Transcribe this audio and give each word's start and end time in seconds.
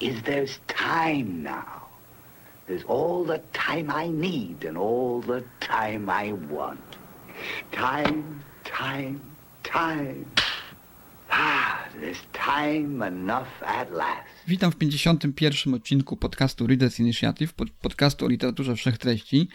is 0.00 0.22
there's 0.22 0.58
time 0.66 1.42
now. 1.42 1.86
There's 2.66 2.84
all 2.88 3.24
the 3.26 3.40
time 3.52 3.90
I 4.04 4.08
need 4.08 4.64
and 4.68 4.76
all 4.78 5.20
the 5.22 5.42
time 5.60 6.10
I 6.10 6.32
want. 6.50 6.80
Time, 7.72 8.22
time, 8.64 9.20
time. 9.62 10.24
Ah, 11.30 11.84
there's 12.00 12.18
time 12.32 13.02
enough 13.08 13.62
at 13.62 13.90
last. 13.92 14.26
Witam 14.48 14.72
w 14.72 14.76
51. 14.76 15.74
odcinku 15.74 16.16
podcastu 16.16 16.66
Readers 16.66 17.00
Initiative, 17.00 17.52
pod- 17.54 17.70
podcastu 17.70 18.24
o 18.24 18.28
literaturze 18.28 18.76
wszechtreści. 18.76 19.48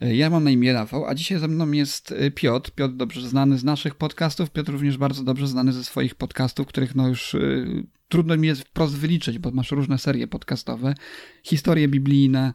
Ja 0.00 0.30
mam 0.30 0.44
na 0.44 0.50
imię 0.50 0.72
Rafał, 0.72 1.06
a 1.06 1.14
dzisiaj 1.14 1.38
ze 1.38 1.48
mną 1.48 1.70
jest 1.70 2.14
Piotr. 2.34 2.70
Piotr 2.70 2.94
dobrze 2.94 3.28
znany 3.28 3.58
z 3.58 3.64
naszych 3.64 3.94
podcastów, 3.94 4.50
Piotr 4.50 4.72
również 4.72 4.96
bardzo 4.98 5.24
dobrze 5.24 5.46
znany 5.46 5.72
ze 5.72 5.84
swoich 5.84 6.14
podcastów, 6.14 6.66
których 6.66 6.94
no 6.94 7.08
już 7.08 7.34
y, 7.34 7.66
trudno 8.08 8.36
mi 8.36 8.48
jest 8.48 8.62
wprost 8.62 8.96
wyliczyć, 8.96 9.38
bo 9.38 9.50
masz 9.50 9.70
różne 9.70 9.98
serie 9.98 10.26
podcastowe, 10.26 10.94
historie 11.42 11.88
biblijne, 11.88 12.54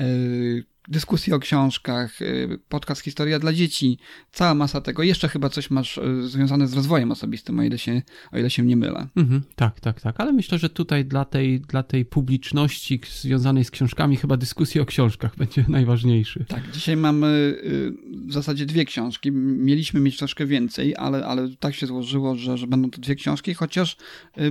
y, 0.00 0.64
dyskusje 0.90 1.34
o 1.34 1.38
książkach, 1.38 2.22
y, 2.22 2.58
podcast 2.68 3.00
Historia 3.00 3.38
dla 3.38 3.52
dzieci, 3.52 3.98
cała 4.32 4.54
masa 4.54 4.80
tego. 4.80 5.02
Jeszcze 5.02 5.28
chyba 5.28 5.48
coś 5.48 5.70
masz 5.70 5.98
y, 5.98 6.28
związane 6.28 6.66
z 6.66 6.72
rozwojem 6.72 7.12
osobistym, 7.12 7.58
o 7.58 7.62
ile 7.62 7.78
się, 7.78 8.02
o 8.32 8.38
ile 8.38 8.50
się 8.50 8.62
nie 8.62 8.76
mylę. 8.76 9.06
Mhm, 9.16 9.42
tak, 9.56 9.80
tak, 9.80 10.00
tak. 10.00 10.20
Ale 10.20 10.32
myślę, 10.32 10.58
że 10.58 10.70
tutaj 10.70 11.04
dla 11.04 11.24
tej, 11.24 11.60
dla 11.60 11.82
tej 11.82 12.04
publiczności 12.04 13.00
związanej 13.20 13.64
z 13.64 13.70
książkami 13.70 14.16
chyba 14.16 14.36
dyskusja 14.36 14.82
o 14.82 14.86
książkach 14.86 15.36
będzie 15.42 15.64
najważniejszy. 15.68 16.44
Tak, 16.48 16.70
dzisiaj 16.70 16.96
mamy 16.96 17.26
y, 17.26 17.92
w 18.28 18.32
zasadzie 18.32 18.66
dwie 18.66 18.84
książki. 18.84 19.32
Mieliśmy 19.32 20.00
mieć 20.00 20.16
troszkę 20.16 20.46
więcej, 20.46 20.96
ale, 20.96 21.26
ale 21.26 21.48
tak 21.60 21.74
się 21.74 21.86
złożyło, 21.86 22.36
że, 22.36 22.58
że 22.58 22.66
będą 22.66 22.90
to 22.90 23.00
dwie 23.00 23.14
książki, 23.14 23.54
chociaż 23.54 23.96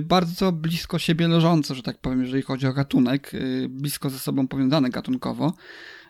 bardzo 0.02 0.52
blisko 0.52 0.98
siebie 0.98 1.28
leżące, 1.28 1.74
że 1.74 1.82
tak 1.82 1.98
powiem, 1.98 2.22
jeżeli 2.22 2.42
chodzi 2.42 2.66
o 2.66 2.72
gatunek, 2.72 3.32
blisko 3.68 4.10
ze 4.10 4.18
sobą 4.18 4.48
powiązane 4.48 4.90
gatunkowo. 4.90 5.54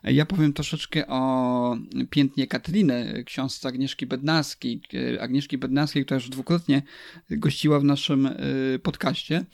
Ja 0.04 0.26
powiem 0.26 0.52
troszeczkę 0.52 1.06
o 1.06 1.76
Piętnie 2.10 2.46
Katriny, 2.46 3.24
książce 3.26 3.68
Agnieszki 3.68 4.06
Bednarskiej. 4.06 4.80
Agnieszki 5.20 5.58
Bednarskiej, 5.58 6.04
która 6.04 6.16
już 6.16 6.28
dwukrotnie 6.28 6.82
gościła 7.30 7.80
w 7.80 7.84
naszym 7.84 8.26
y, 8.26 8.80
podcaście 8.82 9.44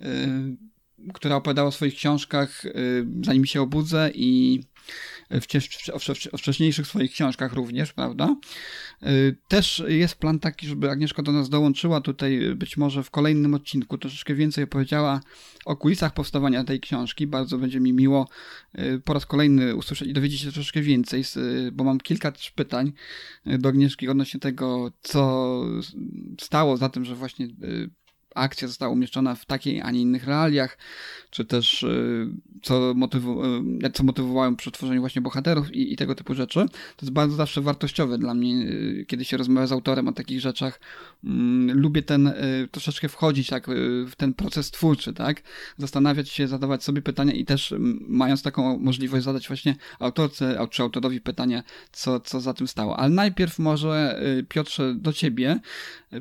y, 0.00 0.06
która 1.14 1.36
opowiadała 1.36 1.68
o 1.68 1.72
swoich 1.72 1.94
książkach 1.94 2.64
y, 2.64 3.06
Zanim 3.24 3.46
się 3.46 3.62
obudzę 3.62 4.10
i 4.14 4.60
o 6.32 6.38
wcześniejszych 6.38 6.86
swoich 6.86 7.12
książkach 7.12 7.52
również, 7.52 7.92
prawda? 7.92 8.36
Y, 9.02 9.36
Też 9.48 9.82
jest 9.88 10.14
plan 10.14 10.38
taki, 10.38 10.66
żeby 10.66 10.90
Agnieszka 10.90 11.22
do 11.22 11.32
nas 11.32 11.48
dołączyła 11.48 12.00
tutaj 12.00 12.44
y, 12.44 12.56
być 12.56 12.76
może 12.76 13.02
w 13.02 13.10
kolejnym 13.10 13.54
odcinku, 13.54 13.98
troszeczkę 13.98 14.34
więcej 14.34 14.64
opowiedziała 14.64 15.20
o 15.64 15.76
kulisach 15.76 16.14
powstawania 16.14 16.64
tej 16.64 16.80
książki. 16.80 17.26
Bardzo 17.26 17.58
będzie 17.58 17.80
mi 17.80 17.92
miło 17.92 18.28
y, 18.78 19.00
po 19.04 19.14
raz 19.14 19.26
kolejny 19.26 19.76
usłyszeć 19.76 20.08
i 20.08 20.12
dowiedzieć 20.12 20.40
się 20.40 20.52
troszeczkę 20.52 20.82
więcej, 20.82 21.24
bo 21.72 21.84
mam 21.84 22.00
kilka 22.00 22.32
też 22.32 22.50
pytań 22.50 22.92
do 23.46 23.68
Agnieszki 23.68 24.08
odnośnie 24.08 24.40
tego, 24.40 24.92
co 25.00 25.62
stało 26.40 26.76
za 26.76 26.88
tym, 26.88 27.04
że 27.04 27.14
właśnie 27.14 27.48
akcja 28.38 28.68
została 28.68 28.92
umieszczona 28.92 29.34
w 29.34 29.46
takiej, 29.46 29.80
a 29.82 29.90
nie 29.90 30.00
innych 30.00 30.24
realiach, 30.24 30.78
czy 31.30 31.44
też 31.44 31.82
y, 31.82 32.28
co, 32.62 32.92
motywu, 32.96 33.44
y, 33.44 33.92
co 33.94 34.04
przy 34.56 34.70
tworzeniu 34.70 35.00
właśnie 35.00 35.22
bohaterów 35.22 35.74
i, 35.74 35.92
i 35.92 35.96
tego 35.96 36.14
typu 36.14 36.34
rzeczy. 36.34 36.66
To 36.96 37.06
jest 37.06 37.12
bardzo 37.12 37.36
zawsze 37.36 37.60
wartościowe 37.60 38.18
dla 38.18 38.34
mnie, 38.34 38.54
y, 38.54 39.04
kiedy 39.08 39.24
się 39.24 39.36
rozmawia 39.36 39.66
z 39.66 39.72
autorem 39.72 40.08
o 40.08 40.12
takich 40.12 40.40
rzeczach. 40.40 40.80
Mm, 41.24 41.80
Lubię 41.80 42.02
ten, 42.02 42.32
troszeczkę 42.70 43.08
wchodzić 43.08 43.48
tak 43.48 43.66
w 44.06 44.12
ten 44.16 44.34
proces 44.34 44.70
twórczy, 44.70 45.12
tak? 45.12 45.42
Zastanawiać 45.76 46.28
się, 46.28 46.48
zadawać 46.48 46.84
sobie 46.84 47.02
pytania 47.02 47.32
i 47.32 47.44
też 47.44 47.72
mm, 47.72 48.04
mając 48.08 48.42
taką 48.42 48.78
możliwość 48.78 49.24
zadać 49.24 49.48
właśnie 49.48 49.76
autorce 49.98 50.58
au- 50.58 50.68
czy 50.68 50.82
autorowi 50.82 51.20
pytanie, 51.20 51.62
co, 51.92 52.20
co 52.20 52.40
za 52.40 52.54
tym 52.54 52.68
stało. 52.68 52.98
Ale 52.98 53.10
najpierw 53.10 53.58
może 53.58 54.20
Piotrze 54.48 54.94
do 54.94 55.12
ciebie 55.12 55.60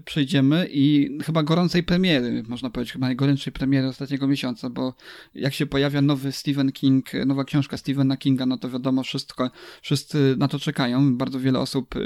przejdziemy 0.05 0.67
i 0.71 1.17
chyba 1.23 1.43
gorącej 1.43 1.83
premiery, 1.83 2.43
można 2.47 2.69
powiedzieć, 2.69 2.93
chyba 2.93 3.07
najgorętszej 3.07 3.53
premiery 3.53 3.87
ostatniego 3.87 4.27
miesiąca, 4.27 4.69
bo 4.69 4.93
jak 5.35 5.53
się 5.53 5.65
pojawia 5.65 6.01
nowy 6.01 6.31
Stephen 6.31 6.71
King, 6.71 7.09
nowa 7.25 7.43
książka 7.43 7.77
Stephena 7.77 8.17
Kinga, 8.17 8.45
no 8.45 8.57
to 8.57 8.69
wiadomo, 8.69 9.03
wszystko, 9.03 9.51
wszyscy 9.81 10.35
na 10.37 10.47
to 10.47 10.59
czekają. 10.59 11.17
Bardzo 11.17 11.39
wiele 11.39 11.59
osób 11.59 11.95
y, 11.95 11.99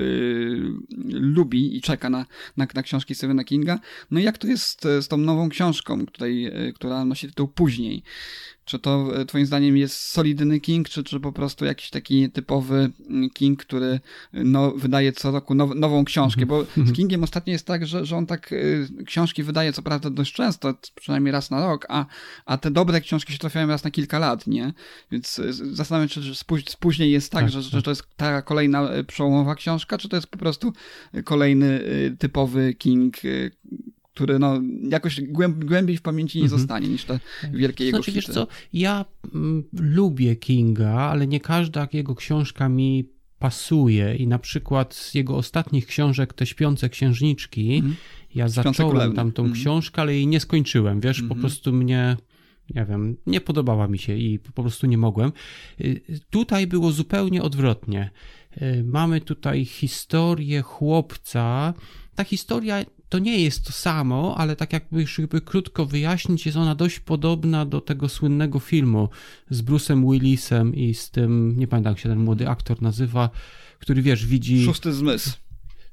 lubi 1.09 1.77
i 1.77 1.81
czeka 1.81 2.09
na, 2.09 2.25
na, 2.57 2.67
na 2.75 2.83
książki 2.83 3.15
Stephena 3.15 3.43
Kinga. 3.43 3.79
No 4.11 4.19
i 4.19 4.23
jak 4.23 4.37
to 4.37 4.47
jest 4.47 4.87
z 5.01 5.07
tą 5.07 5.17
nową 5.17 5.49
książką, 5.49 6.05
której, 6.05 6.67
y, 6.67 6.73
która 6.73 7.05
nosi 7.05 7.27
tytuł 7.27 7.47
Później? 7.47 8.03
Czy 8.65 8.79
to 8.79 9.21
y, 9.21 9.25
twoim 9.25 9.45
zdaniem 9.45 9.77
jest 9.77 9.99
solidny 9.99 10.59
King, 10.59 10.89
czy, 10.89 11.03
czy 11.03 11.19
po 11.19 11.31
prostu 11.31 11.65
jakiś 11.65 11.89
taki 11.89 12.31
typowy 12.31 12.91
mm, 13.09 13.29
King, 13.29 13.59
który 13.65 13.85
y, 13.85 13.99
no, 14.33 14.71
wydaje 14.71 15.11
co 15.11 15.31
roku 15.31 15.53
now, 15.53 15.75
nową 15.75 16.05
książkę? 16.05 16.45
Bo 16.45 16.65
z 16.85 16.93
Kingiem 16.93 17.23
ostatnio 17.23 17.51
jest 17.51 17.65
tak, 17.65 17.87
że, 17.87 18.05
że 18.05 18.17
on 18.17 18.25
tak 18.25 18.51
y, 18.51 18.87
książki 19.05 19.43
wydaje 19.43 19.73
co 19.73 19.81
prawda 19.81 20.09
dość 20.09 20.33
często, 20.33 20.73
przynajmniej 20.95 21.31
raz 21.31 21.51
na 21.51 21.67
rok, 21.67 21.85
a, 21.89 22.05
a 22.45 22.57
te 22.57 22.71
dobre 22.71 23.01
książki 23.01 23.33
się 23.33 23.39
trafiają 23.39 23.67
raz 23.67 23.83
na 23.83 23.91
kilka 23.91 24.19
lat, 24.19 24.47
nie? 24.47 24.73
Więc 25.11 25.41
zastanawiam 25.51 26.09
się, 26.09 26.21
czy 26.21 26.77
później 26.79 27.11
jest 27.11 27.31
tak, 27.31 27.41
Tak, 27.41 27.49
że, 27.51 27.61
że 27.61 27.71
tak. 27.71 27.83
to 27.83 27.91
jest 27.91 28.03
ta 28.17 28.41
kolejna 28.41 28.89
przełomowa 29.07 29.55
książka, 29.55 29.97
czy 29.97 30.09
to 30.09 30.15
jest 30.15 30.27
po 30.27 30.37
prostu 30.37 30.73
kolejny 31.23 31.81
typowy 32.19 32.73
King, 32.73 33.17
który 34.13 34.39
no, 34.39 34.61
jakoś 34.89 35.21
głęb, 35.21 35.63
głębiej 35.65 35.97
w 35.97 36.01
pamięci 36.01 36.37
nie 36.37 36.43
Mhm. 36.43 36.59
zostanie 36.59 36.87
niż 36.87 37.03
te 37.05 37.19
wielkie 37.53 37.85
jego 37.85 37.97
Znaczy, 37.97 38.11
wiesz 38.11 38.23
hity. 38.25 38.33
co, 38.33 38.47
ja 38.73 39.05
mm, 39.35 39.63
lubię 39.73 40.35
Kinga, 40.35 40.89
ale 40.91 41.27
nie 41.27 41.39
każda 41.39 41.87
jego 41.93 42.15
książka 42.15 42.69
mi 42.69 43.09
pasuje 43.39 44.15
i 44.15 44.27
na 44.27 44.39
przykład 44.39 44.93
z 44.95 45.13
jego 45.13 45.35
ostatnich 45.37 45.85
książek, 45.87 46.33
te 46.33 46.45
Śpiące 46.45 46.89
Księżniczki, 46.89 47.75
Mhm. 47.75 47.95
ja 48.35 48.49
Śpiące 48.49 48.53
zacząłem 48.69 48.91
Królewny. 48.91 49.15
tam 49.15 49.31
tą 49.31 49.43
Mhm. 49.43 49.61
książkę, 49.61 50.01
ale 50.01 50.13
jej 50.15 50.27
nie 50.27 50.39
skończyłem, 50.39 50.99
wiesz, 51.01 51.17
po 51.17 51.23
Mhm. 51.23 51.39
prostu 51.41 51.73
mnie, 51.73 52.17
nie 52.75 52.85
wiem, 52.85 53.17
nie 53.25 53.41
podobała 53.41 53.87
mi 53.87 53.99
się 53.99 54.15
i 54.17 54.39
po 54.39 54.63
prostu 54.63 54.87
nie 54.87 54.97
mogłem. 54.97 55.31
Y, 55.81 56.01
Tutaj 56.29 56.67
było 56.67 56.91
zupełnie 56.91 57.41
odwrotnie. 57.43 58.11
Y, 58.61 58.83
Mamy 58.87 59.21
tutaj 59.21 59.65
historię 59.65 60.61
chłopca. 60.61 61.73
Ta 62.15 62.23
historia 62.23 62.85
to 63.11 63.19
nie 63.19 63.43
jest 63.43 63.65
to 63.65 63.71
samo, 63.71 64.35
ale 64.37 64.55
tak 64.55 64.73
jakby, 64.73 65.07
żeby 65.07 65.41
krótko 65.41 65.85
wyjaśnić, 65.85 66.45
jest 66.45 66.57
ona 66.57 66.75
dość 66.75 66.99
podobna 66.99 67.65
do 67.65 67.81
tego 67.81 68.09
słynnego 68.09 68.59
filmu 68.59 69.09
z 69.49 69.61
Bruce'em 69.61 70.11
Willisem 70.11 70.75
i 70.75 70.93
z 70.93 71.09
tym, 71.09 71.55
nie 71.57 71.67
pamiętam 71.67 71.91
jak 71.91 71.99
się 71.99 72.09
ten 72.09 72.19
młody 72.19 72.49
aktor 72.49 72.81
nazywa, 72.81 73.29
który 73.79 74.01
wiesz, 74.01 74.25
widzi... 74.25 74.65
Szósty 74.65 74.93
zmysł. 74.93 75.40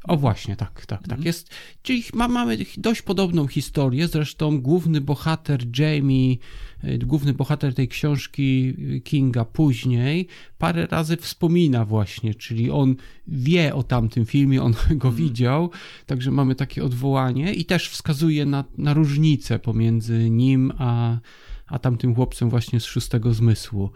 O 0.08 0.16
właśnie, 0.16 0.56
tak, 0.56 0.86
tak, 0.86 1.08
tak. 1.08 1.24
Jest, 1.24 1.50
czyli 1.82 2.04
ma, 2.14 2.28
mamy 2.28 2.58
dość 2.76 3.02
podobną 3.02 3.46
historię, 3.46 4.08
zresztą 4.08 4.60
główny 4.60 5.00
bohater 5.00 5.78
Jamie, 5.78 6.36
y, 6.84 6.98
główny 6.98 7.34
bohater 7.34 7.74
tej 7.74 7.88
książki 7.88 8.74
y, 8.96 9.00
Kinga 9.00 9.44
później, 9.44 10.26
parę 10.58 10.86
razy 10.86 11.16
wspomina 11.16 11.84
właśnie, 11.84 12.34
czyli 12.34 12.70
on 12.70 12.96
wie 13.26 13.74
o 13.74 13.82
tamtym 13.82 14.26
filmie, 14.26 14.62
on 14.62 14.74
go 14.90 15.12
widział, 15.12 15.70
także 16.06 16.30
mamy 16.30 16.54
takie 16.54 16.84
odwołanie 16.84 17.54
i 17.54 17.64
też 17.64 17.88
wskazuje 17.88 18.46
na, 18.46 18.64
na 18.78 18.94
różnicę 18.94 19.58
pomiędzy 19.58 20.30
nim 20.30 20.72
a, 20.78 21.18
a 21.66 21.78
tamtym 21.78 22.14
chłopcem 22.14 22.50
właśnie 22.50 22.80
z 22.80 22.84
szóstego 22.84 23.34
zmysłu. 23.34 23.90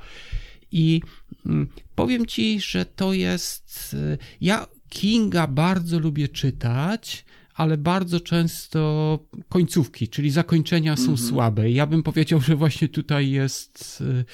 I 0.73 1.01
mm, 1.47 1.69
powiem 1.95 2.27
ci, 2.27 2.61
że 2.61 2.85
to 2.85 3.13
jest. 3.13 3.95
y, 3.95 4.19
Ja 4.41 4.67
Kinga 4.93 5.47
bardzo 5.47 5.99
lubię 5.99 6.29
czytać, 6.29 7.25
ale 7.55 7.79
bardzo 7.79 8.21
często 8.21 9.19
końcówki, 9.49 10.09
czyli 10.09 10.31
zakończenia 10.31 10.97
są 10.97 11.17
słabe. 11.17 11.71
Ja 11.71 11.87
bym 11.87 12.03
powiedział, 12.03 12.41
że 12.41 12.57
właśnie 12.57 12.89
tutaj 12.89 13.31
jest 13.31 14.01
y, 14.01 14.25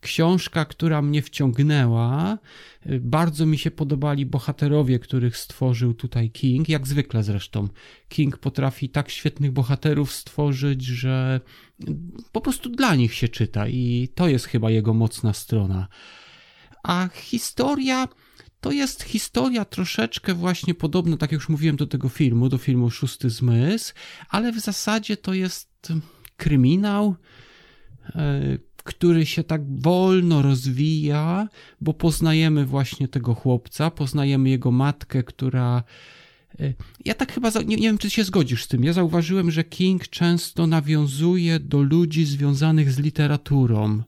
książka, 0.00 0.64
która 0.64 1.02
mnie 1.02 1.22
wciągnęła. 1.22 2.38
Y, 2.86 3.00
Bardzo 3.00 3.46
mi 3.46 3.58
się 3.58 3.70
podobali 3.70 4.26
bohaterowie, 4.26 4.98
których 4.98 5.36
stworzył 5.36 5.94
tutaj 5.94 6.30
King, 6.30 6.68
jak 6.68 6.86
zwykle 6.86 7.22
zresztą. 7.22 7.68
King 8.08 8.38
potrafi 8.38 8.88
tak 8.88 9.10
świetnych 9.10 9.52
bohaterów 9.52 10.12
stworzyć, 10.12 10.84
że 10.84 11.40
po 12.32 12.40
prostu 12.40 12.68
dla 12.68 12.94
nich 12.94 13.14
się 13.14 13.28
czyta 13.28 13.68
i 13.68 14.08
to 14.14 14.28
jest 14.28 14.46
chyba 14.46 14.70
jego 14.70 14.94
mocna 14.94 15.32
strona. 15.32 15.88
A 16.82 17.08
historia 17.14 18.08
to 18.60 18.72
jest 18.72 19.02
historia 19.02 19.64
troszeczkę 19.64 20.34
właśnie 20.34 20.74
podobna, 20.74 21.16
tak 21.16 21.32
jak 21.32 21.40
już 21.40 21.48
mówiłem, 21.48 21.76
do 21.76 21.86
tego 21.86 22.08
filmu, 22.08 22.48
do 22.48 22.58
filmu 22.58 22.90
Szósty 22.90 23.30
Zmysł, 23.30 23.94
ale 24.30 24.52
w 24.52 24.60
zasadzie 24.60 25.16
to 25.16 25.34
jest 25.34 25.92
kryminał, 26.36 27.14
e, 28.14 28.40
który 28.76 29.26
się 29.26 29.44
tak 29.44 29.80
wolno 29.80 30.42
rozwija, 30.42 31.48
bo 31.80 31.94
poznajemy 31.94 32.66
właśnie 32.66 33.08
tego 33.08 33.34
chłopca, 33.34 33.90
poznajemy 33.90 34.50
jego 34.50 34.70
matkę, 34.70 35.22
która. 35.22 35.82
e, 36.60 36.72
Ja 37.04 37.14
tak 37.14 37.32
chyba, 37.32 37.50
nie, 37.50 37.76
nie 37.76 37.88
wiem, 37.88 37.98
czy 37.98 38.10
się 38.10 38.24
zgodzisz 38.24 38.64
z 38.64 38.68
tym. 38.68 38.84
Ja 38.84 38.92
zauważyłem, 38.92 39.50
że 39.50 39.64
King 39.64 40.08
często 40.08 40.66
nawiązuje 40.66 41.60
do 41.60 41.82
ludzi 41.82 42.24
związanych 42.24 42.92
z 42.92 42.98
literaturą. 42.98 44.02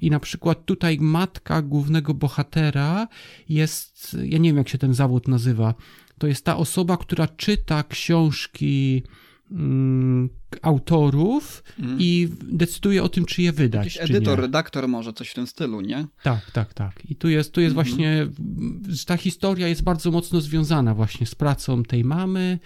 I 0.00 0.10
na 0.10 0.20
przykład 0.20 0.64
tutaj 0.64 0.98
matka 1.00 1.62
głównego 1.62 2.14
bohatera 2.14 3.08
jest, 3.48 4.16
ja 4.24 4.38
nie 4.38 4.48
wiem 4.48 4.56
jak 4.56 4.68
się 4.68 4.78
ten 4.78 4.94
zawód 4.94 5.28
nazywa, 5.28 5.74
to 6.18 6.26
jest 6.26 6.44
ta 6.44 6.56
osoba, 6.56 6.96
która 6.96 7.28
czyta 7.28 7.82
książki 7.82 9.02
mm, 9.50 10.28
autorów 10.62 11.62
i 11.98 12.28
decyduje 12.42 13.02
o 13.02 13.08
tym, 13.08 13.24
czy 13.24 13.42
je 13.42 13.52
wydać. 13.52 13.96
Jakiś 13.96 14.10
edytor, 14.10 14.38
nie. 14.38 14.42
redaktor 14.42 14.88
może, 14.88 15.12
coś 15.12 15.30
w 15.30 15.34
tym 15.34 15.46
stylu, 15.46 15.80
nie? 15.80 16.06
Tak, 16.22 16.50
tak, 16.50 16.74
tak. 16.74 17.10
I 17.10 17.16
tu 17.16 17.28
jest, 17.28 17.52
tu 17.52 17.60
jest 17.60 17.74
właśnie, 17.74 18.28
ta 19.06 19.16
historia 19.16 19.68
jest 19.68 19.82
bardzo 19.82 20.10
mocno 20.10 20.40
związana 20.40 20.94
właśnie 20.94 21.26
z 21.26 21.34
pracą 21.34 21.82
tej 21.82 22.04
mamy 22.04 22.58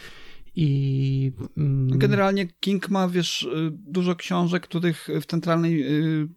i... 0.56 1.32
mm, 1.56 1.98
Generalnie 1.98 2.46
King 2.60 2.88
ma, 2.88 3.08
wiesz, 3.08 3.42
y, 3.42 3.70
dużo 3.72 4.16
książek, 4.16 4.62
których 4.62 5.08
w 5.20 5.26
centralnej 5.26 5.82
y, 5.82 6.28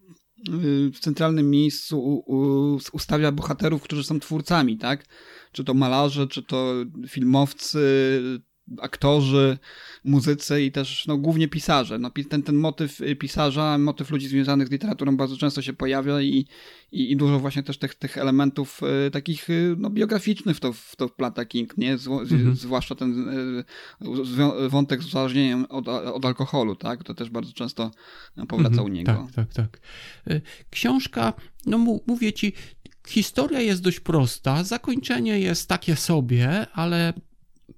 w 0.92 0.98
centralnym 1.00 1.50
miejscu 1.50 2.24
ustawia 2.92 3.32
bohaterów, 3.32 3.82
którzy 3.82 4.04
są 4.04 4.20
twórcami, 4.20 4.78
tak? 4.78 5.04
Czy 5.52 5.64
to 5.64 5.74
malarze, 5.74 6.26
czy 6.26 6.42
to 6.42 6.74
filmowcy, 7.08 7.78
aktorzy, 8.80 9.58
muzycy 10.04 10.62
i 10.62 10.72
też 10.72 11.06
no, 11.06 11.16
głównie 11.16 11.48
pisarze. 11.48 11.98
No, 11.98 12.10
ten, 12.28 12.42
ten 12.42 12.56
motyw 12.56 13.00
y, 13.00 13.16
pisarza, 13.16 13.78
motyw 13.78 14.10
ludzi 14.10 14.28
związanych 14.28 14.68
z 14.68 14.70
literaturą 14.70 15.16
bardzo 15.16 15.36
często 15.36 15.62
się 15.62 15.72
pojawia 15.72 16.20
i, 16.20 16.46
i, 16.92 17.12
i 17.12 17.16
dużo 17.16 17.38
właśnie 17.38 17.62
też 17.62 17.78
tych, 17.78 17.94
tych 17.94 18.18
elementów 18.18 18.80
y, 19.06 19.10
takich 19.10 19.50
y, 19.50 19.74
no, 19.78 19.90
biograficznych 19.90 20.56
w 20.56 20.60
to, 20.60 20.72
w 20.72 20.96
to 20.96 21.08
wplata 21.08 21.44
King, 21.44 21.78
nie? 21.78 21.98
Z, 21.98 22.08
Zwłaszcza 22.54 22.94
ten 22.94 23.28
y, 23.28 24.68
wątek 24.68 25.02
z 25.02 25.06
uzależnieniem 25.06 25.64
od, 25.68 25.88
od 25.88 26.24
alkoholu, 26.24 26.76
tak? 26.76 27.04
To 27.04 27.14
też 27.14 27.30
bardzo 27.30 27.52
często 27.52 27.90
powraca 28.48 28.82
u 28.82 28.88
niego. 28.88 29.28
Tak, 29.34 29.34
tak, 29.34 29.54
tak. 29.54 29.80
Y, 30.30 30.42
Książka, 30.70 31.32
no 31.66 31.78
mówię 32.06 32.32
ci, 32.32 32.52
historia 33.08 33.60
jest 33.60 33.82
dość 33.82 34.00
prosta, 34.00 34.64
zakończenie 34.64 35.40
jest 35.40 35.68
takie 35.68 35.96
sobie, 35.96 36.66
ale 36.72 37.12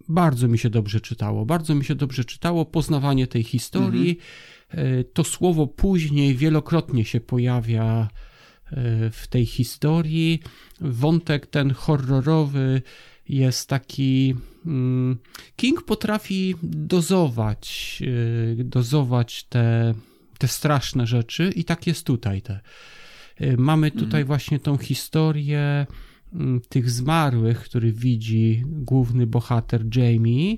bardzo 0.08 0.48
mi 0.48 0.58
się 0.58 0.70
dobrze 0.70 1.00
czytało. 1.00 1.46
Bardzo 1.46 1.74
mi 1.74 1.84
się 1.84 1.94
dobrze 1.94 2.24
czytało 2.24 2.64
poznawanie 2.64 3.26
tej 3.26 3.42
historii. 3.42 4.18
Y, 4.74 5.04
To 5.12 5.24
słowo 5.24 5.66
później 5.66 6.34
wielokrotnie 6.36 7.04
się 7.04 7.20
pojawia 7.20 8.08
y, 8.72 8.76
w 9.10 9.26
tej 9.30 9.46
historii. 9.46 10.42
Wątek 10.80 11.46
ten 11.46 11.70
horrorowy 11.70 12.82
jest 13.28 13.68
taki. 13.68 14.34
mm, 14.66 15.18
King 15.56 15.82
potrafi 15.82 16.54
dozować, 16.62 17.98
y, 18.60 18.64
dozować 18.64 19.44
te, 19.44 19.94
te 20.38 20.48
straszne 20.48 21.06
rzeczy, 21.06 21.52
i 21.56 21.64
tak 21.64 21.86
jest 21.86 22.06
tutaj. 22.06 22.42
Te. 22.42 22.60
Mamy 23.56 23.90
tutaj 23.90 24.24
właśnie 24.24 24.58
tą 24.60 24.78
historię 24.78 25.86
tych 26.68 26.90
zmarłych, 26.90 27.60
który 27.60 27.92
widzi 27.92 28.62
główny 28.66 29.26
bohater 29.26 29.96
Jamie. 29.96 30.56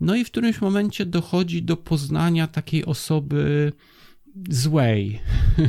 No 0.00 0.16
i 0.16 0.24
w 0.24 0.30
którymś 0.30 0.60
momencie 0.60 1.06
dochodzi 1.06 1.62
do 1.62 1.76
poznania 1.76 2.46
takiej 2.46 2.84
osoby 2.84 3.72
złej. 4.48 5.20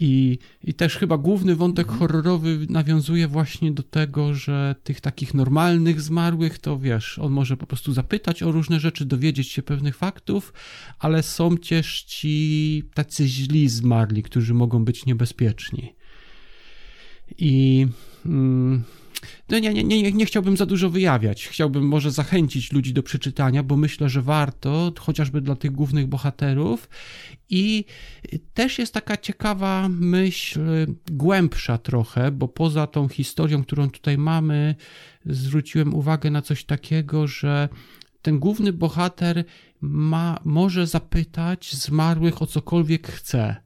I, 0.00 0.38
I 0.64 0.74
też 0.74 0.96
chyba 0.96 1.18
główny 1.18 1.56
wątek 1.56 1.88
horrorowy 1.88 2.66
nawiązuje 2.70 3.28
właśnie 3.28 3.72
do 3.72 3.82
tego, 3.82 4.34
że 4.34 4.74
tych 4.84 5.00
takich 5.00 5.34
normalnych 5.34 6.00
zmarłych, 6.00 6.58
to 6.58 6.78
wiesz, 6.78 7.18
on 7.18 7.32
może 7.32 7.56
po 7.56 7.66
prostu 7.66 7.92
zapytać 7.92 8.42
o 8.42 8.52
różne 8.52 8.80
rzeczy, 8.80 9.04
dowiedzieć 9.04 9.48
się 9.48 9.62
pewnych 9.62 9.96
faktów, 9.96 10.52
ale 10.98 11.22
są 11.22 11.56
też 11.56 12.02
ci 12.02 12.82
tacy 12.94 13.28
źli 13.28 13.68
zmarli, 13.68 14.22
którzy 14.22 14.54
mogą 14.54 14.84
być 14.84 15.06
niebezpieczni. 15.06 15.94
I 17.38 17.82
mm, 17.82 17.94
no 19.48 19.58
nie, 19.58 19.74
nie, 19.74 19.84
nie, 19.84 20.12
nie 20.12 20.26
chciałbym 20.26 20.56
za 20.56 20.66
dużo 20.66 20.90
wyjawiać. 20.90 21.48
Chciałbym 21.48 21.88
może 21.88 22.10
zachęcić 22.10 22.72
ludzi 22.72 22.92
do 22.92 23.02
przeczytania, 23.02 23.62
bo 23.62 23.76
myślę, 23.76 24.08
że 24.08 24.22
warto, 24.22 24.92
chociażby 24.98 25.40
dla 25.40 25.56
tych 25.56 25.72
głównych 25.72 26.06
bohaterów. 26.06 26.88
I 27.50 27.84
też 28.54 28.78
jest 28.78 28.94
taka 28.94 29.16
ciekawa 29.16 29.88
myśl, 29.88 30.60
głębsza 31.10 31.78
trochę, 31.78 32.30
bo 32.30 32.48
poza 32.48 32.86
tą 32.86 33.08
historią, 33.08 33.64
którą 33.64 33.90
tutaj 33.90 34.18
mamy, 34.18 34.74
zwróciłem 35.26 35.94
uwagę 35.94 36.30
na 36.30 36.42
coś 36.42 36.64
takiego, 36.64 37.26
że 37.26 37.68
ten 38.22 38.38
główny 38.38 38.72
bohater 38.72 39.44
ma, 39.80 40.40
może 40.44 40.86
zapytać 40.86 41.74
zmarłych 41.74 42.42
o 42.42 42.46
cokolwiek 42.46 43.08
chce. 43.08 43.56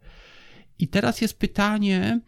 I 0.78 0.88
teraz 0.88 1.20
jest 1.20 1.38
pytanie, 1.38 2.20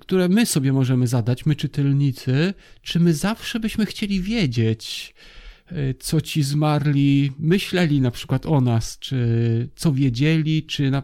które 0.00 0.28
my 0.28 0.46
sobie 0.46 0.72
możemy 0.72 1.06
zadać, 1.06 1.46
my 1.46 1.56
czytelnicy, 1.56 2.54
czy 2.82 3.00
my 3.00 3.14
zawsze 3.14 3.60
byśmy 3.60 3.86
chcieli 3.86 4.20
wiedzieć, 4.20 5.14
y, 5.72 5.94
co 5.98 6.20
ci 6.20 6.42
zmarli 6.42 7.32
myśleli 7.38 8.00
na 8.00 8.10
przykład 8.10 8.46
o 8.46 8.60
nas, 8.60 8.98
czy 8.98 9.68
co 9.76 9.92
wiedzieli, 9.92 10.62
czy 10.62 10.90
na, 10.90 11.02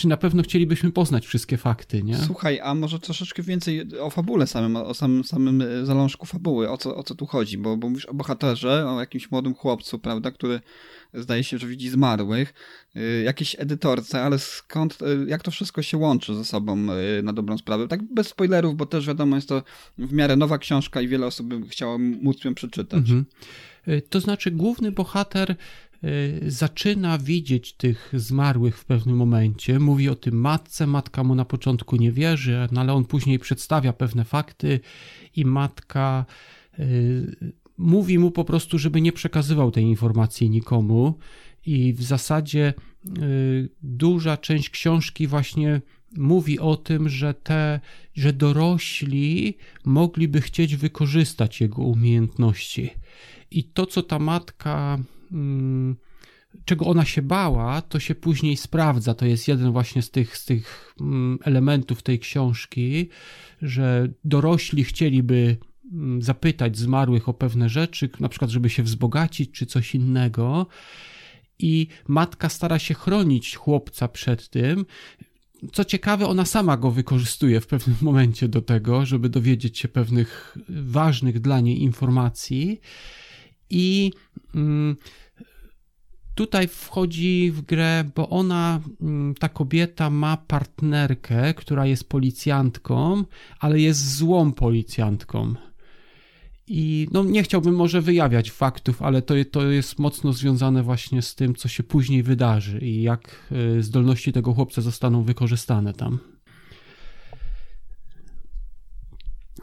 czy 0.00 0.08
na 0.08 0.16
pewno 0.16 0.42
chcielibyśmy 0.42 0.92
poznać 0.92 1.26
wszystkie 1.26 1.56
fakty, 1.56 2.02
nie? 2.02 2.16
Słuchaj, 2.16 2.60
a 2.60 2.74
może 2.74 2.98
troszeczkę 2.98 3.42
więcej 3.42 3.98
o 4.00 4.10
fabule 4.10 4.46
samym, 4.46 4.76
o 4.76 4.94
samym, 4.94 5.24
samym 5.24 5.62
e, 5.62 5.86
zalążku 5.86 6.26
fabuły, 6.26 6.70
o 6.70 6.78
co, 6.78 6.96
o 6.96 7.02
co 7.02 7.14
tu 7.14 7.26
chodzi, 7.26 7.58
bo, 7.58 7.76
bo 7.76 7.88
mówisz 7.88 8.06
o 8.06 8.14
bohaterze, 8.14 8.88
o 8.88 9.00
jakimś 9.00 9.30
młodym 9.30 9.54
chłopcu, 9.54 9.98
prawda, 9.98 10.30
który 10.30 10.60
zdaje 11.14 11.44
się, 11.44 11.58
że 11.58 11.66
widzi 11.66 11.88
zmarłych, 11.88 12.54
y, 12.96 13.22
jakiejś 13.24 13.56
edytorce, 13.58 14.22
ale 14.22 14.38
skąd, 14.38 15.02
y, 15.02 15.26
jak 15.28 15.42
to 15.42 15.50
wszystko 15.50 15.82
się 15.82 15.96
łączy 15.96 16.34
ze 16.34 16.44
sobą 16.44 16.78
y, 17.18 17.22
na 17.22 17.32
dobrą 17.32 17.58
sprawę? 17.58 17.88
Tak 17.88 18.02
bez 18.02 18.28
spoilerów, 18.28 18.76
bo 18.76 18.86
też 18.86 19.06
wiadomo, 19.06 19.36
jest 19.36 19.48
to 19.48 19.62
w 19.98 20.12
miarę 20.12 20.36
nowa 20.36 20.58
książka 20.58 21.00
i 21.00 21.08
wiele 21.08 21.26
osób 21.26 21.46
by 21.46 21.68
chciało 21.68 21.98
móc 21.98 22.44
ją 22.44 22.54
przeczytać. 22.54 23.00
Mhm. 23.00 23.24
To 24.10 24.20
znaczy, 24.20 24.50
główny 24.50 24.92
bohater 24.92 25.56
zaczyna 26.46 27.18
widzieć 27.18 27.72
tych 27.72 28.12
zmarłych 28.14 28.78
w 28.78 28.84
pewnym 28.84 29.16
momencie. 29.16 29.78
Mówi 29.78 30.08
o 30.08 30.14
tym 30.14 30.34
matce, 30.34 30.86
matka 30.86 31.24
mu 31.24 31.34
na 31.34 31.44
początku 31.44 31.96
nie 31.96 32.12
wierzy, 32.12 32.68
no 32.72 32.80
ale 32.80 32.92
on 32.92 33.04
później 33.04 33.38
przedstawia 33.38 33.92
pewne 33.92 34.24
fakty 34.24 34.80
i 35.36 35.44
matka 35.44 36.26
y, 36.78 37.52
mówi 37.78 38.18
mu 38.18 38.30
po 38.30 38.44
prostu, 38.44 38.78
żeby 38.78 39.00
nie 39.00 39.12
przekazywał 39.12 39.70
tej 39.70 39.84
informacji 39.84 40.50
nikomu. 40.50 41.18
I 41.66 41.92
w 41.92 42.02
zasadzie 42.02 42.74
y, 43.18 43.68
duża 43.82 44.36
część 44.36 44.70
książki 44.70 45.26
właśnie 45.26 45.80
mówi 46.16 46.58
o 46.58 46.76
tym, 46.76 47.08
że 47.08 47.34
te, 47.34 47.80
że 48.14 48.32
dorośli 48.32 49.56
mogliby 49.84 50.40
chcieć 50.40 50.76
wykorzystać 50.76 51.60
jego 51.60 51.82
umiejętności. 51.82 52.90
I 53.50 53.64
to, 53.64 53.86
co 53.86 54.02
ta 54.02 54.18
matka, 54.18 54.98
czego 56.64 56.86
ona 56.86 57.04
się 57.04 57.22
bała, 57.22 57.82
to 57.82 58.00
się 58.00 58.14
później 58.14 58.56
sprawdza. 58.56 59.14
To 59.14 59.26
jest 59.26 59.48
jeden 59.48 59.72
właśnie 59.72 60.02
z 60.02 60.10
tych, 60.10 60.36
z 60.36 60.44
tych 60.44 60.94
mm, 61.00 61.38
elementów 61.42 62.02
tej 62.02 62.18
książki, 62.18 63.08
że 63.62 64.08
dorośli 64.24 64.84
chcieliby 64.84 65.56
mm, 65.92 66.22
zapytać 66.22 66.78
zmarłych 66.78 67.28
o 67.28 67.34
pewne 67.34 67.68
rzeczy, 67.68 68.10
na 68.20 68.28
przykład, 68.28 68.50
żeby 68.50 68.70
się 68.70 68.82
wzbogacić, 68.82 69.50
czy 69.50 69.66
coś 69.66 69.94
innego. 69.94 70.66
I 71.58 71.86
matka 72.08 72.48
stara 72.48 72.78
się 72.78 72.94
chronić 72.94 73.56
chłopca 73.56 74.08
przed 74.08 74.48
tym. 74.48 74.86
Co 75.72 75.84
ciekawe, 75.84 76.26
ona 76.26 76.44
sama 76.44 76.76
go 76.76 76.90
wykorzystuje 76.90 77.60
w 77.60 77.66
pewnym 77.66 77.96
momencie 78.00 78.48
do 78.48 78.62
tego, 78.62 79.06
żeby 79.06 79.28
dowiedzieć 79.28 79.78
się 79.78 79.88
pewnych 79.88 80.58
ważnych 80.68 81.40
dla 81.40 81.60
niej 81.60 81.82
informacji. 81.82 82.80
I 83.70 84.12
mm, 84.54 84.96
tutaj 86.34 86.68
wchodzi 86.68 87.50
w 87.50 87.62
grę, 87.62 88.04
bo 88.14 88.28
ona, 88.28 88.80
mm, 89.00 89.34
ta 89.34 89.48
kobieta 89.48 90.10
ma 90.10 90.36
partnerkę, 90.36 91.54
która 91.54 91.86
jest 91.86 92.08
policjantką, 92.08 93.24
ale 93.60 93.80
jest 93.80 94.16
złą 94.16 94.52
policjantką. 94.52 95.54
I 96.72 97.08
no, 97.12 97.24
nie 97.24 97.42
chciałbym 97.42 97.74
może 97.74 98.00
wyjawiać 98.00 98.50
faktów, 98.50 99.02
ale 99.02 99.22
to, 99.22 99.34
to 99.50 99.70
jest 99.70 99.98
mocno 99.98 100.32
związane 100.32 100.82
właśnie 100.82 101.22
z 101.22 101.34
tym, 101.34 101.54
co 101.54 101.68
się 101.68 101.82
później 101.82 102.22
wydarzy 102.22 102.78
i 102.78 103.02
jak 103.02 103.52
y, 103.52 103.82
zdolności 103.82 104.32
tego 104.32 104.54
chłopca 104.54 104.82
zostaną 104.82 105.22
wykorzystane 105.22 105.92
tam. 105.92 106.18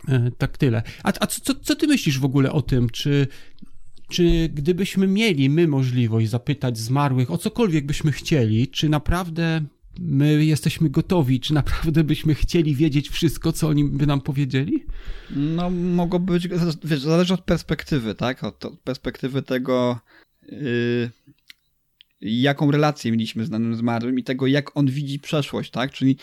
E, 0.07 0.31
tak 0.37 0.57
tyle. 0.57 0.83
A, 1.03 1.13
a 1.19 1.27
co, 1.27 1.55
co 1.55 1.75
ty 1.75 1.87
myślisz 1.87 2.19
w 2.19 2.25
ogóle 2.25 2.51
o 2.51 2.61
tym? 2.61 2.89
Czy, 2.89 3.27
czy 4.07 4.49
gdybyśmy 4.53 5.07
mieli 5.07 5.49
my 5.49 5.67
możliwość 5.67 6.29
zapytać 6.29 6.77
zmarłych 6.77 7.31
o 7.31 7.37
cokolwiek 7.37 7.85
byśmy 7.85 8.11
chcieli, 8.11 8.67
czy 8.67 8.89
naprawdę 8.89 9.61
my 9.99 10.45
jesteśmy 10.45 10.89
gotowi, 10.89 11.39
czy 11.39 11.53
naprawdę 11.53 12.03
byśmy 12.03 12.35
chcieli 12.35 12.75
wiedzieć 12.75 13.09
wszystko, 13.09 13.51
co 13.51 13.67
oni 13.67 13.83
by 13.83 14.07
nam 14.07 14.21
powiedzieli? 14.21 14.85
No, 15.35 15.69
mogłoby 15.69 16.33
być, 16.33 16.47
wiesz, 16.83 17.01
zależy 17.01 17.33
od 17.33 17.41
perspektywy, 17.41 18.15
tak? 18.15 18.43
Od, 18.43 18.65
od 18.65 18.79
perspektywy 18.79 19.41
tego, 19.41 19.99
yy, 20.51 21.09
jaką 22.21 22.71
relację 22.71 23.11
mieliśmy 23.11 23.45
z 23.45 23.49
danym 23.49 23.75
zmarłym 23.75 24.19
i 24.19 24.23
tego, 24.23 24.47
jak 24.47 24.77
on 24.77 24.85
widzi 24.85 25.19
przeszłość, 25.19 25.71
tak? 25.71 25.91
Czyli, 25.91 26.17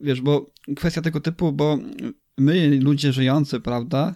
wiesz, 0.00 0.20
bo 0.20 0.50
kwestia 0.76 1.02
tego 1.02 1.20
typu, 1.20 1.52
bo 1.52 1.78
my, 2.38 2.78
ludzie 2.80 3.12
żyjący, 3.12 3.60
prawda, 3.60 4.14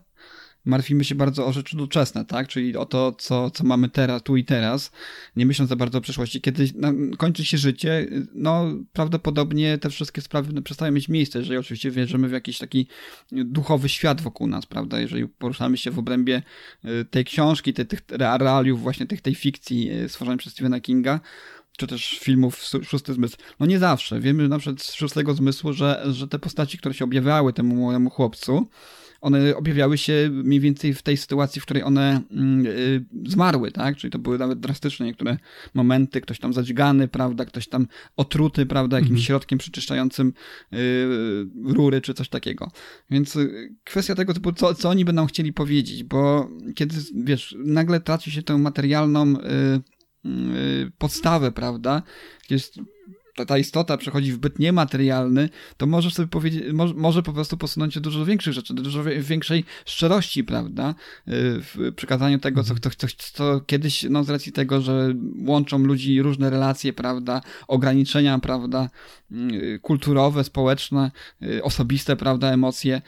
martwimy 0.69 1.05
się 1.05 1.15
bardzo 1.15 1.47
o 1.47 1.53
rzeczy 1.53 1.77
doczesne, 1.77 2.25
tak? 2.25 2.49
Czyli 2.49 2.77
o 2.77 2.87
to, 2.87 3.13
co, 3.13 3.51
co 3.51 3.65
mamy 3.65 3.89
teraz, 3.89 4.23
tu 4.23 4.37
i 4.37 4.45
teraz, 4.45 4.91
nie 5.37 5.47
myśląc 5.47 5.69
za 5.69 5.77
bardzo 5.77 5.99
o 5.99 6.01
przyszłości. 6.01 6.41
Kiedy 6.41 6.69
kończy 7.19 7.45
się 7.45 7.59
życie, 7.59 8.07
no 8.35 8.67
prawdopodobnie 8.93 9.79
te 9.79 9.91
wszystkie 9.91 10.21
sprawy 10.21 10.63
przestają 10.63 10.93
mieć 10.93 11.09
miejsce, 11.09 11.39
jeżeli 11.39 11.59
oczywiście 11.59 11.91
wierzymy 11.91 12.29
w 12.29 12.33
jakiś 12.33 12.59
taki 12.59 12.87
duchowy 13.33 13.89
świat 13.89 14.21
wokół 14.21 14.47
nas, 14.47 14.67
prawda? 14.67 15.01
Jeżeli 15.01 15.29
poruszamy 15.29 15.77
się 15.77 15.91
w 15.91 15.99
obrębie 15.99 16.43
y, 16.85 17.05
tej 17.05 17.25
książki, 17.25 17.73
tej, 17.73 17.87
tych 17.87 18.01
realiów, 18.11 18.83
właśnie 18.83 19.07
tych, 19.07 19.21
tej 19.21 19.35
fikcji 19.35 19.93
y, 19.93 20.09
stworzonej 20.09 20.39
przez 20.39 20.53
Stephena 20.53 20.81
Kinga, 20.81 21.21
czy 21.77 21.87
też 21.87 22.19
filmów 22.23 22.65
Szósty 22.83 23.15
Zmysł. 23.15 23.37
No 23.61 23.67
nie 23.67 23.79
zawsze. 23.79 24.21
Wiemy 24.21 24.49
na 24.49 24.59
przykład 24.59 24.83
z 24.83 24.95
Szóstego 24.95 25.35
Zmysłu, 25.35 25.73
że, 25.73 26.05
że 26.11 26.29
te 26.29 26.39
postaci, 26.39 26.79
które 26.79 26.95
się 26.95 27.05
objawiały 27.05 27.53
temu 27.53 27.77
młodemu 27.77 28.11
chłopcu, 28.11 28.69
one 29.21 29.57
objawiały 29.57 29.99
się 29.99 30.31
mniej 30.33 30.61
więcej 30.61 30.95
w 30.95 31.03
tej 31.03 31.17
sytuacji, 31.17 31.61
w 31.61 31.65
której 31.65 31.83
one 31.83 32.21
yy, 32.31 33.05
zmarły, 33.27 33.73
tak? 33.73 33.97
Czyli 33.97 34.11
to 34.11 34.19
były 34.19 34.39
nawet 34.39 34.61
drastyczne 34.61 35.07
niektóre 35.07 35.39
momenty, 35.75 36.21
ktoś 36.21 36.39
tam 36.39 36.53
zadźgany, 36.53 37.09
prawda, 37.09 37.45
ktoś 37.45 37.69
tam 37.69 37.87
otruty, 38.17 38.67
prawda, 38.67 38.97
jakimś 38.97 39.11
mhm. 39.11 39.27
środkiem 39.27 39.59
przeczyszczającym 39.59 40.33
yy, 40.73 40.79
rury, 41.65 42.01
czy 42.01 42.15
coś 42.15 42.29
takiego. 42.29 42.71
Więc 43.11 43.37
y, 43.37 43.75
kwestia 43.85 44.15
tego 44.15 44.35
typu, 44.35 44.53
co, 44.53 44.75
co 44.75 44.89
oni 44.89 45.05
będą 45.05 45.27
chcieli 45.27 45.53
powiedzieć, 45.53 46.05
bo 46.05 46.51
kiedy, 46.75 46.97
wiesz, 47.15 47.57
nagle 47.59 48.01
traci 48.01 48.31
się 48.31 48.43
tę 48.43 48.59
materialną 48.59 49.33
yy, 49.33 50.93
podstawę, 50.99 51.53
prawda, 51.53 52.03
jest 52.51 52.79
ta, 53.39 53.47
ta 53.47 53.59
istota 53.59 53.97
przechodzi 53.97 54.33
w 54.33 54.39
byt 54.39 54.59
niematerialny, 54.59 55.49
to 55.77 55.87
możesz 55.87 56.15
sobie 56.15 56.29
powiedzieć, 56.29 56.65
może, 56.73 56.95
może 56.95 57.23
po 57.23 57.33
prostu 57.33 57.57
posunąć 57.57 57.95
się 57.95 58.01
dużo 58.01 58.25
większych 58.25 58.53
rzeczy, 58.53 58.75
do 58.75 58.83
dużo 58.83 59.05
większej 59.05 59.65
szczerości, 59.87 60.45
prawda, 60.45 60.91
y, 60.91 60.95
w 61.29 61.93
przekazaniu 61.97 62.39
tego, 62.39 62.65
co, 62.65 62.75
co, 62.75 62.91
co, 62.91 63.07
co 63.33 63.61
kiedyś, 63.61 64.07
no 64.11 64.25
z 64.25 64.31
racji 64.31 64.53
tego, 64.53 64.81
że 64.81 65.15
łączą 65.47 65.79
ludzi 65.79 66.23
różne 66.23 66.51
relacje, 66.51 66.93
prawda, 66.93 67.41
ograniczenia, 67.69 68.39
prawda, 68.39 68.91
y, 69.33 69.79
kulturowe, 69.83 70.45
społeczne, 70.45 71.11
y, 71.43 71.63
osobiste, 71.63 72.17
prawda, 72.17 72.53
emocje, 72.53 73.03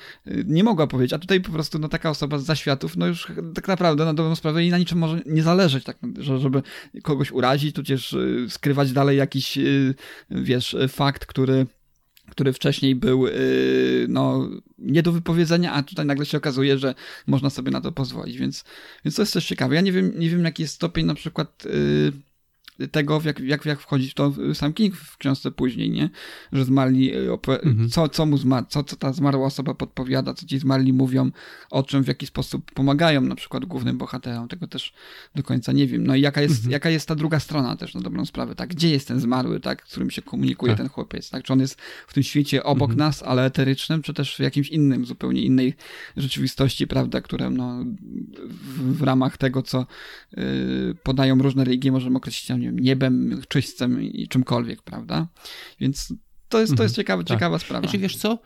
nie 0.45 0.65
mogła 0.65 0.87
powiedzieć, 0.87 1.13
a 1.13 1.19
tutaj 1.19 1.41
po 1.41 1.53
prostu, 1.53 1.79
no 1.79 1.89
taka 1.89 2.11
osoba 2.11 2.39
z 2.39 2.45
zaświatów, 2.45 2.97
no 2.97 3.07
już 3.07 3.33
tak 3.55 3.69
naprawdę 3.69 4.05
na 4.05 4.15
dobrą 4.15 4.35
sprawę 4.35 4.65
i 4.65 4.71
na 4.71 4.79
niczym 4.79 4.99
może 4.99 5.21
nie 5.27 5.43
zależeć, 5.43 5.85
tak, 5.85 5.97
żeby 6.19 6.63
kogoś 7.03 7.33
urazić, 7.33 7.75
tudzież 7.75 8.17
skrywać 8.49 8.93
dalej 8.93 9.19
jakiś 9.19 9.59
wiesz, 10.31 10.77
fakt, 10.89 11.27
który 11.27 11.67
który 12.31 12.53
wcześniej 12.53 12.95
był 12.95 13.27
no, 14.09 14.49
nie 14.79 15.03
do 15.03 15.13
wypowiedzenia, 15.13 15.73
a 15.73 15.83
tutaj 15.83 16.07
nagle 16.07 16.27
się 16.27 16.39
okazuje, 16.39 16.79
że 16.79 16.95
można 17.27 17.51
sobie 17.51 17.71
na 17.71 17.81
to 17.81 17.93
pozwolić, 17.93 18.39
więc, 18.39 18.65
więc 19.05 19.17
to 19.17 19.23
jest 19.23 19.33
też 19.33 19.47
ciekawe. 19.47 19.75
Ja 19.75 19.81
nie 19.81 19.93
wiem, 19.93 20.13
nie 20.19 20.31
wiem 20.31 20.45
jaki 20.45 20.63
jest 20.63 20.75
stopień 20.75 21.07
na 21.07 21.15
przykład 21.15 21.65
tego, 22.89 23.21
jak, 23.25 23.41
jak, 23.41 23.65
jak 23.65 23.81
wchodzi 23.81 24.13
to 24.13 24.33
sam 24.55 24.73
King 24.73 24.97
w 24.97 25.17
książce 25.17 25.51
później, 25.51 25.91
nie? 25.91 26.11
Że 26.53 26.65
zmarli, 26.65 27.15
e, 27.15 27.39
mhm. 27.49 27.89
co, 27.89 28.09
co 28.09 28.27
mu 28.27 28.39
zmarł, 28.39 28.67
co, 28.69 28.85
co 28.85 28.97
ta 28.97 29.13
zmarła 29.13 29.47
osoba 29.47 29.75
podpowiada, 29.75 30.35
co 30.35 30.47
ci 30.47 30.59
zmarli 30.59 30.93
mówią, 30.93 31.31
o 31.71 31.83
czym, 31.83 32.05
w 32.05 32.09
jaki 32.09 32.27
sposób 32.27 32.73
pomagają 32.73 33.21
na 33.21 33.35
przykład 33.35 33.65
głównym 33.65 33.99
bohaterom. 33.99 34.49
Tego 34.49 34.67
też 34.67 34.93
do 35.35 35.43
końca 35.43 35.73
nie 35.73 35.87
wiem. 35.87 36.07
No 36.07 36.15
i 36.15 36.21
jaka 36.21 36.41
jest, 36.41 36.57
mhm. 36.57 36.73
jaka 36.73 36.91
jest 36.91 37.09
ta 37.09 37.15
druga 37.15 37.41
strona 37.41 37.77
też 37.77 37.95
na 37.95 38.01
dobrą 38.01 38.25
sprawę, 38.25 38.55
tak? 38.55 38.69
Gdzie 38.69 38.91
jest 38.91 39.09
ten 39.09 39.21
zmarły, 39.21 39.61
tak? 39.61 39.83
Z 39.87 39.91
którym 39.91 40.11
się 40.11 40.23
komunikuje 40.23 40.73
tak. 40.73 40.79
ten 40.79 40.89
chłopiec, 40.89 41.31
tak? 41.31 41.43
Czy 41.45 41.53
on 41.53 41.61
jest 41.61 41.81
w 42.07 42.15
tym 42.15 42.23
świecie 42.23 42.63
obok 42.63 42.91
mhm. 42.91 42.99
nas, 43.09 43.23
ale 43.23 43.45
eterycznym, 43.45 44.03
czy 44.03 44.15
też 44.15 44.37
w 44.37 44.41
jakimś 44.41 44.69
innym, 44.69 45.05
zupełnie 45.05 45.43
innej 45.43 45.75
rzeczywistości, 46.17 46.87
prawda? 46.87 47.21
Które 47.21 47.51
no, 47.51 47.85
w, 48.49 48.99
w 48.99 49.03
ramach 49.03 49.39
tego, 49.39 49.63
co 49.63 49.87
yy, 50.37 50.95
podają 51.03 51.39
różne 51.39 51.65
religie, 51.65 51.93
możemy 51.93 52.17
określić, 52.17 52.59
nie 52.59 52.70
wiem, 52.71 52.85
niebem, 52.85 53.43
czyśćcem 53.49 54.03
i 54.03 54.29
czymkolwiek, 54.29 54.83
prawda? 54.83 55.29
Więc 55.81 56.15
to 56.49 56.61
jest, 56.61 56.77
to 56.77 56.83
jest 56.83 56.93
mhm. 56.93 56.97
ciekawa, 56.97 57.23
tak. 57.23 57.39
ciekawa 57.39 57.59
sprawa. 57.59 57.81
Znaczy, 57.81 57.99
wiesz 57.99 58.17
co? 58.17 58.39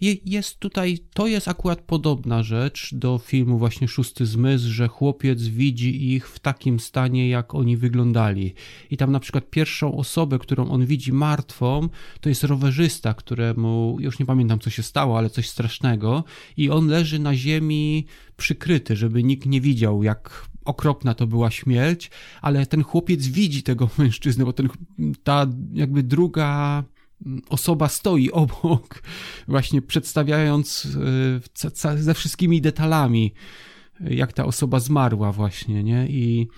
jest 0.00 0.58
tutaj, 0.58 0.98
to 1.14 1.26
jest 1.26 1.48
akurat 1.48 1.80
podobna 1.80 2.42
rzecz 2.42 2.94
do 2.94 3.18
filmu 3.18 3.58
właśnie 3.58 3.88
Szósty 3.88 4.26
Zmysł, 4.26 4.68
że 4.68 4.88
chłopiec 4.88 5.42
widzi 5.42 6.12
ich 6.12 6.28
w 6.28 6.38
takim 6.38 6.80
stanie, 6.80 7.28
jak 7.28 7.54
oni 7.54 7.76
wyglądali. 7.76 8.54
I 8.90 8.96
tam 8.96 9.12
na 9.12 9.20
przykład 9.20 9.50
pierwszą 9.50 9.96
osobę, 9.96 10.38
którą 10.38 10.68
on 10.68 10.86
widzi 10.86 11.12
martwą, 11.12 11.88
to 12.20 12.28
jest 12.28 12.44
rowerzysta, 12.44 13.14
któremu, 13.14 13.96
już 14.00 14.18
nie 14.18 14.26
pamiętam 14.26 14.58
co 14.58 14.70
się 14.70 14.82
stało, 14.82 15.18
ale 15.18 15.30
coś 15.30 15.48
strasznego 15.48 16.24
i 16.56 16.70
on 16.70 16.86
leży 16.86 17.18
na 17.18 17.34
ziemi 17.34 18.06
przykryty, 18.36 18.96
żeby 18.96 19.22
nikt 19.22 19.46
nie 19.46 19.60
widział, 19.60 20.02
jak 20.02 20.48
okropna 20.66 21.14
to 21.14 21.26
była 21.26 21.50
śmierć, 21.50 22.10
ale 22.42 22.66
ten 22.66 22.82
chłopiec 22.82 23.26
widzi 23.26 23.62
tego 23.62 23.90
mężczyznę, 23.98 24.44
bo 24.44 24.52
ten, 24.52 24.68
ta 25.24 25.46
jakby 25.72 26.02
druga 26.02 26.84
osoba 27.48 27.88
stoi 27.88 28.30
obok, 28.30 29.02
właśnie 29.48 29.82
przedstawiając 29.82 30.88
e, 31.94 31.98
ze 31.98 32.14
wszystkimi 32.14 32.60
detalami, 32.60 33.32
jak 34.00 34.32
ta 34.32 34.44
osoba 34.44 34.80
zmarła 34.80 35.32
właśnie, 35.32 35.84
nie? 35.84 36.06
I, 36.08 36.48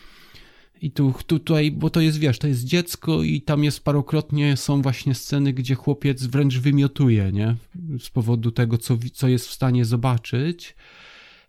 i 0.80 0.90
tu, 0.90 1.14
tutaj, 1.26 1.70
bo 1.70 1.90
to 1.90 2.00
jest, 2.00 2.18
wiesz, 2.18 2.38
to 2.38 2.48
jest 2.48 2.64
dziecko 2.64 3.22
i 3.22 3.42
tam 3.42 3.64
jest 3.64 3.84
parokrotnie, 3.84 4.56
są 4.56 4.82
właśnie 4.82 5.14
sceny, 5.14 5.52
gdzie 5.52 5.74
chłopiec 5.74 6.26
wręcz 6.26 6.58
wymiotuje, 6.58 7.32
nie? 7.32 7.56
Z 8.00 8.10
powodu 8.10 8.50
tego, 8.50 8.78
co, 8.78 8.98
co 9.12 9.28
jest 9.28 9.46
w 9.48 9.52
stanie 9.52 9.84
zobaczyć. 9.84 10.76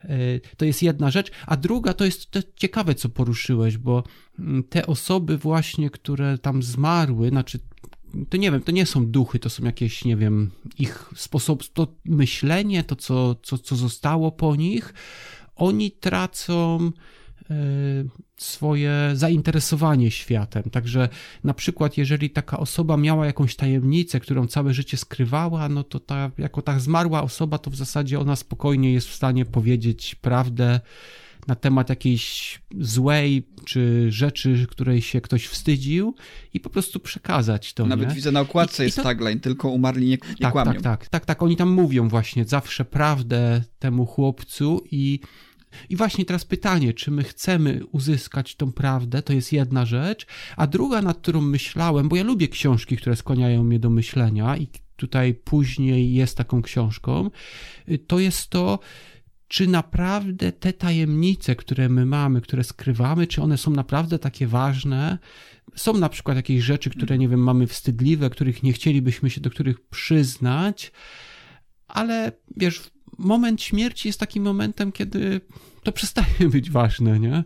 E, 0.04 0.40
to 0.58 0.66
jest 0.66 0.84
jedna 0.84 1.12
rzecz, 1.12 1.32
a 1.48 1.58
druga 1.58 1.94
to 1.94 2.06
jest 2.06 2.32
to 2.32 2.40
ciekawe, 2.56 2.96
co 2.96 3.10
poruszyłeś, 3.10 3.78
bo 3.78 4.04
mm, 4.40 4.64
te 4.64 4.88
osoby 4.88 5.38
właśnie, 5.38 5.90
które 5.90 6.38
tam 6.38 6.64
zmarły, 6.64 7.30
znaczy 7.30 7.60
to 8.30 8.38
nie 8.38 8.52
wiem, 8.52 8.62
to 8.62 8.72
nie 8.72 8.86
są 8.86 9.06
duchy, 9.06 9.40
to 9.40 9.50
są 9.50 9.66
jakieś, 9.66 10.06
nie 10.06 10.18
wiem, 10.18 10.52
ich 10.80 11.10
sposób, 11.16 11.64
to 11.74 11.88
myślenie, 12.06 12.84
to 12.84 12.96
co, 12.96 13.36
co, 13.44 13.58
co 13.58 13.76
zostało 13.76 14.32
po 14.32 14.56
nich, 14.56 14.94
oni 15.56 15.92
tracą 15.92 16.92
swoje 18.38 19.12
zainteresowanie 19.14 20.12
światem. 20.12 20.64
Także 20.64 21.10
na 21.44 21.54
przykład, 21.54 21.98
jeżeli 21.98 22.30
taka 22.30 22.60
osoba 22.60 22.98
miała 22.98 23.26
jakąś 23.26 23.56
tajemnicę, 23.56 24.20
którą 24.20 24.48
całe 24.48 24.74
życie 24.74 24.98
skrywała, 24.98 25.70
no 25.70 25.84
to 25.84 26.00
ta, 26.00 26.32
jako 26.38 26.62
ta 26.62 26.80
zmarła 26.80 27.24
osoba, 27.24 27.58
to 27.58 27.72
w 27.72 27.76
zasadzie 27.76 28.20
ona 28.20 28.36
spokojnie 28.36 28.94
jest 28.94 29.08
w 29.08 29.14
stanie 29.14 29.46
powiedzieć 29.46 30.16
prawdę 30.16 30.80
na 31.48 31.56
temat 31.56 31.90
jakiejś 31.90 32.60
złej 32.80 33.48
czy 33.66 34.06
rzeczy, 34.12 34.68
której 34.70 35.02
się 35.02 35.22
ktoś 35.22 35.46
wstydził 35.46 36.16
i 36.54 36.60
po 36.60 36.70
prostu 36.70 37.00
przekazać 37.00 37.74
to. 37.74 37.86
Nawet 37.86 38.10
nie? 38.10 38.16
widzę 38.16 38.32
na 38.32 38.40
okładce 38.40 38.84
I, 38.84 38.86
jest 38.86 38.98
i 38.98 39.02
to... 39.02 39.04
tagline, 39.04 39.40
tylko 39.40 39.70
umarli 39.70 40.08
nie, 40.08 40.12
nie 40.12 40.38
tak, 40.40 40.52
kłamią. 40.52 40.74
Tak, 40.74 40.82
tak, 40.82 41.08
tak, 41.08 41.26
tak, 41.26 41.44
oni 41.44 41.56
tam 41.56 41.70
mówią 41.70 42.10
właśnie 42.10 42.46
zawsze 42.46 42.86
prawdę 42.86 43.64
temu 43.80 44.06
chłopcu 44.06 44.84
i 44.92 45.20
i 45.90 45.96
właśnie 45.96 46.26
teraz 46.26 46.46
pytanie, 46.46 46.94
czy 46.94 47.12
my 47.12 47.24
chcemy 47.24 47.82
uzyskać 47.92 48.56
tą 48.56 48.72
prawdę, 48.72 49.22
to 49.22 49.34
jest 49.34 49.54
jedna 49.54 49.86
rzecz, 49.86 50.26
a 50.58 50.68
druga, 50.68 51.02
nad 51.02 51.18
którą 51.18 51.42
myślałem, 51.42 52.10
bo 52.10 52.16
ja 52.16 52.24
lubię 52.24 52.48
książki, 52.48 52.98
które 52.98 53.16
skłaniają 53.16 53.64
mnie 53.64 53.80
do 53.80 53.90
myślenia 53.90 54.58
i 54.58 54.68
tutaj 54.96 55.34
później 55.34 56.14
jest 56.14 56.38
taką 56.38 56.62
książką, 56.62 57.30
to 58.08 58.20
jest 58.20 58.50
to, 58.50 58.80
czy 59.48 59.68
naprawdę 59.68 60.52
te 60.52 60.74
tajemnice, 60.74 61.56
które 61.56 61.90
my 61.90 62.06
mamy, 62.06 62.42
które 62.42 62.64
skrywamy, 62.64 63.28
czy 63.28 63.42
one 63.42 63.58
są 63.58 63.72
naprawdę 63.72 64.20
takie 64.20 64.48
ważne? 64.48 65.18
Są 65.76 65.94
na 65.94 66.10
przykład 66.10 66.38
jakieś 66.38 66.64
rzeczy, 66.64 66.90
które, 66.90 67.18
nie 67.18 67.30
wiem, 67.30 67.40
mamy 67.40 67.68
wstydliwe, 67.68 68.30
których 68.30 68.64
nie 68.64 68.74
chcielibyśmy 68.74 69.30
się 69.30 69.42
do 69.42 69.50
których 69.50 69.82
przyznać, 69.82 70.92
ale 71.88 72.32
wiesz, 72.58 72.82
moment 73.20 73.62
śmierci 73.62 74.08
jest 74.10 74.20
takim 74.20 74.44
momentem, 74.44 74.92
kiedy 74.92 75.42
to 75.84 75.92
przestaje 75.92 76.50
być 76.56 76.72
ważne, 76.72 77.20
nie? 77.20 77.44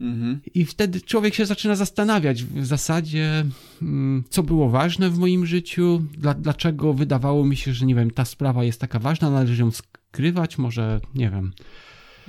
Mhm. 0.00 0.40
I 0.54 0.64
wtedy 0.64 1.00
człowiek 1.00 1.34
się 1.34 1.46
zaczyna 1.46 1.76
zastanawiać 1.76 2.44
w 2.44 2.66
zasadzie, 2.66 3.44
mm, 3.82 4.24
co 4.30 4.42
było 4.42 4.70
ważne 4.70 5.10
w 5.10 5.18
moim 5.18 5.46
życiu, 5.46 6.02
dla, 6.18 6.34
dlaczego 6.34 6.94
wydawało 6.94 7.44
mi 7.44 7.56
się, 7.56 7.74
że 7.74 7.86
nie 7.86 7.94
wiem, 7.94 8.10
ta 8.10 8.24
sprawa 8.24 8.64
jest 8.64 8.80
taka 8.80 8.98
ważna, 8.98 9.30
należy 9.30 9.62
ją 9.62 9.70
skrywać, 9.70 10.58
może 10.58 11.00
nie 11.14 11.30
wiem. 11.30 11.52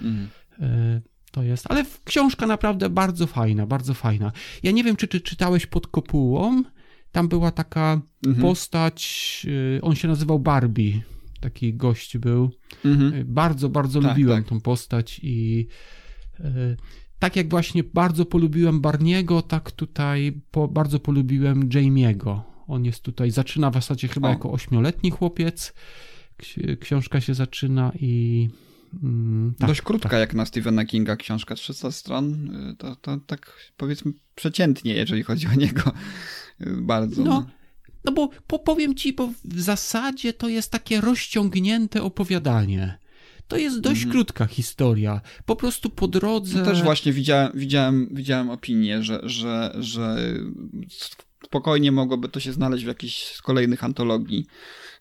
Mhm. 0.01 0.29
Y, 0.61 1.01
To 1.31 1.43
jest, 1.43 1.71
ale 1.71 1.85
książka 2.03 2.47
naprawdę 2.47 2.89
bardzo 2.89 3.27
fajna, 3.27 3.65
bardzo 3.65 3.93
fajna. 3.93 4.31
Ja 4.63 4.71
nie 4.71 4.83
wiem, 4.83 4.95
czy 4.95 5.07
ty 5.07 5.21
czytałeś 5.21 5.65
pod 5.65 5.87
kopułą. 5.87 6.63
Tam 7.11 7.27
była 7.27 7.51
taka 7.51 8.01
Mhm. 8.27 8.41
postać, 8.41 9.41
y, 9.77 9.81
on 9.81 9.95
się 9.95 10.07
nazywał 10.07 10.39
Barbie. 10.39 11.01
Taki 11.43 11.73
gość 11.73 12.17
był. 12.17 12.51
Mhm. 12.85 13.13
Y, 13.13 13.25
Bardzo, 13.25 13.69
bardzo 13.69 14.01
Tak, 14.01 14.09
lubiłem 14.11 14.37
tak. 14.43 14.49
tą 14.49 14.61
postać 14.61 15.19
i 15.23 15.67
y, 16.39 16.43
tak 17.19 17.35
jak 17.35 17.49
właśnie 17.49 17.83
bardzo 17.83 18.25
polubiłem 18.25 18.81
Barniego, 18.81 19.41
tak 19.41 19.71
tutaj 19.71 20.41
po, 20.51 20.67
bardzo 20.67 20.99
polubiłem 20.99 21.69
Jamie'ego. 21.69 22.39
On 22.67 22.85
jest 22.85 23.01
tutaj, 23.03 23.31
zaczyna 23.31 23.69
w 23.71 23.73
zasadzie 23.73 24.07
chyba 24.07 24.27
O. 24.27 24.31
jako 24.31 24.51
ośmioletni 24.51 25.11
chłopiec. 25.11 25.73
Ksi- 26.37 26.77
Książka 26.77 27.21
się 27.21 27.33
zaczyna 27.33 27.91
i 27.99 28.49
mm, 29.03 29.53
tak, 29.59 29.67
Dość 29.69 29.81
krótka 29.81 30.17
jak 30.19 30.33
na 30.33 30.45
Stephena 30.45 30.85
Kinga 30.85 31.15
książka, 31.15 31.55
300 31.55 31.91
stron, 31.91 32.55
y, 32.71 32.75
to, 32.75 32.95
to 32.95 33.17
tak 33.17 33.71
powiedzmy 33.77 34.11
przeciętnie, 34.35 34.93
jeżeli 34.93 35.23
chodzi 35.23 35.47
o 35.47 35.55
niego. 35.55 35.81
Bardzo. 36.81 37.23
No, 37.23 37.45
no 38.05 38.11
bo 38.11 38.29
po, 38.47 38.59
powiem 38.59 38.95
ci, 38.95 39.13
bo 39.13 39.29
w 39.45 39.61
zasadzie 39.61 40.33
to 40.33 40.49
jest 40.49 40.71
takie 40.71 41.01
rozciągnięte 41.01 42.03
opowiadanie. 42.03 42.97
To 43.47 43.57
jest 43.57 43.79
dość 43.79 44.05
krótka 44.05 44.45
historia. 44.45 45.21
Po 45.45 45.55
prostu 45.55 45.89
po 45.89 46.07
drodze. 46.07 46.59
No 46.59 46.65
też 46.65 46.83
właśnie 46.83 47.13
widziałem, 47.13 47.51
widziałem, 47.55 48.09
widziałem 48.11 48.49
opinię, 48.49 49.03
że, 49.03 49.19
że, 49.23 49.75
że 49.79 50.17
spokojnie 51.45 51.91
mogłoby 51.91 52.29
to 52.29 52.39
się 52.39 52.53
znaleźć 52.53 52.83
w 52.83 52.87
jakiejś 52.87 53.25
z 53.25 53.41
kolejnych 53.41 53.83
antologii, 53.83 54.45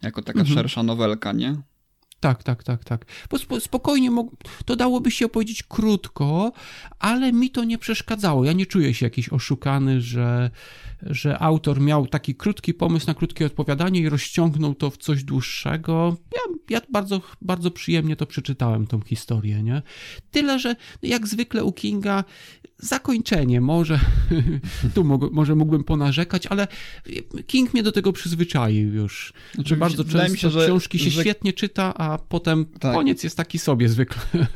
jako 0.03 0.23
taka 0.23 0.41
Mhm. 0.41 0.57
szersza 0.59 0.83
nowelka, 0.83 1.33
nie? 1.33 1.57
Tak, 2.23 2.43
tak, 2.43 2.63
tak, 2.63 2.85
tak. 2.85 3.05
Bo 3.31 3.39
spo, 3.39 3.61
spokojnie 3.61 4.11
to 4.65 4.77
dałoby 4.77 5.11
się 5.11 5.27
opowiedzieć 5.27 5.63
krótko, 5.63 6.53
ale 6.99 7.33
mi 7.33 7.51
to 7.51 7.65
nie 7.65 7.79
przeszkadzało. 7.79 8.45
Ja 8.45 8.53
nie 8.53 8.67
czuję 8.67 8.95
się 8.95 9.07
jakiś 9.07 9.29
oszukany, 9.29 10.01
że, 10.01 10.51
że 11.03 11.39
autor 11.39 11.81
miał 11.81 12.07
taki 12.07 12.35
krótki 12.35 12.75
pomysł 12.75 13.07
na 13.07 13.15
krótkie 13.15 13.47
odpowiadanie 13.47 14.01
i 14.01 14.09
rozciągnął 14.09 14.75
to 14.75 14.91
w 14.91 14.97
coś 14.97 15.25
dłuższego. 15.25 16.17
Ja, 16.35 16.55
ja 16.71 16.81
bardzo, 16.91 17.21
bardzo 17.41 17.71
przyjemnie 17.71 18.17
to 18.17 18.27
przeczytałem, 18.27 18.87
tą 18.87 19.01
historię, 19.01 19.63
nie? 19.63 19.83
Tyle, 20.31 20.59
że 20.59 20.77
jak 21.03 21.27
zwykle 21.27 21.65
u 21.65 21.73
Kinga 21.73 22.25
zakończenie, 22.83 23.61
może 23.61 24.01
tu 24.95 25.05
może 25.33 25.55
mógłbym 25.55 25.85
ponarzekać, 25.85 26.47
ale 26.47 26.69
King 27.47 27.75
mnie 27.75 27.83
do 27.83 27.93
tego 27.93 28.13
przyzwyczaił 28.13 28.95
już. 28.95 29.33
Znaczy, 29.55 29.77
bardzo 29.77 30.05
często 30.05 30.37
się, 30.37 30.51
że- 30.51 30.65
książki 30.67 30.99
się 30.99 31.11
że- 31.11 31.21
świetnie 31.21 31.53
czyta, 31.53 31.95
a 31.95 32.19
potem 32.19 32.65
Tak. 32.65 32.95
koniec 32.95 33.25
jest 33.25 33.37
taki 33.37 33.59
sobie 33.59 33.89
zwykle. 33.89 34.23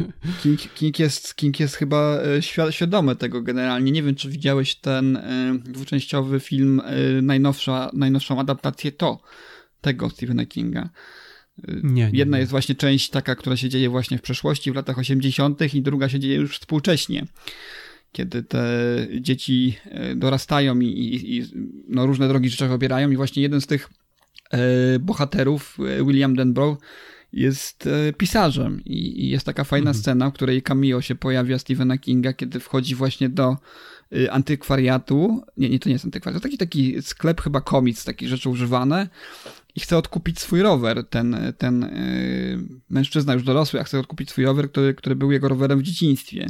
King, 0.42 0.60
King, 0.74 0.98
jest, 0.98 1.34
King 1.34 1.60
jest 1.60 1.74
chyba 1.74 2.18
e, 2.20 2.38
świ- 2.42 2.70
świadomy 2.70 3.16
tego 3.16 3.42
generalnie. 3.42 3.92
Nie 3.92 4.02
wiem, 4.02 4.14
czy 4.14 4.28
widziałeś 4.28 4.74
ten 4.74 5.16
e, 5.16 5.58
dwuczęściowy 5.64 6.40
film, 6.40 6.80
e, 6.84 7.22
najnowsza, 7.22 7.90
najnowszą 7.92 8.40
adaptację 8.40 8.92
to, 8.92 9.20
tego 9.80 10.10
Stephena 10.10 10.46
Kinga. 10.46 10.88
Nie, 11.68 11.92
nie, 11.92 12.10
Jedna 12.12 12.36
nie. 12.36 12.40
jest 12.40 12.50
właśnie 12.50 12.74
część 12.74 13.10
taka, 13.10 13.34
która 13.34 13.56
się 13.56 13.68
dzieje 13.68 13.90
właśnie 13.90 14.18
w 14.18 14.22
przeszłości, 14.22 14.72
w 14.72 14.74
latach 14.74 14.98
80., 14.98 15.74
i 15.74 15.82
druga 15.82 16.08
się 16.08 16.20
dzieje 16.20 16.34
już 16.34 16.58
współcześnie. 16.58 17.26
Kiedy 18.16 18.42
te 18.42 18.64
dzieci 19.20 19.76
e, 19.84 20.14
dorastają 20.14 20.80
i, 20.80 20.86
i, 20.86 21.36
i 21.36 21.42
no, 21.88 22.06
różne 22.06 22.28
drogi 22.28 22.50
życiowe 22.50 22.74
obierają, 22.74 23.10
i 23.10 23.16
właśnie 23.16 23.42
jeden 23.42 23.60
z 23.60 23.66
tych 23.66 23.88
e, 24.50 24.58
bohaterów, 24.98 25.78
e, 25.80 26.04
William 26.04 26.36
Denbrough, 26.36 26.78
jest 27.32 27.88
pisarzem 28.18 28.80
i, 28.84 29.28
jest 29.28 29.46
taka 29.46 29.64
fajna 29.64 29.94
scena, 29.94 30.30
w 30.30 30.32
której 30.32 30.62
cameo 30.62 31.00
się 31.00 31.14
pojawia 31.14 31.58
Stephena 31.58 31.98
Kinga, 31.98 32.32
kiedy 32.32 32.60
wchodzi 32.60 32.94
właśnie 32.94 33.28
do 33.28 33.56
antykwariatu. 34.30 35.42
Nie, 35.56 35.68
nie, 35.68 35.78
to 35.78 35.88
nie 35.88 35.92
jest 35.92 36.04
antykwariat, 36.04 36.42
to 36.42 36.48
taki, 36.48 36.58
taki 36.58 37.02
sklep 37.02 37.40
chyba 37.40 37.60
komic, 37.60 38.04
takie 38.04 38.28
rzeczy 38.28 38.50
używane 38.50 39.08
i 39.74 39.80
chce 39.80 39.98
odkupić 39.98 40.40
swój 40.40 40.62
rower. 40.62 41.04
Ten, 41.04 41.52
ten 41.58 41.84
y, 41.84 42.58
mężczyzna 42.90 43.34
już 43.34 43.42
dorosły, 43.42 43.80
a 43.80 43.84
chce 43.84 43.98
odkupić 43.98 44.30
swój 44.30 44.44
rower, 44.44 44.70
który, 44.70 44.94
który 44.94 45.16
był 45.16 45.32
jego 45.32 45.48
rowerem 45.48 45.78
w 45.78 45.82
dzieciństwie. 45.82 46.46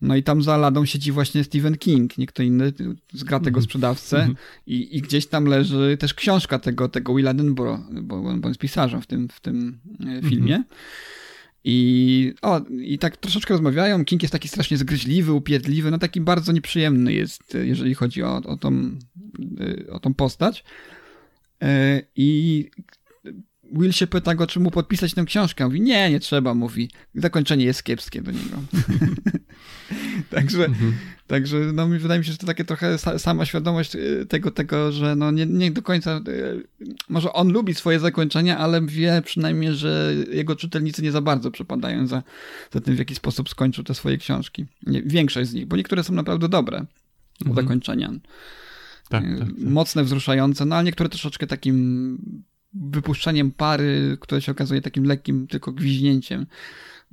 No 0.00 0.16
i 0.16 0.22
tam 0.22 0.42
za 0.42 0.56
ladą 0.56 0.84
siedzi 0.84 1.12
właśnie 1.12 1.44
Stephen 1.44 1.78
King, 1.78 2.18
nie 2.18 2.26
kto 2.26 2.42
inny, 2.42 2.72
zgra 3.12 3.40
tego 3.40 3.62
sprzedawcę 3.62 4.28
i, 4.66 4.96
i 4.96 5.00
gdzieś 5.00 5.26
tam 5.26 5.44
leży 5.44 5.96
też 6.00 6.14
książka 6.14 6.58
tego, 6.58 6.88
tego 6.88 7.14
Willa 7.14 7.34
Denborough, 7.34 7.80
bo, 8.02 8.22
bo 8.22 8.28
on 8.28 8.42
jest 8.44 8.60
pisarzem 8.60 9.02
w 9.02 9.06
tym, 9.06 9.28
w 9.28 9.40
tym 9.40 9.78
e, 10.06 10.28
filmie. 10.28 10.64
I, 11.64 12.34
o, 12.42 12.60
I 12.70 12.98
tak 12.98 13.16
troszeczkę 13.16 13.54
rozmawiają. 13.54 14.04
King 14.04 14.22
jest 14.22 14.32
taki 14.32 14.48
strasznie 14.48 14.76
zgryźliwy, 14.76 15.32
upierdliwy, 15.32 15.90
no 15.90 15.98
taki 15.98 16.20
bardzo 16.20 16.52
nieprzyjemny 16.52 17.12
jest, 17.12 17.54
e, 17.54 17.66
jeżeli 17.66 17.94
chodzi 17.94 18.22
o, 18.22 18.36
o, 18.36 18.56
tą, 18.56 18.72
e, 19.60 19.92
o 19.92 20.00
tą 20.00 20.14
postać. 20.14 20.64
I 22.16 22.70
Will 23.78 23.92
się 23.92 24.06
pyta 24.06 24.34
go, 24.34 24.46
czy 24.46 24.60
mu 24.60 24.70
podpisać 24.70 25.14
tę 25.14 25.24
książkę. 25.24 25.64
Mówi, 25.64 25.80
nie, 25.80 26.10
nie 26.10 26.20
trzeba, 26.20 26.54
mówi. 26.54 26.90
Zakończenie 27.14 27.64
jest 27.64 27.82
kiepskie 27.82 28.22
do 28.22 28.30
niego. 28.30 28.56
także, 30.30 30.68
także 31.26 31.58
no, 31.74 31.88
mi- 31.88 31.98
wydaje 31.98 32.18
mi 32.20 32.26
się, 32.26 32.32
że 32.32 32.38
to 32.38 32.46
takie 32.46 32.64
trochę 32.64 32.98
sa, 32.98 33.18
sama 33.18 33.44
świadomość 33.46 33.96
y, 33.96 34.26
tego, 34.28 34.50
tego 34.50 34.92
że 34.92 35.16
no, 35.16 35.30
nie, 35.30 35.46
nie 35.46 35.70
do 35.70 35.82
końca, 35.82 36.20
y, 36.28 36.62
może 37.08 37.32
on 37.32 37.52
lubi 37.52 37.74
swoje 37.74 38.00
zakończenia, 38.00 38.58
ale 38.58 38.82
wie 38.86 39.22
przynajmniej, 39.24 39.74
że 39.74 40.14
jego 40.32 40.56
czytelnicy 40.56 41.02
nie 41.02 41.12
za 41.12 41.20
bardzo 41.20 41.50
przepadają 41.50 42.06
za, 42.06 42.22
za 42.72 42.80
tym, 42.80 42.94
w 42.94 42.98
jaki 42.98 43.14
sposób 43.14 43.48
skończył 43.48 43.84
te 43.84 43.94
swoje 43.94 44.18
książki. 44.18 44.66
Nie, 44.86 45.02
większość 45.02 45.50
z 45.50 45.54
nich, 45.54 45.66
bo 45.66 45.76
niektóre 45.76 46.04
są 46.04 46.12
naprawdę 46.12 46.48
dobre 46.48 46.84
zakończenia. 47.54 48.08
Tak, 49.08 49.24
Y, 49.24 49.38
tak, 49.38 49.48
tak. 49.48 49.58
Mocne, 49.58 50.04
wzruszające, 50.04 50.64
no 50.64 50.76
ale 50.76 50.84
niektóre 50.84 51.08
troszeczkę 51.08 51.46
takim 51.46 52.18
wypuszczeniem 52.74 53.50
pary, 53.50 54.16
które 54.20 54.42
się 54.42 54.52
okazuje 54.52 54.80
takim 54.80 55.04
lekkim 55.04 55.46
tylko 55.46 55.72
gwiźnięciem 55.72 56.46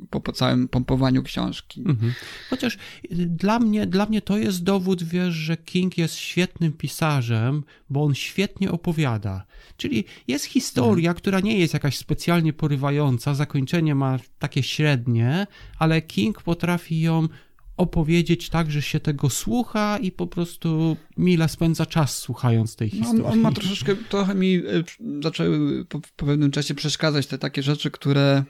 po, 0.10 0.22
po 0.22 0.32
całym 0.32 0.68
pompowaniu 0.68 1.24
książki. 1.24 1.82
Mhm. 1.82 2.14
Chociaż 2.50 2.76
y, 2.76 2.78
dla 3.12 3.60
mnie, 3.60 3.88
dla 3.88 4.06
mnie 4.06 4.22
to 4.22 4.38
jest 4.38 4.64
dowód, 4.64 5.04
wiesz, 5.04 5.34
że 5.34 5.58
King 5.58 5.98
jest 5.98 6.16
świetnym 6.16 6.74
pisarzem, 6.74 7.64
bo 7.90 8.04
on 8.04 8.16
świetnie 8.16 8.72
opowiada. 8.72 9.46
Czyli 9.78 10.06
jest 10.28 10.46
historia, 10.46 11.14
która 11.14 11.40
nie 11.40 11.60
jest 11.60 11.74
jakaś 11.74 11.98
specjalnie 11.98 12.54
porywająca, 12.54 13.34
zakończenie 13.34 13.96
ma 13.96 14.18
takie 14.40 14.64
średnie, 14.64 15.48
ale 15.80 16.02
King 16.02 16.42
potrafi 16.42 17.02
ją 17.02 17.28
opowiedzieć 17.78 18.50
tak, 18.50 18.72
że 18.72 18.82
się 18.82 19.00
tego 19.00 19.30
słucha 19.30 19.98
i 19.98 20.12
po 20.12 20.28
prostu 20.28 20.98
mile 21.18 21.50
spędza 21.50 21.86
czas 21.86 22.18
słuchając 22.18 22.76
tej 22.76 22.92
No, 22.94 22.98
historii. 23.00 23.26
on, 23.26 23.32
on 23.32 23.40
ma 23.40 23.52
troszeczkę, 23.52 23.96
trochę 23.96 24.36
mi 24.36 24.56
y, 24.56 24.84
zaczęły 25.24 25.86
po, 25.86 26.00
po 26.16 26.26
pewnym 26.26 26.52
czasie 26.52 26.74
przeszkadzać 26.74 27.28
te 27.28 27.38
takie 27.38 27.64
rzeczy, 27.64 27.92
które 27.92 28.44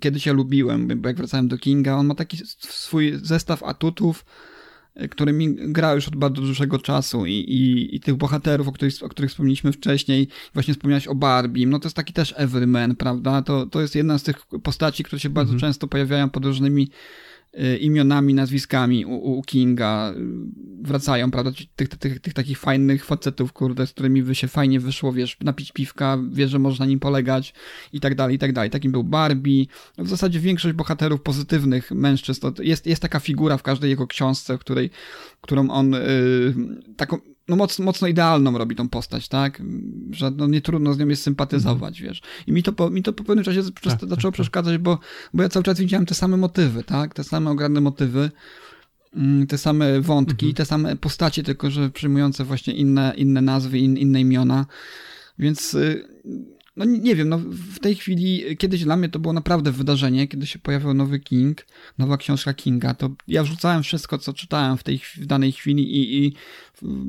kiedyś 0.00 0.26
ja 0.26 0.32
lubiłem, 0.32 1.00
bo 1.02 1.08
jak 1.08 1.16
wracałem 1.16 1.48
do 1.48 1.58
Kinga, 1.58 1.94
on 1.96 2.06
ma 2.06 2.14
taki 2.14 2.36
swój 2.58 3.12
zestaw 3.22 3.62
atutów, 3.62 4.24
y, 5.02 5.08
którymi 5.08 5.56
gra 5.72 5.94
już 5.94 6.08
od 6.08 6.16
bardzo 6.16 6.42
dłuższego 6.42 6.78
czasu 6.78 7.26
i, 7.26 7.32
i, 7.32 7.96
i 7.96 8.00
tych 8.00 8.14
bohaterów, 8.14 8.68
o 8.68 8.72
których, 8.72 8.94
o 9.02 9.08
których 9.08 9.30
wspomnieliśmy 9.30 9.72
wcześniej, 9.72 10.28
właśnie 10.54 10.74
wspomniałeś 10.74 11.06
o 11.06 11.14
Barbie, 11.14 11.66
no 11.66 11.78
to 11.78 11.86
jest 11.86 11.96
taki 11.96 12.12
też 12.12 12.34
everyman, 12.36 12.96
prawda? 12.96 13.42
To, 13.42 13.66
to 13.66 13.80
jest 13.80 13.94
jedna 13.94 14.18
z 14.18 14.22
tych 14.22 14.36
postaci, 14.62 15.04
które 15.04 15.20
się 15.20 15.30
bardzo 15.30 15.56
często 15.58 15.86
pojawiają 15.86 16.30
pod 16.30 16.44
różnymi 16.44 16.90
imionami, 17.80 18.34
nazwiskami 18.34 19.06
u, 19.06 19.14
u 19.14 19.42
Kinga 19.42 20.14
y, 20.16 20.20
wracają, 20.82 21.30
prawda, 21.30 21.50
tych, 21.76 21.88
tych, 21.88 22.20
tych 22.20 22.34
takich 22.34 22.58
fajnych 22.58 23.04
facetów, 23.04 23.52
kurde, 23.52 23.86
z 23.86 23.90
którymi 23.90 24.22
by 24.22 24.34
się 24.34 24.48
fajnie 24.48 24.80
wyszło, 24.80 25.12
wiesz, 25.12 25.36
napić 25.40 25.72
piwka, 25.72 26.18
wiesz, 26.32 26.50
że 26.50 26.58
można 26.58 26.86
nim 26.86 27.00
polegać 27.00 27.54
i 27.92 28.00
tak 28.00 28.14
dalej, 28.14 28.36
i 28.36 28.38
tak 28.38 28.52
dalej. 28.52 28.70
Takim 28.70 28.92
był 28.92 29.04
Barbie. 29.04 29.66
W 29.98 30.08
zasadzie 30.08 30.40
większość 30.40 30.74
bohaterów 30.74 31.22
pozytywnych 31.22 31.90
mężczyzn, 31.90 32.46
jest, 32.58 32.86
jest 32.86 33.02
taka 33.02 33.20
figura 33.20 33.56
w 33.56 33.62
każdej 33.62 33.90
jego 33.90 34.06
książce, 34.06 34.56
w 34.56 34.60
której, 34.60 34.90
którą 35.40 35.70
on 35.70 35.94
y, 35.94 36.00
taką, 36.96 37.18
no 37.52 37.56
mocno, 37.56 37.84
mocno 37.84 38.08
idealną 38.08 38.58
robi 38.58 38.76
tą 38.76 38.88
postać, 38.88 39.28
tak? 39.28 39.62
Że 40.10 40.30
no 40.30 40.46
nie 40.46 40.60
trudno 40.60 40.94
z 40.94 40.98
nią 40.98 41.08
jest 41.08 41.22
sympatyzować, 41.22 42.00
Mhm. 42.00 42.08
wiesz. 42.08 42.22
I 42.46 42.52
mi 42.52 42.62
to 42.62 42.72
po, 42.72 42.90
mi 42.90 43.02
to 43.02 43.12
po 43.12 43.24
pewnym 43.24 43.44
czasie 43.44 43.62
Tak, 43.82 44.08
zaczęło 44.08 44.32
przeszkadzać, 44.32 44.78
bo, 44.78 44.98
bo 45.34 45.42
ja 45.42 45.48
cały 45.48 45.62
czas 45.62 45.78
widziałem 45.80 46.06
te 46.06 46.14
same 46.14 46.36
motywy, 46.36 46.84
tak? 46.84 47.14
Te 47.14 47.24
same 47.24 47.50
ogromne 47.50 47.80
motywy, 47.80 48.30
mm, 49.16 49.46
te 49.46 49.58
same 49.58 50.00
wątki, 50.00 50.46
Mhm. 50.46 50.54
te 50.54 50.64
same 50.64 50.96
postacie, 50.96 51.42
tylko 51.42 51.70
że 51.70 51.90
przyjmujące 51.90 52.44
właśnie 52.44 52.74
inne, 52.74 53.12
inne 53.16 53.42
nazwy, 53.42 53.78
in, 53.78 53.96
inne 53.96 54.20
imiona. 54.20 54.66
Więc 55.38 55.74
y, 55.74 56.04
no 56.76 56.84
nie 56.84 57.16
wiem, 57.16 57.28
no 57.28 57.38
w 57.74 57.78
tej 57.78 57.94
chwili, 57.94 58.56
kiedyś 58.56 58.84
dla 58.84 58.96
mnie 58.96 59.08
to 59.08 59.18
było 59.18 59.34
naprawdę 59.34 59.72
wydarzenie, 59.72 60.28
kiedy 60.28 60.46
się 60.46 60.58
pojawił 60.58 60.94
nowy 60.94 61.20
King, 61.20 61.66
nowa 61.98 62.16
książka 62.16 62.54
Kinga, 62.54 62.94
to 62.94 63.10
ja 63.28 63.42
wrzucałem 63.42 63.82
wszystko, 63.82 64.18
co 64.18 64.32
czytałem 64.32 64.76
w 64.76 64.82
tej 64.82 64.98
w 64.98 65.26
danej 65.26 65.52
chwili 65.52 65.96
i, 65.96 66.24
i 66.26 66.32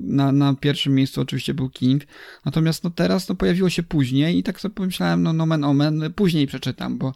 na, 0.04 0.32
na 0.32 0.54
pierwszym 0.54 0.96
miejscu 0.96 1.22
oczywiście 1.22 1.54
był 1.54 1.70
King, 1.70 2.04
natomiast 2.46 2.84
no 2.84 2.90
teraz 2.90 3.26
to 3.26 3.36
pojawiło 3.36 3.70
się 3.70 3.84
później 3.84 4.38
i 4.38 4.44
tak 4.44 4.62
sobie 4.62 4.76
pomyślałem, 4.76 5.24
no 5.24 5.34
nomen 5.34 5.64
omen, 5.64 6.14
później 6.16 6.48
przeczytam, 6.48 6.98
bo, 6.98 7.14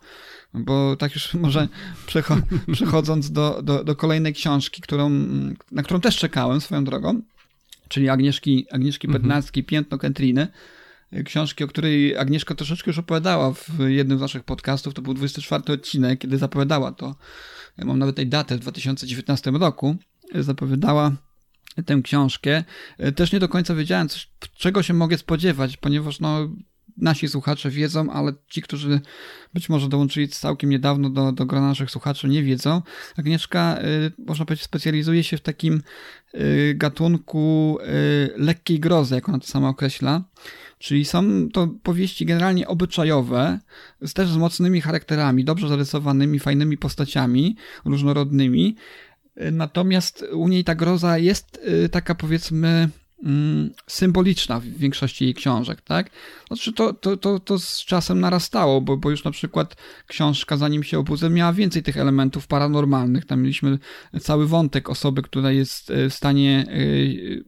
bo 0.53 0.95
tak 0.95 1.15
już 1.15 1.33
może 1.43 1.67
przecho 2.05 2.37
przechodząc 2.73 3.31
do, 3.31 3.61
do, 3.63 3.83
do 3.83 3.95
kolejnej 3.95 4.33
książki, 4.33 4.81
którą, 4.81 5.09
na 5.71 5.83
którą 5.83 6.01
też 6.01 6.17
czekałem 6.17 6.61
swoją 6.61 6.83
drogą, 6.83 7.21
czyli 7.87 8.09
Agnieszki, 8.09 8.65
Agnieszki 8.71 9.07
Mhm. 9.07 9.21
Bednackiej, 9.21 9.63
Piętno 9.63 9.97
Kętriny, 9.97 10.47
książki, 11.25 11.63
o 11.63 11.67
której 11.67 12.17
Agnieszka 12.17 12.55
troszeczkę 12.55 12.89
już 12.89 12.99
opowiadała 12.99 13.53
w 13.53 13.69
jednym 13.87 14.17
z 14.17 14.21
naszych 14.21 14.43
podcastów. 14.43 14.93
To 14.93 15.01
był 15.01 15.13
24 15.13 15.73
odcinek, 15.73 16.19
kiedy 16.19 16.37
zapowiadała 16.37 16.91
to. 16.91 17.15
Mam 17.77 17.99
nawet 17.99 18.15
tej 18.15 18.27
datę 18.27 18.57
w 18.57 18.59
2019 18.59 19.51
roku. 19.51 19.95
Zapowiadała 20.35 21.11
tę 21.85 22.01
książkę. 22.03 22.63
Też 23.15 23.31
nie 23.31 23.39
do 23.39 23.49
końca 23.49 23.75
wiedziałem, 23.75 24.07
czego 24.57 24.83
się 24.83 24.93
mogę 24.93 25.17
spodziewać, 25.17 25.77
ponieważ 25.77 26.19
no, 26.19 26.49
nasi 26.97 27.27
słuchacze 27.27 27.69
wiedzą, 27.69 28.11
ale 28.11 28.33
ci, 28.47 28.61
którzy 28.61 29.01
być 29.53 29.69
może 29.69 29.89
dołączyli 29.89 30.27
całkiem 30.27 30.69
niedawno 30.69 31.09
do, 31.09 31.31
do 31.31 31.45
grona 31.45 31.67
naszych 31.67 31.91
słuchaczy, 31.91 32.27
nie 32.27 32.43
wiedzą. 32.43 32.81
Agnieszka, 33.17 33.79
y, 33.81 34.11
można 34.27 34.45
powiedzieć, 34.45 34.65
specjalizuje 34.65 35.23
się 35.23 35.37
w 35.37 35.41
takim 35.41 35.81
y, 36.35 36.73
gatunku 36.77 37.77
y, 37.81 38.33
lekkiej 38.37 38.79
grozy, 38.79 39.15
jak 39.15 39.29
ona 39.29 39.39
to 39.39 39.47
sama 39.47 39.69
określa. 39.69 40.23
Czyli 40.79 41.05
są 41.05 41.49
to 41.49 41.67
powieści 41.83 42.25
generalnie 42.25 42.67
obyczajowe, 42.67 43.59
z 44.01 44.13
też 44.13 44.29
z 44.29 44.37
mocnymi 44.37 44.81
charakterami, 44.81 45.45
dobrze 45.45 45.67
zarysowanymi, 45.67 46.39
fajnymi 46.39 46.77
postaciami, 46.77 47.55
różnorodnymi. 47.85 48.75
Natomiast 49.51 50.25
u 50.33 50.47
niej 50.47 50.63
ta 50.63 50.75
groza 50.75 51.17
jest 51.17 51.61
taka 51.91 52.15
powiedzmy 52.15 52.89
symboliczna 53.87 54.59
w 54.59 54.63
większości 54.63 55.23
jej 55.25 55.33
książek, 55.33 55.81
tak? 55.81 56.09
Znaczy 56.47 56.73
to, 56.73 56.93
to, 56.93 57.17
to, 57.17 57.39
to 57.39 57.59
z 57.59 57.85
czasem 57.85 58.19
narastało, 58.19 58.81
bo, 58.81 58.97
bo 58.97 59.11
już 59.11 59.23
na 59.23 59.31
przykład 59.31 59.75
książka 60.07 60.57
Zanim 60.57 60.83
się 60.83 60.99
obudzę 60.99 61.29
miała 61.29 61.53
więcej 61.53 61.83
tych 61.83 61.97
elementów 61.97 62.47
paranormalnych. 62.47 63.25
Tam 63.25 63.41
mieliśmy 63.41 63.79
cały 64.21 64.47
wątek 64.47 64.89
osoby, 64.89 65.21
która 65.21 65.51
jest 65.51 65.89
y, 65.89 66.09
w 66.09 66.13
stanie 66.13 66.65
y, 66.69 67.43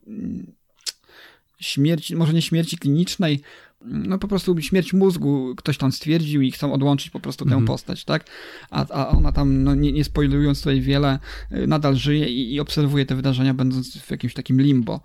śmierci, 1.59 2.15
może 2.15 2.33
nie 2.33 2.41
śmierci 2.41 2.77
klinicznej, 2.77 3.41
no 3.81 4.17
po 4.17 4.27
prostu 4.27 4.61
śmierć 4.61 4.93
mózgu 4.93 5.53
ktoś 5.57 5.77
tam 5.77 5.91
stwierdził 5.91 6.41
i 6.41 6.51
chcą 6.51 6.73
odłączyć 6.73 7.09
po 7.09 7.19
prostu 7.19 7.45
tę 7.45 7.51
Mhm. 7.51 7.65
postać, 7.65 8.05
tak? 8.05 8.25
A, 8.69 8.85
a 8.89 9.07
ona 9.07 9.31
tam, 9.31 9.63
no 9.63 9.75
nie, 9.75 9.91
nie 9.91 10.03
spoilując 10.03 10.59
tutaj 10.59 10.81
wiele, 10.81 11.19
y, 11.51 11.67
nadal 11.67 11.95
żyje 11.95 12.29
i, 12.29 12.53
i 12.53 12.59
obserwuje 12.59 13.05
te 13.05 13.15
wydarzenia, 13.15 13.53
będąc 13.53 13.97
w 13.97 14.11
jakimś 14.11 14.33
takim 14.33 14.61
limbo. 14.61 15.01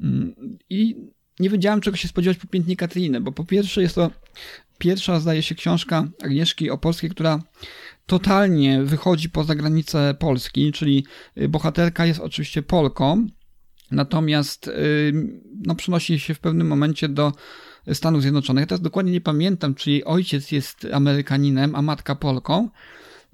Mm, 0.00 0.58
I 0.70 0.96
nie 1.40 1.50
wiedziałem, 1.50 1.80
czego 1.80 1.96
się 1.96 2.08
spodziewać 2.08 2.38
po 2.38 2.46
Pięknie 2.46 2.76
Katriny, 2.76 3.20
bo 3.20 3.32
po 3.32 3.44
pierwsze 3.44 3.82
jest 3.82 3.94
to 3.94 4.10
pierwsza, 4.78 5.20
zdaje 5.20 5.42
się, 5.42 5.54
książka 5.54 6.08
Agnieszki 6.22 6.70
Opolskiej, 6.70 7.10
która 7.10 7.42
totalnie 8.06 8.82
wychodzi 8.82 9.30
poza 9.30 9.54
granice 9.54 10.14
Polski, 10.18 10.72
czyli 10.72 11.06
y, 11.38 11.48
bohaterka 11.48 12.06
jest 12.06 12.20
oczywiście 12.20 12.62
Polką, 12.62 13.26
natomiast 13.90 14.68
y, 14.68 15.12
no, 15.66 15.74
przenosi 15.74 16.18
się 16.18 16.34
w 16.34 16.40
pewnym 16.40 16.66
momencie 16.66 17.08
do 17.08 17.32
Stanów 17.92 18.22
Zjednoczonych. 18.22 18.62
Ja 18.62 18.66
teraz 18.66 18.80
dokładnie 18.80 19.12
nie 19.12 19.20
pamiętam, 19.20 19.74
czy 19.74 19.90
jej 19.90 20.04
ojciec 20.04 20.52
jest 20.52 20.86
Amerykaninem, 20.92 21.74
a 21.74 21.82
matka 21.82 22.14
Polką. 22.14 22.70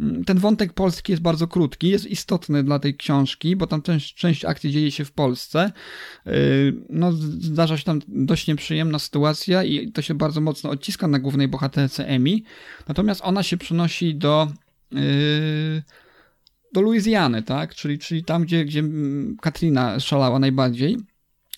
Mm, 0.03 0.25
Ten 0.25 0.39
wątek 0.39 0.73
polski 0.73 1.13
jest 1.13 1.23
bardzo 1.23 1.49
krótki, 1.49 1.89
jest 1.89 2.07
istotny 2.07 2.65
dla 2.65 2.79
tej 2.79 2.97
książki, 2.97 3.57
bo 3.57 3.67
tam 3.67 3.83
część, 3.83 4.15
część 4.15 4.45
akcji 4.45 4.71
dzieje 4.71 4.91
się 4.91 5.05
w 5.05 5.13
Polsce. 5.13 5.73
Yy, 6.27 6.33
No, 6.91 7.13
zdarza 7.13 7.79
się 7.79 7.85
tam 7.85 8.01
dość 8.09 8.47
nieprzyjemna 8.47 8.99
sytuacja 8.99 9.65
i 9.65 9.93
to 9.93 10.03
się 10.03 10.15
bardzo 10.15 10.41
mocno 10.41 10.71
odciska 10.71 11.09
na 11.09 11.19
głównej 11.19 11.49
bohaterce 11.49 12.07
Emi. 12.07 12.45
Natomiast 12.89 13.21
ona 13.25 13.43
się 13.43 13.57
przenosi 13.57 14.15
do 14.15 14.49
yy, 14.93 15.83
do 16.73 16.81
Luizjany, 16.81 17.43
tak? 17.43 17.75
Czyli, 17.75 17.99
czyli 17.99 18.25
tam, 18.25 18.45
gdzie, 18.45 18.65
gdzie 18.65 18.81
mm, 18.81 19.37
Katrina 19.41 20.01
szalała 20.01 20.39
najbardziej. 20.39 20.97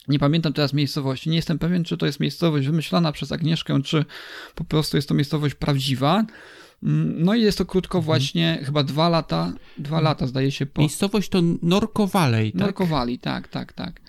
Nie 0.09 0.19
pamiętam 0.19 0.53
teraz 0.53 0.73
miejscowości. 0.73 1.31
Nie 1.31 1.37
jestem 1.37 1.59
pewien, 1.59 1.85
czy 1.85 1.97
to 1.97 2.07
jest 2.07 2.21
miejscowość 2.21 2.67
wymyślona 2.67 3.13
przez 3.13 3.33
Agnieszkę, 3.33 3.83
czy 3.83 4.05
po 4.55 4.65
prostu 4.65 4.97
jest 4.97 5.09
to 5.09 5.15
miejscowość 5.15 5.55
prawdziwa. 5.55 6.25
Mm, 6.85 7.25
No 7.25 7.35
i 7.35 7.43
jest 7.43 7.59
to 7.59 7.65
krótko 7.65 8.03
właśnie, 8.03 8.61
chyba 8.65 8.83
dwa 8.83 9.09
lata, 9.09 9.53
dwa 9.79 10.01
lata 10.01 10.27
zdaje 10.27 10.51
się 10.51 10.67
po... 10.67 10.81
Miejscowość 10.81 11.29
to 11.29 11.41
Norco 11.63 12.07
Valley, 12.07 12.53
tak? 12.53 12.61
Norkowali, 12.61 13.19
tak, 13.19 13.49
tak, 13.49 13.73
tak. 13.73 14.01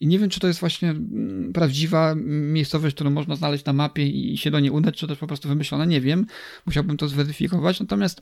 I 0.00 0.06
nie 0.06 0.18
wiem, 0.18 0.30
czy 0.30 0.40
to 0.40 0.46
jest 0.46 0.60
właśnie 0.60 0.90
mm, 0.90 1.52
prawdziwa 1.52 2.14
miejscowość, 2.16 2.94
którą 2.94 3.10
można 3.10 3.36
znaleźć 3.36 3.64
na 3.64 3.72
mapie 3.72 4.06
i 4.06 4.38
się 4.38 4.50
do 4.50 4.60
niej 4.60 4.70
udać, 4.70 4.96
czy 4.96 5.08
też 5.08 5.18
po 5.18 5.26
prostu 5.26 5.48
wymyślona, 5.48 5.84
nie 5.84 6.00
wiem. 6.00 6.26
Musiałbym 6.66 6.96
to 6.96 7.08
zweryfikować. 7.08 7.80
Natomiast 7.80 8.20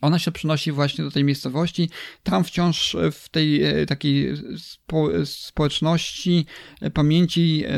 ona 0.00 0.18
się 0.18 0.32
przenosi 0.32 0.72
właśnie 0.72 1.04
do 1.04 1.10
tej 1.10 1.24
miejscowości. 1.24 1.90
Tam 2.22 2.44
wciąż 2.44 2.96
w 3.12 3.28
tej 3.28 3.62
e, 3.62 3.86
takiej 3.86 4.32
spo, 4.58 5.08
społeczności 5.24 6.46
e, 6.80 6.90
pamięci 6.90 7.64
e, 7.66 7.74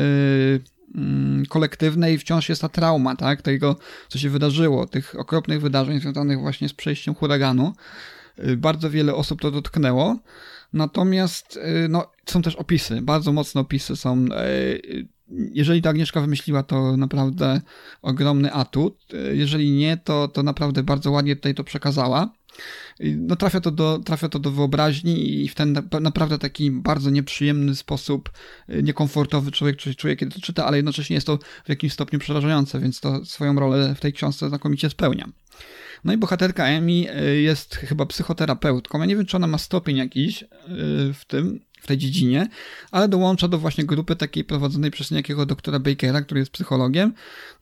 mm, 0.95 1.45
kolektywnej 1.45 2.17
wciąż 2.17 2.49
jest 2.49 2.61
ta 2.61 2.69
trauma, 2.69 3.15
tak? 3.15 3.41
Tego, 3.41 3.75
co 4.07 4.19
się 4.19 4.29
wydarzyło, 4.29 4.87
tych 4.87 5.15
okropnych 5.19 5.61
wydarzeń 5.61 5.99
związanych 5.99 6.39
właśnie 6.39 6.69
z 6.69 6.73
przejściem 6.73 7.15
huraganu. 7.15 7.73
Y, 8.39 8.57
Bardzo 8.57 8.89
wiele 8.89 9.15
osób 9.15 9.41
to 9.41 9.51
dotknęło. 9.51 10.19
Natomiast 10.73 11.57
y, 11.85 11.87
no, 11.89 12.11
są 12.25 12.41
też 12.41 12.55
opisy, 12.55 13.01
bardzo 13.01 13.33
mocne 13.33 13.61
opisy 13.61 13.95
są. 13.95 14.25
y, 14.25 15.07
Jeżeli 15.53 15.81
to 15.81 15.89
Agnieszka 15.89 16.21
wymyśliła, 16.21 16.63
to 16.63 16.97
naprawdę 16.97 17.61
ogromny 18.01 18.53
atut. 18.53 18.97
Jeżeli 19.33 19.71
nie, 19.71 19.97
to, 19.97 20.27
to 20.27 20.43
naprawdę 20.43 20.83
bardzo 20.83 21.11
ładnie 21.11 21.35
tutaj 21.35 21.55
to 21.55 21.63
przekazała. 21.63 22.29
No, 22.99 23.35
trafia, 23.35 23.61
to 23.61 23.71
do, 23.71 23.99
trafia 24.05 24.29
to 24.29 24.39
do 24.39 24.51
wyobraźni 24.51 25.43
i 25.43 25.47
w 25.47 25.55
ten 25.55 25.73
na- 25.73 25.99
naprawdę 25.99 26.37
taki 26.37 26.71
bardzo 26.71 27.09
nieprzyjemny 27.09 27.75
sposób, 27.75 28.29
y, 28.69 28.83
niekomfortowy 28.83 29.51
człowiek 29.51 29.77
czuje, 29.77 30.15
kiedy 30.15 30.35
to 30.35 30.41
czyta, 30.41 30.65
ale 30.65 30.77
jednocześnie 30.77 31.13
jest 31.13 31.27
to 31.27 31.39
w 31.65 31.69
jakimś 31.69 31.93
stopniu 31.93 32.19
przerażające, 32.19 32.79
więc 32.79 32.99
to 32.99 33.25
swoją 33.25 33.59
rolę 33.59 33.95
w 33.95 33.99
tej 33.99 34.13
książce 34.13 34.49
znakomicie 34.49 34.89
spełnia. 34.89 35.29
No 36.03 36.13
i 36.13 36.17
bohaterka 36.17 36.65
Emi 36.67 37.07
y, 37.09 37.41
jest 37.41 37.75
chyba 37.75 38.05
psychoterapeutką. 38.05 38.99
Ja 38.99 39.05
nie 39.05 39.15
wiem, 39.15 39.25
czy 39.25 39.37
ona 39.37 39.47
ma 39.47 39.57
stopień 39.57 39.97
jakiś 39.97 40.43
y, 40.43 40.47
w 41.13 41.21
tym, 41.27 41.59
w 41.81 41.87
tej 41.87 41.97
dziedzinie, 41.97 42.47
ale 42.91 43.07
dołącza 43.07 43.47
do 43.47 43.57
właśnie 43.57 43.85
grupy 43.85 44.15
takiej 44.15 44.43
prowadzonej 44.43 44.91
przez 44.91 45.11
niejakiego 45.11 45.45
doktora 45.45 45.79
Bakera, 45.79 46.21
który 46.21 46.39
jest 46.39 46.51
psychologiem. 46.51 47.13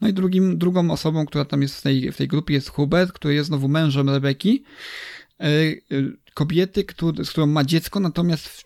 No 0.02 0.08
i 0.08 0.14
drugim, 0.14 0.58
drugą 0.58 0.92
osobą, 0.92 1.26
która 1.26 1.46
tam 1.46 1.62
jest 1.62 1.78
w 1.78 1.82
tej, 1.82 2.12
w 2.12 2.18
tej 2.18 2.28
grupie 2.28 2.54
jest 2.54 2.70
Hubert, 2.70 3.12
który 3.12 3.34
jest 3.34 3.48
znowu 3.48 3.68
mężem 3.68 4.10
Rebeki. 4.10 4.64
Y, 5.44 5.46
y, 5.92 6.18
Kobiety, 6.34 6.84
który, 6.84 7.26
z 7.26 7.30
którą 7.30 7.48
ma 7.48 7.64
dziecko, 7.64 8.00
natomiast 8.00 8.66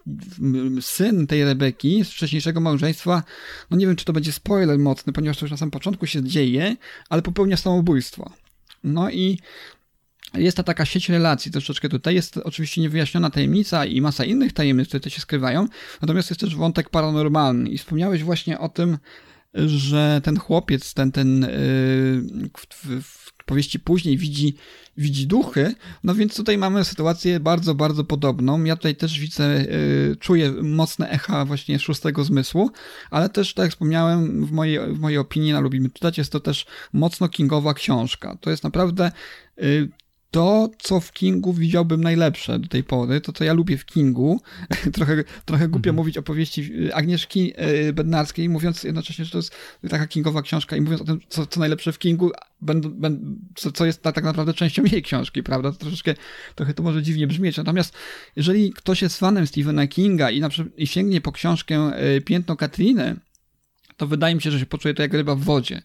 syn 0.81 1.27
tej 1.27 1.43
Rebeki 1.43 2.05
z 2.05 2.09
wcześniejszego 2.09 2.59
małżeństwa, 2.59 3.23
no 3.71 3.77
nie 3.77 3.87
wiem, 3.87 3.95
czy 3.95 4.05
to 4.05 4.13
będzie 4.13 4.31
spoiler 4.31 4.79
mocny, 4.79 5.13
ponieważ 5.13 5.37
to 5.37 5.45
już 5.45 5.51
na 5.51 5.57
samym 5.57 5.71
początku 5.71 6.07
się 6.07 6.23
dzieje, 6.23 6.75
ale 7.09 7.21
popełnia 7.21 7.57
samobójstwo. 7.57 8.31
No 8.83 9.09
i 9.09 9.39
jest 10.33 10.57
ta 10.57 10.63
taka 10.63 10.85
sieć 10.85 11.09
relacji 11.09 11.51
troszeczkę 11.51 11.89
tutaj. 11.89 12.15
Jest 12.15 12.37
oczywiście 12.37 12.81
niewyjaśniona 12.81 13.29
tajemnica 13.29 13.85
i 13.85 14.01
masa 14.01 14.25
innych 14.25 14.53
tajemnic, 14.53 14.87
które 14.87 14.99
tutaj 14.99 15.11
się 15.11 15.21
skrywają. 15.21 15.67
Natomiast 16.01 16.29
jest 16.29 16.39
też 16.39 16.55
wątek 16.55 16.89
paranormalny. 16.89 17.69
I 17.69 17.77
wspomniałeś 17.77 18.23
właśnie 18.23 18.59
o 18.59 18.69
tym, 18.69 18.97
że 19.53 20.21
ten 20.23 20.37
chłopiec, 20.37 20.93
ten, 20.93 21.11
ten 21.11 21.41
yy, 21.41 22.49
w, 22.71 23.03
w 23.03 23.29
powieści 23.45 23.79
później 23.79 24.17
widzi, 24.17 24.55
widzi 24.97 25.27
duchy. 25.27 25.75
No 26.03 26.15
więc 26.15 26.35
tutaj 26.35 26.57
mamy 26.57 26.85
sytuację 26.85 27.39
bardzo, 27.39 27.75
bardzo 27.75 28.03
podobną. 28.03 28.63
Ja 28.63 28.75
tutaj 28.75 28.95
też 28.95 29.19
widzę, 29.19 29.65
yy, 29.69 30.15
czuję 30.19 30.51
mocne 30.51 31.09
echa 31.09 31.45
właśnie 31.45 31.79
szóstego 31.79 32.23
zmysłu, 32.23 32.71
ale 33.11 33.29
też, 33.29 33.53
tak 33.53 33.63
jak 33.63 33.71
wspomniałem, 33.71 34.45
w 34.45 34.51
mojej, 34.51 34.93
w 34.93 34.99
mojej 34.99 35.17
opinii 35.17 35.51
na 35.51 35.59
Lubimy 35.59 35.89
Czytać, 35.89 36.17
jest 36.17 36.31
to 36.31 36.39
też 36.39 36.65
mocno 36.93 37.29
kingowa 37.29 37.73
książka. 37.73 38.37
To 38.41 38.49
jest 38.49 38.63
naprawdę 38.63 39.11
yy, 39.57 39.89
to, 40.31 40.69
co 40.79 40.99
w 40.99 41.11
Kingu 41.11 41.53
widziałbym 41.53 42.03
najlepsze 42.03 42.59
do 42.59 42.67
tej 42.67 42.83
pory, 42.83 43.21
to 43.21 43.33
co 43.33 43.43
ja 43.43 43.53
lubię 43.53 43.77
w 43.77 43.85
Kingu, 43.85 44.41
trochę, 44.93 45.23
trochę 45.45 45.67
głupio 45.67 45.89
Mhm. 45.89 45.95
mówić 45.95 46.17
o 46.17 46.21
powieści 46.21 46.71
Agnieszki 46.93 47.53
e, 47.55 47.93
Bednarskiej, 47.93 48.49
mówiąc 48.49 48.83
jednocześnie, 48.83 49.25
że 49.25 49.31
to 49.31 49.37
jest 49.37 49.55
taka 49.89 50.07
kingowa 50.07 50.41
książka 50.41 50.75
i 50.75 50.81
mówiąc 50.81 51.01
o 51.01 51.05
tym, 51.05 51.19
co, 51.29 51.45
co 51.45 51.59
najlepsze 51.59 51.91
w 51.91 51.99
Kingu, 51.99 52.31
co, 53.55 53.71
co 53.71 53.85
jest 53.85 54.01
ta, 54.01 54.11
tak 54.11 54.23
naprawdę 54.23 54.53
częścią 54.53 54.83
jej 54.83 55.03
książki, 55.03 55.43
prawda? 55.43 55.71
To 55.71 55.77
troszeczkę, 55.77 56.15
trochę 56.55 56.73
to 56.73 56.83
może 56.83 57.03
dziwnie 57.03 57.27
brzmieć. 57.27 57.57
Natomiast 57.57 57.93
jeżeli 58.35 58.73
ktoś 58.73 59.01
jest 59.01 59.19
fanem 59.19 59.47
Stephena 59.47 59.87
Kinga 59.87 60.31
i, 60.31 60.39
na 60.39 60.49
i 60.77 60.87
sięgnie 60.87 61.21
po 61.21 61.31
książkę 61.31 61.75
e, 61.75 62.21
Piętno 62.21 62.55
Katriny, 62.55 63.15
to 63.99 64.07
wydaje 64.07 64.35
mi 64.35 64.41
się, 64.41 64.51
że 64.51 64.59
się 64.59 64.65
poczuje 64.65 64.93
to 64.93 65.01
jak 65.01 65.13
ryba 65.13 65.35
w 65.35 65.39
wodzie, 65.39 65.81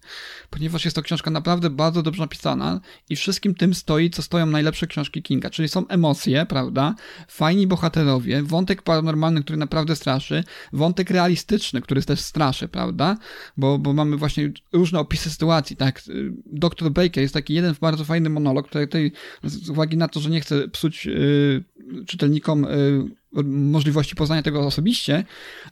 ponieważ 0.51 0.85
jest 0.85 0.95
to 0.95 1.03
książka 1.03 1.31
naprawdę 1.31 1.71
bardzo 1.71 2.03
dobrze 2.03 2.23
napisana 2.23 2.81
i 3.11 3.17
wszystkim 3.17 3.55
tym 3.55 3.75
stoi, 3.75 4.11
co 4.11 4.23
stoją 4.23 4.47
najlepsze 4.47 4.87
książki 4.87 5.23
Kinga, 5.23 5.51
czyli 5.51 5.69
są 5.69 5.89
emocje, 5.89 6.47
prawda, 6.47 6.95
fajni 7.29 7.67
bohaterowie, 7.67 8.43
wątek 8.43 8.83
paranormalny, 8.83 9.43
który 9.43 9.57
naprawdę 9.57 9.97
straszy, 9.97 10.45
wątek 10.73 11.11
realistyczny, 11.11 11.81
który 11.81 12.03
też 12.03 12.21
straszy, 12.21 12.69
prawda, 12.69 13.17
bo, 13.57 13.79
bo 13.79 13.93
mamy 13.93 14.17
właśnie 14.17 14.53
różne 14.73 14.99
opisy 15.01 15.31
sytuacji, 15.31 15.77
tak, 15.77 16.03
Dr. 16.47 16.91
Baker 16.91 17.23
jest 17.23 17.35
taki 17.35 17.55
jeden 17.55 17.75
bardzo 17.81 18.05
fajny 18.05 18.31
monolog, 18.31 18.69
który 18.69 18.87
tutaj 18.87 19.13
z 19.43 19.71
uwagi 19.71 19.97
na 19.97 20.09
to, 20.09 20.21
że 20.21 20.31
nie 20.31 20.41
chcę 20.41 20.69
psuć 20.69 21.07
yy, 21.07 21.65
czytelnikom 22.07 22.63
yy, 22.63 23.24
możliwości 23.45 24.15
poznania 24.15 24.43
tego 24.43 24.67
osobiście, 24.67 25.25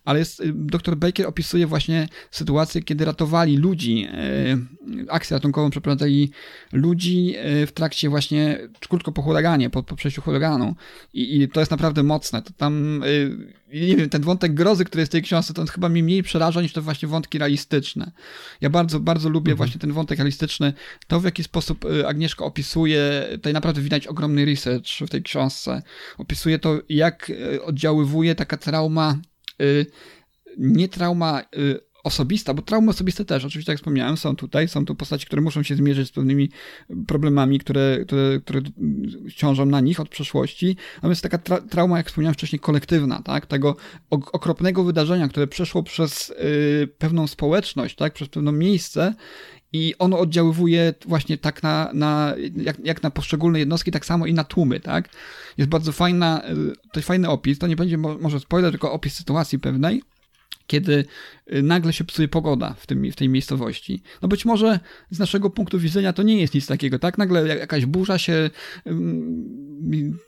ale 0.05 0.19
jest, 0.19 0.43
dr 0.53 0.97
Baker 0.97 1.27
opisuje 1.27 1.67
właśnie 1.67 2.09
sytuację, 2.31 2.83
kiedy 2.83 3.05
ratowali 3.05 3.57
ludzi, 3.57 4.07
e, 4.13 4.59
akcję 5.09 5.37
ratunkową 5.37 5.71
przeprowadzali 5.71 6.31
ludzi 6.73 7.35
e, 7.37 7.67
w 7.67 7.73
trakcie 7.73 8.09
właśnie, 8.09 8.59
krótko 8.89 9.13
po 9.13 9.23
huraganie, 9.23 9.71
po, 9.71 9.83
po 9.83 9.97
przejściu 9.97 10.23
huraganu 10.23 10.75
I, 11.13 11.43
i 11.43 11.49
to 11.49 11.61
jest 11.61 11.71
naprawdę 11.71 12.03
mocne. 12.03 12.43
To 12.43 12.53
tam, 12.53 13.05
nie 13.73 13.97
wiem, 13.97 14.09
ten 14.09 14.23
wątek 14.23 14.55
grozy, 14.55 14.85
który 14.85 15.01
jest 15.01 15.11
w 15.11 15.13
tej 15.13 15.23
książce, 15.23 15.55
to 15.55 15.63
on 15.63 15.69
chyba 15.69 15.89
mnie 15.89 16.03
mniej 16.03 16.23
przeraża 16.23 16.63
niż 16.63 16.73
te 16.73 16.81
właśnie 16.81 17.09
wątki 17.09 17.39
realistyczne. 17.39 18.13
Ja 18.61 18.71
bardzo, 18.71 19.01
bardzo 19.01 19.29
lubię 19.29 19.53
mhm. 19.53 19.57
właśnie 19.57 19.81
ten 19.81 19.93
wątek 19.93 20.19
realistyczny. 20.19 20.73
To, 21.07 21.21
w 21.21 21.25
jaki 21.25 21.45
sposób 21.45 21.85
Agnieszka 22.07 22.45
opisuje, 22.45 23.29
tutaj 23.33 23.53
naprawdę 23.53 23.81
widać 23.81 24.07
ogromny 24.07 24.45
research 24.45 24.89
w 25.01 25.09
tej 25.09 25.23
książce. 25.23 25.83
Opisuje 26.19 26.59
to, 26.59 26.79
jak 26.89 27.33
oddziaływuje 27.65 28.35
taka 28.35 28.57
trauma, 28.57 29.19
nie 30.59 30.89
trauma 30.89 31.43
osobista, 32.03 32.55
bo 32.55 32.63
traumy 32.63 32.91
osobiste 32.91 33.25
też, 33.25 33.45
oczywiście 33.45 33.73
jak 33.73 33.79
wspomniałem, 33.79 34.17
są 34.17 34.37
tutaj, 34.37 34.69
są 34.69 34.85
tu 34.85 34.95
postaci, 34.95 35.27
które 35.27 35.43
muszą 35.43 35.63
się 35.63 35.77
zmierzyć 35.77 36.09
z 36.09 36.13
pewnymi 36.13 36.51
problemami, 37.07 37.59
które, 37.59 37.99
które, 38.07 38.41
które 38.41 38.61
ciążą 39.37 39.67
na 39.67 39.81
nich 39.81 40.01
od 40.01 40.09
przeszłości, 40.09 40.77
natomiast 40.97 41.23
taka 41.23 41.39
tra 41.39 41.61
trauma, 41.61 41.97
jak 41.97 42.07
wspomniałem 42.07 42.35
wcześniej, 42.35 42.61
kolektywna, 42.61 43.23
tak, 43.23 43.47
tego 43.47 43.77
okropnego 44.11 44.85
wydarzenia, 44.85 45.29
które 45.29 45.47
przeszło 45.47 45.83
przez 45.83 46.31
y, 46.31 46.89
pewną 46.99 47.27
społeczność, 47.27 47.97
tak, 47.97 48.13
przez 48.13 48.29
pewne 48.29 48.53
miejsce 48.53 49.15
i 49.73 49.95
ono 49.99 50.19
oddziaływuje 50.19 50.95
właśnie 51.07 51.39
tak 51.39 51.63
na, 51.63 51.91
na 51.95 52.35
jak, 52.57 52.77
jak, 52.85 53.03
na 53.03 53.11
poszczególne 53.11 53.59
jednostki, 53.59 53.91
tak 53.91 54.07
samo 54.07 54.27
i 54.27 54.35
na 54.35 54.45
tłumy, 54.45 54.81
tak? 54.81 55.09
Jest 55.59 55.71
bardzo 55.71 55.93
fajna, 55.93 56.43
to 56.93 57.01
jest 57.01 57.07
fajny 57.09 57.29
opis, 57.29 57.59
to 57.59 57.67
nie 57.67 57.77
będzie 57.77 57.99
może 57.99 58.41
spoiler, 58.41 58.71
tylko 58.71 58.93
opis 58.93 59.15
sytuacji 59.15 59.59
pewnej, 59.59 60.03
kiedy 60.67 61.05
nagle 61.63 61.93
się 61.93 62.05
psuje 62.05 62.29
pogoda 62.29 62.75
w, 62.79 62.87
tym, 62.87 63.13
w 63.13 63.17
tej 63.17 63.29
miejscowości. 63.29 64.03
No 64.23 64.29
być 64.29 64.45
może 64.45 64.81
z 65.11 65.19
naszego 65.19 65.51
punktu 65.51 65.79
widzenia 65.79 66.13
to 66.13 66.23
nie 66.23 66.41
jest 66.41 66.55
nic 66.55 66.67
takiego, 66.67 66.99
tak? 66.99 67.19
Nagle 67.19 67.59
jakaś 67.59 67.87
burza 67.87 68.19
się 68.19 68.51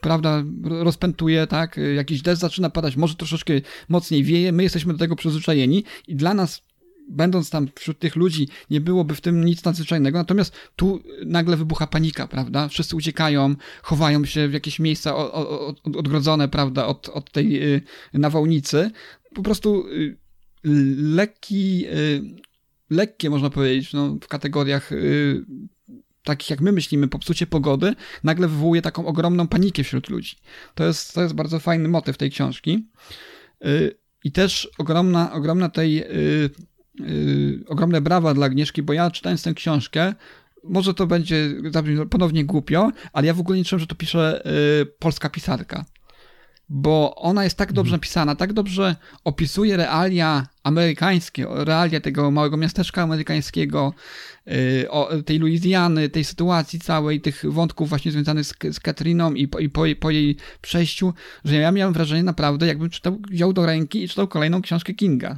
prawda, 0.01 0.45
rozpętuje, 0.63 1.47
tak? 1.47 1.81
Jakiś 1.97 2.23
deszcz 2.23 2.41
zaczyna 2.41 2.71
padać, 2.71 2.97
może 2.97 3.15
troszeczkę 3.15 3.53
mocniej 3.89 4.25
wieje, 4.25 4.53
my 4.53 4.63
jesteśmy 4.63 4.93
do 4.93 4.99
tego 4.99 5.17
przyzwyczajeni 5.17 5.85
i 6.09 6.17
dla 6.17 6.35
nas 6.35 6.63
będąc 7.09 7.51
tam 7.51 7.69
wśród 7.75 7.99
tych 7.99 8.17
ludzi, 8.17 8.49
nie 8.71 8.81
byłoby 8.81 9.15
w 9.15 9.21
tym 9.21 9.45
nic 9.45 9.65
nadzwyczajnego, 9.65 10.19
natomiast 10.19 10.55
tu 10.77 11.01
nagle 11.27 11.57
wybucha 11.57 11.87
panika, 11.87 12.29
prawda? 12.29 12.69
Wszyscy 12.69 12.97
uciekają, 12.97 13.55
chowają 13.83 14.25
się 14.25 14.49
w 14.49 14.53
jakieś 14.53 14.79
miejsca 14.79 15.17
odgrodzone, 15.97 16.49
prawda, 16.49 16.87
od, 16.87 17.09
od 17.09 17.33
tej 17.33 17.61
nawałnicy. 18.13 18.91
Po 19.35 19.43
prostu 19.43 19.87
lekki, 20.97 21.87
lekkie 22.91 23.31
można 23.31 23.51
powiedzieć, 23.51 23.93
no, 23.93 24.17
w 24.23 24.29
kategoriach 24.29 24.91
takich 26.23 26.51
jak 26.51 26.61
my 26.61 26.73
myślimy, 26.73 27.09
popsucie 27.09 27.47
pogody, 27.47 27.95
nagle 28.25 28.49
wywołuje 28.49 28.83
taką 28.83 29.07
ogromną 29.07 29.49
panikę 29.49 29.85
wśród 29.85 30.11
ludzi. 30.11 30.37
To 30.75 30.85
jest, 30.85 31.15
to 31.15 31.23
jest 31.23 31.35
bardzo 31.35 31.59
fajny 31.59 31.89
motyw 31.89 32.17
tej 32.17 32.31
książki. 32.31 32.89
I 34.25 34.33
też 34.33 34.69
ogromna, 34.79 35.33
ogromna 35.33 35.69
tej, 35.69 36.05
ogromne 37.67 38.01
brawa 38.01 38.35
dla 38.35 38.47
Agnieszki, 38.47 38.83
bo 38.83 38.93
ja 38.93 39.11
czytając 39.11 39.43
tę 39.43 39.55
książkę, 39.55 40.15
może 40.65 40.95
to 40.95 41.07
będzie 41.07 41.51
ponownie 42.11 42.45
głupio, 42.45 42.91
ale 43.13 43.27
ja 43.27 43.35
w 43.35 43.41
ogóle 43.41 43.59
nie 43.59 43.65
czułem, 43.65 43.81
że 43.81 43.87
to 43.87 43.95
pisze 43.95 44.43
polska 44.99 45.31
pisarka 45.31 45.85
bo 46.77 47.15
ona 47.15 47.45
jest 47.45 47.57
tak 47.57 47.73
dobrze 47.73 47.91
Mhm. 47.91 48.01
napisana, 48.01 48.35
tak 48.35 48.53
dobrze 48.53 48.97
opisuje 49.25 49.77
realia 49.77 50.47
amerykańskie, 50.63 51.47
realia 51.51 52.01
tego 52.01 52.31
małego 52.31 52.57
miasteczka 52.57 53.03
amerykańskiego, 53.03 53.95
o, 54.89 55.11
tej 55.27 55.39
Luizjany, 55.39 56.09
tej 56.09 56.25
sytuacji 56.25 56.79
całej, 56.79 57.21
tych 57.21 57.53
wątków 57.53 57.89
właśnie 57.89 58.13
związanych 58.13 58.47
z, 58.47 58.55
z 58.73 58.81
Katriną 58.81 59.35
i, 59.35 59.49
po, 59.49 59.59
i 59.59 59.69
po, 59.69 59.83
po, 60.01 60.11
jej 60.11 60.37
przejściu, 60.61 61.15
że 61.45 61.57
ja 61.57 61.73
miałem 61.73 61.95
wrażenie 61.95 62.23
naprawdę, 62.23 62.67
jakbym 62.67 62.91
czytał, 62.91 63.19
wziął 63.31 63.53
do 63.53 63.67
ręki 63.67 64.03
i 64.05 64.09
czytał 64.09 64.29
kolejną 64.29 64.63
książkę 64.63 64.95
Kinga. 64.95 65.37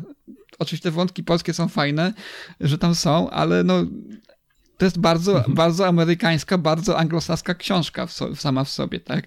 Oczywiście 0.58 0.90
wątki 0.90 1.24
polskie 1.24 1.52
są 1.52 1.68
fajne, 1.68 2.12
że 2.60 2.78
tam 2.78 2.94
są, 2.94 3.30
ale 3.30 3.64
no 3.64 3.84
to 4.78 4.84
jest 4.84 4.98
bardzo, 4.98 5.36
Mhm. 5.36 5.54
bardzo 5.54 5.86
amerykańska, 5.86 6.58
bardzo 6.58 6.98
anglosaska 6.98 7.54
książka 7.54 8.06
w 8.06 8.12
so, 8.12 8.36
sama 8.36 8.64
w 8.64 8.68
sobie, 8.70 9.00
tak? 9.00 9.26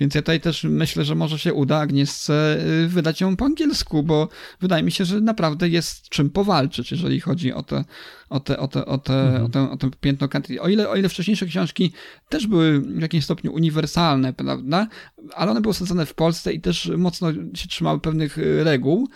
Więc 0.00 0.14
ja 0.14 0.22
tutaj 0.22 0.40
też 0.40 0.64
myślę, 0.64 1.04
że 1.04 1.14
może 1.14 1.38
się 1.38 1.54
uda 1.54 1.78
Agnieszce 1.78 2.58
y, 2.84 2.88
wydać 2.88 3.20
ją 3.20 3.36
po 3.36 3.44
angielsku, 3.44 4.02
bo 4.02 4.28
wydaje 4.60 4.82
mi 4.82 4.92
się, 4.92 5.04
że 5.04 5.20
naprawdę 5.20 5.68
jest 5.68 6.08
czym 6.08 6.30
powalczyć, 6.30 6.90
jeżeli 6.90 7.20
chodzi 7.20 7.52
o 7.52 7.62
te, 7.62 7.84
o 8.30 8.40
te, 8.40 8.58
o 8.58 8.68
te, 8.68 8.86
o 8.86 8.98
te, 8.98 9.20
Mhm. 9.20 9.44
o 9.44 9.48
te, 9.48 9.70
o 9.70 9.76
te 9.76 9.90
piętno 10.00 10.28
country. 10.28 10.60
O 10.60 10.68
ile, 10.68 10.88
o 10.88 10.96
ile 10.96 11.08
wcześniejsze 11.08 11.46
książki 11.46 11.92
też 12.28 12.46
były 12.46 12.80
w 12.80 13.00
jakimś 13.00 13.24
stopniu 13.24 13.52
uniwersalne, 13.54 14.32
prawda? 14.32 14.86
Ale 15.34 15.50
one 15.50 15.60
były 15.60 15.70
osadzone 15.70 16.06
w 16.06 16.14
Polsce 16.14 16.52
i 16.52 16.60
też 16.60 16.90
mocno 16.96 17.32
się 17.32 17.68
trzymały 17.68 18.00
pewnych 18.00 18.38
y, 18.38 18.64
reguł, 18.64 19.08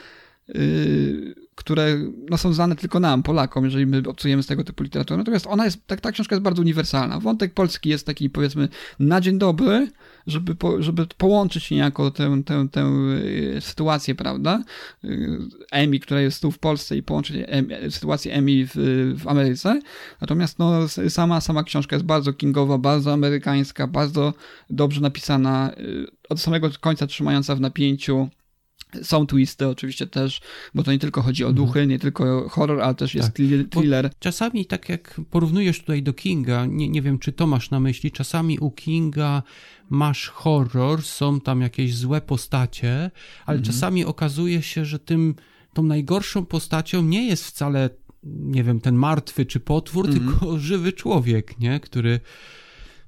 yy, 0.49 1.44
które 1.55 1.97
no, 2.31 2.39
są 2.39 2.53
znane 2.53 2.77
tylko 2.77 3.01
nam, 3.01 3.23
Polakom, 3.23 3.65
jeżeli 3.65 3.87
my 3.87 4.03
obcujemy 4.09 4.43
z 4.43 4.47
tego 4.47 4.65
typu 4.65 4.83
literaturą. 4.83 5.19
Natomiast 5.19 5.47
ona 5.47 5.65
jest, 5.65 5.87
tak, 5.87 6.01
ta 6.01 6.13
książka 6.13 6.35
jest 6.35 6.43
bardzo 6.43 6.63
uniwersalna. 6.63 7.21
Wątek 7.21 7.55
polski 7.55 7.89
jest 7.89 8.07
taki, 8.07 8.31
powiedzmy, 8.31 8.69
na 8.99 9.21
dzień 9.21 9.39
dobry, 9.39 9.89
żeby, 10.27 10.55
po, 10.55 10.83
żeby 10.83 11.07
połączyć 11.07 11.71
niejako 11.71 12.11
tę, 12.11 12.43
tę, 12.45 12.69
tę 12.71 12.83
y, 13.57 13.61
sytuację, 13.61 14.15
prawda? 14.15 14.63
Y, 15.05 15.39
Emi, 15.71 16.01
która 16.01 16.21
jest 16.21 16.43
tu 16.43 16.51
w 16.51 16.59
Polsce 16.59 16.97
i 16.97 17.03
połączyć 17.03 17.37
em, 17.47 17.69
sytuację 17.91 18.35
Emi 18.35 18.67
w, 18.67 18.73
w 19.19 19.29
Ameryce. 19.29 19.81
Natomiast 20.21 20.59
no, 20.59 20.89
sama, 21.09 21.41
sama 21.41 21.65
książka 21.65 21.97
jest 21.97 22.07
bardzo 22.07 22.33
kingowa, 22.33 22.79
bardzo 22.79 23.13
amerykańska, 23.13 23.87
bardzo 23.87 24.35
dobrze 24.71 25.01
napisana, 25.01 25.71
od 26.29 26.41
samego 26.41 26.71
końca 26.81 27.07
trzymająca 27.07 27.55
w 27.55 27.61
napięciu. 27.61 28.29
Są 29.03 29.27
twisty 29.27 29.69
oczywiście 29.69 30.07
też, 30.07 30.41
bo 30.75 30.83
to 30.83 30.93
nie 30.93 30.99
tylko 30.99 31.23
chodzi 31.23 31.45
o 31.45 31.53
duchy, 31.53 31.87
nie 31.87 31.99
tylko 31.99 32.49
horror, 32.49 32.81
ale 32.81 32.95
też 32.95 33.15
jest 33.15 33.29
Mhm. 33.29 33.33
Tak. 33.33 33.69
thriller- 33.69 33.69
thriller. 33.81 34.11
Czasami, 34.19 34.67
tak 34.67 34.89
jak 34.89 35.21
porównujesz 35.31 35.81
tutaj 35.81 36.03
do 36.03 36.13
Kinga, 36.13 36.67
nie, 36.67 36.89
nie 36.89 37.03
wiem, 37.03 37.19
czy 37.19 37.33
to 37.33 37.47
masz 37.47 37.71
na 37.71 37.81
myśli, 37.81 38.11
czasami 38.13 38.59
u 38.59 38.71
Kinga 38.71 39.43
masz 39.91 40.29
horror, 40.29 41.03
są 41.03 41.41
tam 41.41 41.61
jakieś 41.61 41.97
złe 41.97 42.21
postacie, 42.21 43.11
ale 43.47 43.59
czasami 43.63 44.05
okazuje 44.05 44.63
się, 44.63 44.85
że 44.85 44.99
tym, 44.99 45.35
tą 45.73 45.83
najgorszą 45.83 46.47
postacią 46.47 47.03
nie 47.03 47.27
jest 47.27 47.45
wcale, 47.45 47.91
nie 48.25 48.65
wiem, 48.65 48.81
ten 48.81 48.95
martwy 48.95 49.47
czy 49.47 49.61
potwór, 49.61 50.11
tylko 50.13 50.59
żywy 50.59 50.93
człowiek, 50.93 51.59
nie? 51.59 51.81
Który 51.81 52.21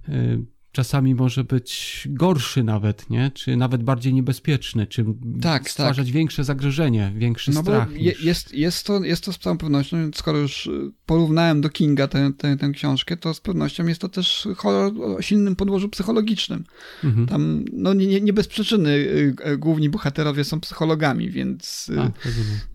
y, 0.09 0.45
czasami 0.77 1.15
może 1.15 1.45
być 1.45 2.03
gorszy 2.11 2.63
nawet, 2.65 3.11
nie? 3.11 3.31
Czy 3.35 3.57
nawet 3.57 3.83
bardziej 3.83 4.15
niebezpieczny, 4.15 4.87
czy 4.87 5.05
Tak, 5.43 5.71
stwarzać 5.71 6.13
większe 6.13 6.45
zagrożenie, 6.45 7.13
większy 7.17 7.51
No 7.51 7.63
bo 7.63 7.71
strach. 7.71 7.93
je, 7.93 7.99
niż... 8.13 8.23
jest, 8.25 8.55
jest, 8.55 8.87
to, 8.87 9.05
jest 9.05 9.25
to 9.25 9.33
z 9.33 9.39
całą 9.39 9.59
pewnością, 9.59 9.97
skoro 10.15 10.39
już 10.39 10.67
y, 10.67 10.93
porównałem 11.07 11.61
do 11.61 11.69
Kinga 11.69 12.09
tę, 12.09 12.33
tę, 12.39 12.57
tę 12.57 12.71
książkę, 12.71 13.17
to 13.17 13.35
z 13.35 13.41
pewnością 13.41 13.87
jest 13.87 14.01
to 14.01 14.09
też 14.09 14.49
horror 14.57 14.93
o 15.03 15.23
silnym 15.23 15.57
podłożu 15.57 15.89
psychologicznym. 15.89 16.65
Mhm. 17.05 17.27
Tam, 17.27 17.65
no 17.73 17.95
nie, 17.95 18.21
nie- 18.21 18.33
bez 18.33 18.49
przyczyny 18.49 18.91
y, 18.91 19.35
główni 19.59 19.89
bohaterowie 19.89 20.45
są 20.45 20.61
psychologami, 20.61 21.31
więc 21.31 21.89
y, 21.89 22.01
A, 22.01 22.07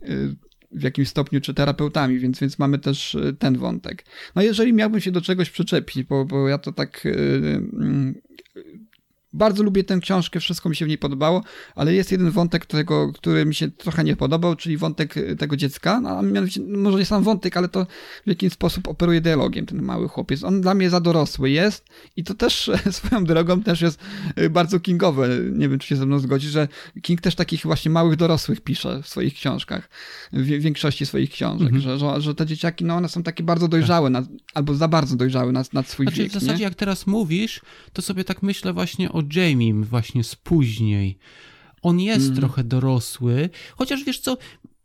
y, 0.10 0.36
w 0.73 0.84
jakimś 0.84 1.10
stopniu 1.10 1.41
czy 1.41 1.53
terapeutami, 1.53 2.19
więc, 2.19 2.39
więc 2.39 2.60
mamy 2.60 2.79
też 2.79 3.15
y, 3.15 3.36
ten 3.39 3.57
wątek. 3.57 4.05
No 4.36 4.41
jeżeli 4.41 4.73
miałbym 4.73 5.01
się 5.01 5.12
do 5.12 5.21
czegoś 5.21 5.49
przyczepić, 5.49 6.03
bo, 6.03 6.25
bo 6.25 6.47
ja 6.47 6.57
to 6.57 6.71
tak 6.71 7.05
yy, 7.05 8.13
bardzo 9.34 9.63
lubię 9.63 9.84
tę 9.84 10.00
książkę, 10.00 10.39
wszystko 10.39 10.70
mi 10.70 10.76
się 10.76 10.86
w 10.86 10.88
niej 10.88 10.98
podobało, 10.98 11.44
ale 11.76 11.94
jest 11.94 12.12
jeden 12.12 12.32
wątek, 12.32 12.62
którego, 12.62 13.12
który 13.13 13.46
mi 13.46 13.56
się 13.56 13.72
trochę 13.72 14.04
nie 14.04 14.15
podobał, 14.15 14.56
czyli 14.56 14.78
wątek 14.78 15.17
y, 15.17 15.36
tego 15.36 15.58
dziecka. 15.58 16.02
No, 16.02 16.10
a 16.10 16.22
mianowicie, 16.22 16.62
może 16.62 16.98
nie 16.98 17.06
sam 17.06 17.24
wątek, 17.24 17.58
ale 17.58 17.70
to 17.70 17.88
w 18.26 18.30
jaki 18.30 18.50
sposób 18.50 18.88
operuje 18.88 19.22
dialogiem 19.22 19.65
ten 19.65 19.82
mały 19.82 20.08
chłopiec. 20.08 20.44
On 20.44 20.62
dla 20.62 20.74
mnie 20.74 20.89
za 20.89 21.00
dorosły 21.00 21.50
jest 21.50 21.86
i 22.15 22.24
to 22.24 22.34
też 22.34 22.72
swoją 22.91 23.24
drogą 23.24 23.63
też 23.63 23.82
jest 23.82 24.00
y, 24.39 24.50
bardzo 24.50 24.80
kingowe. 24.80 25.30
Nie 25.52 25.70
wiem, 25.70 25.80
czy 25.80 25.88
się 25.88 25.96
ze 25.96 26.06
mną 26.06 26.20
zgodzi, 26.20 26.48
że 26.48 26.67
King 27.02 27.22
też 27.22 27.36
takich 27.36 27.62
właśnie 27.62 27.91
małych 27.91 28.15
dorosłych 28.15 28.62
pisze 28.62 29.02
w 29.04 29.08
swoich 29.08 29.34
książkach, 29.34 29.89
w 30.34 30.46
większości 30.46 31.06
swoich 31.06 31.30
książek, 31.30 31.74
mhm. 31.74 31.82
że, 31.82 32.00
że, 32.00 32.22
że, 32.22 32.36
te 32.36 32.46
dzieciaki, 32.46 32.86
no 32.86 32.96
one 32.96 33.10
są 33.10 33.24
takie 33.24 33.44
bardzo 33.44 33.67
dojrzałe, 33.67 34.10
nad, 34.10 34.26
albo 34.54 34.76
za 34.76 34.88
bardzo 34.88 35.15
dojrzałe 35.15 35.52
nad, 35.52 35.74
nad 35.74 35.88
swój 35.88 36.06
znaczy, 36.06 36.22
wiek. 36.22 36.32
W 36.32 36.34
zasadzie 36.34 36.58
nie? 36.58 36.63
jak 36.63 36.76
teraz 36.76 37.08
mówisz, 37.08 37.62
to 37.94 38.02
sobie 38.02 38.24
tak 38.24 38.44
myślę 38.44 38.74
właśnie 38.74 39.12
o 39.12 39.20
o 39.21 39.39
Jamie 39.39 39.73
właśnie 39.73 40.23
z 40.23 40.36
później. 40.36 41.17
On 41.81 41.99
jest 41.99 42.25
mm. 42.25 42.38
trochę 42.38 42.63
dorosły, 42.63 43.49
chociaż 43.75 44.03
wiesz 44.03 44.19
co, 44.19 44.38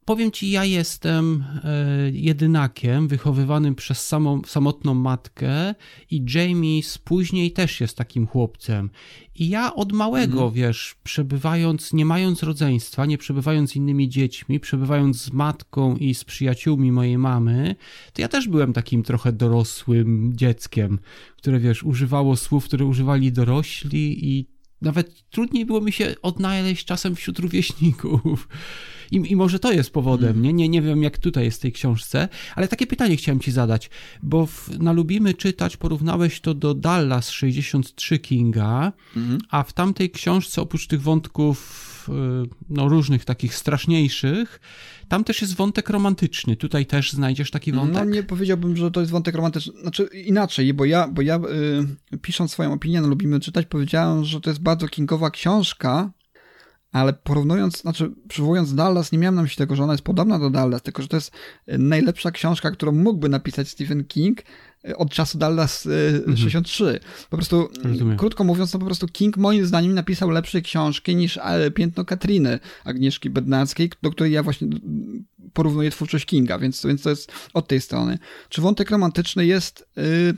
powiem 0.06 0.30
ci, 0.30 0.50
ja 0.50 0.64
jestem 0.64 1.44
e, 1.64 2.10
jedynakiem 2.10 3.08
wychowywanym 3.08 3.74
przez 3.74 4.06
samą, 4.06 4.42
samotną 4.46 4.94
matkę 4.94 5.74
i 6.10 6.24
Jamie 6.34 6.82
z 6.82 6.98
później 6.98 7.52
też 7.52 7.80
jest 7.80 7.96
takim 7.96 8.26
chłopcem. 8.26 8.90
I 9.34 9.48
ja 9.48 9.74
od 9.74 9.92
małego, 9.92 10.42
mm. 10.42 10.54
wiesz, 10.54 10.96
przebywając, 11.04 11.92
nie 11.92 12.04
mając 12.04 12.42
rodzeństwa, 12.42 13.06
nie 13.06 13.18
przebywając 13.18 13.70
z 13.70 13.76
innymi 13.76 14.08
dziećmi, 14.08 14.60
przebywając 14.60 15.22
z 15.22 15.32
matką 15.32 15.96
i 15.96 16.14
z 16.14 16.24
przyjaciółmi 16.24 16.92
mojej 16.92 17.18
mamy, 17.18 17.76
to 18.12 18.22
ja 18.22 18.28
też 18.28 18.48
byłem 18.48 18.72
takim 18.72 19.02
trochę 19.02 19.32
dorosłym 19.32 20.32
dzieckiem, 20.36 20.98
które, 21.36 21.60
wiesz, 21.60 21.82
używało 21.82 22.36
słów, 22.36 22.64
które 22.64 22.84
używali 22.84 23.32
dorośli 23.32 24.30
i 24.30 24.55
nawet 24.82 25.30
trudniej 25.30 25.66
było 25.66 25.80
mi 25.80 25.92
się 25.92 26.14
odnaleźć 26.22 26.84
czasem 26.84 27.16
wśród 27.16 27.38
rówieśników. 27.38 28.48
I, 29.10 29.32
I, 29.32 29.36
może 29.36 29.58
to 29.58 29.72
jest 29.72 29.90
powodem, 29.90 30.30
mm. 30.30 30.42
nie? 30.42 30.52
nie? 30.52 30.68
Nie 30.68 30.82
wiem, 30.82 31.02
jak 31.02 31.18
tutaj 31.18 31.44
jest 31.44 31.58
w 31.58 31.60
tej 31.60 31.72
książce, 31.72 32.28
ale 32.54 32.68
takie 32.68 32.86
pytanie 32.86 33.16
chciałem 33.16 33.40
ci 33.40 33.52
zadać, 33.52 33.90
bo 34.22 34.46
w, 34.46 34.78
na 34.78 34.92
Lubimy 34.92 35.34
Czytać 35.34 35.76
porównałeś 35.76 36.40
to 36.40 36.54
do 36.54 36.74
Dallas 36.74 37.30
63 37.30 38.18
Kinga, 38.18 38.92
mm. 39.16 39.38
a 39.50 39.62
w 39.62 39.72
tamtej 39.72 40.10
książce 40.10 40.62
oprócz 40.62 40.86
tych 40.86 41.02
wątków 41.02 41.95
y, 42.08 42.12
no, 42.68 42.88
różnych 42.88 43.24
takich 43.24 43.54
straszniejszych, 43.54 44.60
tam 45.08 45.24
też 45.24 45.42
jest 45.42 45.56
wątek 45.56 45.90
romantyczny. 45.90 46.56
Tutaj 46.56 46.86
też 46.86 47.12
znajdziesz 47.12 47.50
taki 47.50 47.72
wątek? 47.72 47.94
No 47.94 48.04
nie 48.04 48.22
powiedziałbym, 48.22 48.76
że 48.76 48.90
to 48.90 49.00
jest 49.00 49.12
wątek 49.12 49.34
romantyczny. 49.34 49.72
Znaczy 49.80 50.04
inaczej, 50.04 50.74
bo 50.74 50.84
ja, 50.84 51.08
bo 51.08 51.22
ja 51.22 51.40
y, 52.12 52.18
pisząc 52.18 52.52
swoją 52.52 52.72
opinię, 52.72 53.00
no 53.00 53.08
lubimy 53.08 53.40
czytać, 53.40 53.66
powiedziałem, 53.66 54.24
że 54.24 54.40
to 54.40 54.50
jest 54.50 54.62
bardzo 54.62 54.88
kingowa 54.88 55.30
książka, 55.30 56.10
ale 56.96 57.12
porównując, 57.12 57.80
znaczy 57.80 58.12
przywołując 58.28 58.74
Dallas, 58.74 59.12
nie 59.12 59.18
miałem 59.18 59.34
na 59.34 59.42
myśli 59.42 59.56
tego, 59.56 59.76
że 59.76 59.82
ona 59.82 59.92
jest 59.92 60.04
podobna 60.04 60.38
do 60.38 60.50
Dallas, 60.50 60.82
tylko 60.82 61.02
że 61.02 61.08
to 61.08 61.16
jest 61.16 61.30
najlepsza 61.66 62.30
książka, 62.30 62.70
którą 62.70 62.92
mógłby 62.92 63.28
napisać 63.28 63.68
Stephen 63.68 64.04
King 64.04 64.42
y, 64.88 64.96
od 64.96 65.10
czasu 65.10 65.38
Dallas 65.38 65.86
mhm. 65.86 66.36
63. 66.36 67.00
Po 67.30 67.36
prostu, 67.36 67.68
Rozumiem. 67.84 68.16
krótko 68.16 68.44
mówiąc, 68.44 68.70
to 68.70 68.78
po 68.78 68.86
prostu 68.86 69.08
King 69.08 69.36
moim 69.36 69.66
zdaniem 69.66 69.94
napisał 69.94 70.30
lepsze 70.30 70.60
książki 70.60 71.16
niż 71.16 71.38
e, 71.42 71.70
Piętno 71.70 72.04
Katriny 72.04 72.58
Agnieszki 72.84 73.30
Bednackiej, 73.30 73.90
do 74.02 74.10
której 74.10 74.32
ja 74.32 74.42
właśnie 74.42 74.68
porównuję 75.52 75.90
twórczość 75.90 76.26
Kinga, 76.26 76.58
więc, 76.58 76.86
więc 76.86 77.02
to 77.02 77.10
jest 77.10 77.32
od 77.54 77.68
tej 77.68 77.80
strony. 77.80 78.18
Czy 78.48 78.60
wątek 78.60 78.90
romantyczny 78.90 79.46
jest... 79.46 79.88
Yy, 79.96 80.34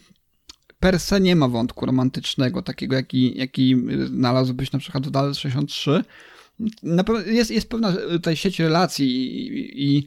per 0.81 1.01
se 1.01 1.21
nie 1.21 1.37
ma 1.37 1.49
wątku 1.49 1.87
romantycznego, 1.87 2.63
takiego 2.63 2.97
jaki, 2.97 3.39
jaki 3.39 3.77
znalazłbyś 4.07 4.73
na 4.73 4.79
przykład 4.79 5.07
w 5.07 5.11
Dallas 5.11 5.39
63, 5.39 6.05
jest, 7.27 7.51
jest 7.51 7.69
pewna 7.69 7.93
tutaj 7.93 8.37
sieć 8.37 8.61
relacji 8.61 9.07
i, 9.07 9.97
i, 9.97 10.07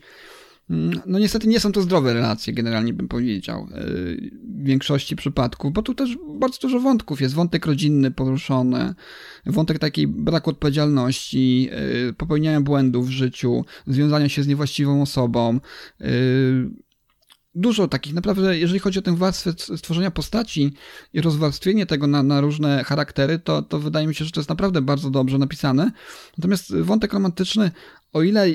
no 1.06 1.20
niestety 1.20 1.48
nie 1.48 1.60
są 1.60 1.72
to 1.72 1.82
zdrowe 1.82 2.14
relacje, 2.14 2.54
generalnie 2.54 2.94
bym 2.94 3.08
powiedział, 3.08 3.68
e, 3.72 3.84
w 4.44 4.64
większości 4.64 5.16
przypadków, 5.16 5.74
bo 5.74 5.82
tu 5.82 5.96
też 5.96 6.18
bardzo 6.40 6.60
dużo 6.62 6.80
wątków 6.80 7.22
jest. 7.22 7.36
Wątek 7.36 7.66
rodzinny 7.66 8.12
poruszony, 8.12 8.94
wątek 9.46 9.80
takiej 9.80 10.08
braku 10.08 10.50
odpowiedzialności, 10.50 11.70
e, 11.72 12.14
popełniania 12.14 12.62
błędów 12.62 13.08
w 13.08 13.12
życiu, 13.12 13.66
związania 13.88 14.30
się 14.30 14.44
z 14.44 14.48
niewłaściwą 14.48 15.02
osobą, 15.02 15.60
e, 16.02 16.06
dużo 17.56 17.88
takich, 17.88 18.14
naprawdę, 18.14 18.60
jeżeli 18.60 18.80
chodzi 18.80 19.00
o 19.00 19.02
tę 19.02 19.16
warstwę 19.16 19.54
stworzenia 19.78 20.12
postaci 20.12 20.74
i 21.14 21.22
rozwarstwienie 21.22 21.86
tego 21.86 22.08
na, 22.08 22.24
na, 22.24 22.42
różne 22.42 22.84
charaktery, 22.84 23.40
to, 23.40 23.62
to 23.62 23.80
wydaje 23.80 24.08
mi 24.08 24.16
się, 24.16 24.26
że 24.26 24.32
to 24.32 24.40
jest 24.40 24.50
naprawdę 24.50 24.82
bardzo 24.82 25.10
dobrze 25.10 25.38
napisane. 25.38 25.92
Natomiast 26.38 26.76
wątek 26.76 27.14
romantyczny, 27.14 27.72
o 28.14 28.22
ile 28.22 28.48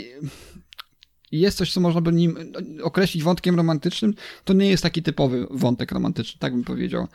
jest 1.33 1.59
coś, 1.59 1.73
co 1.73 1.81
można 1.81 2.01
by 2.01 2.13
nim 2.13 2.53
określić 2.83 3.23
wątkiem 3.23 3.57
romantycznym, 3.57 4.15
to 4.45 4.53
nie 4.53 4.69
jest 4.69 4.83
taki 4.83 5.03
typowy 5.03 5.47
wątek 5.51 5.93
romantyczny, 5.93 6.39
tak 6.41 6.53
bym 6.53 6.65
powiedział. 6.65 7.09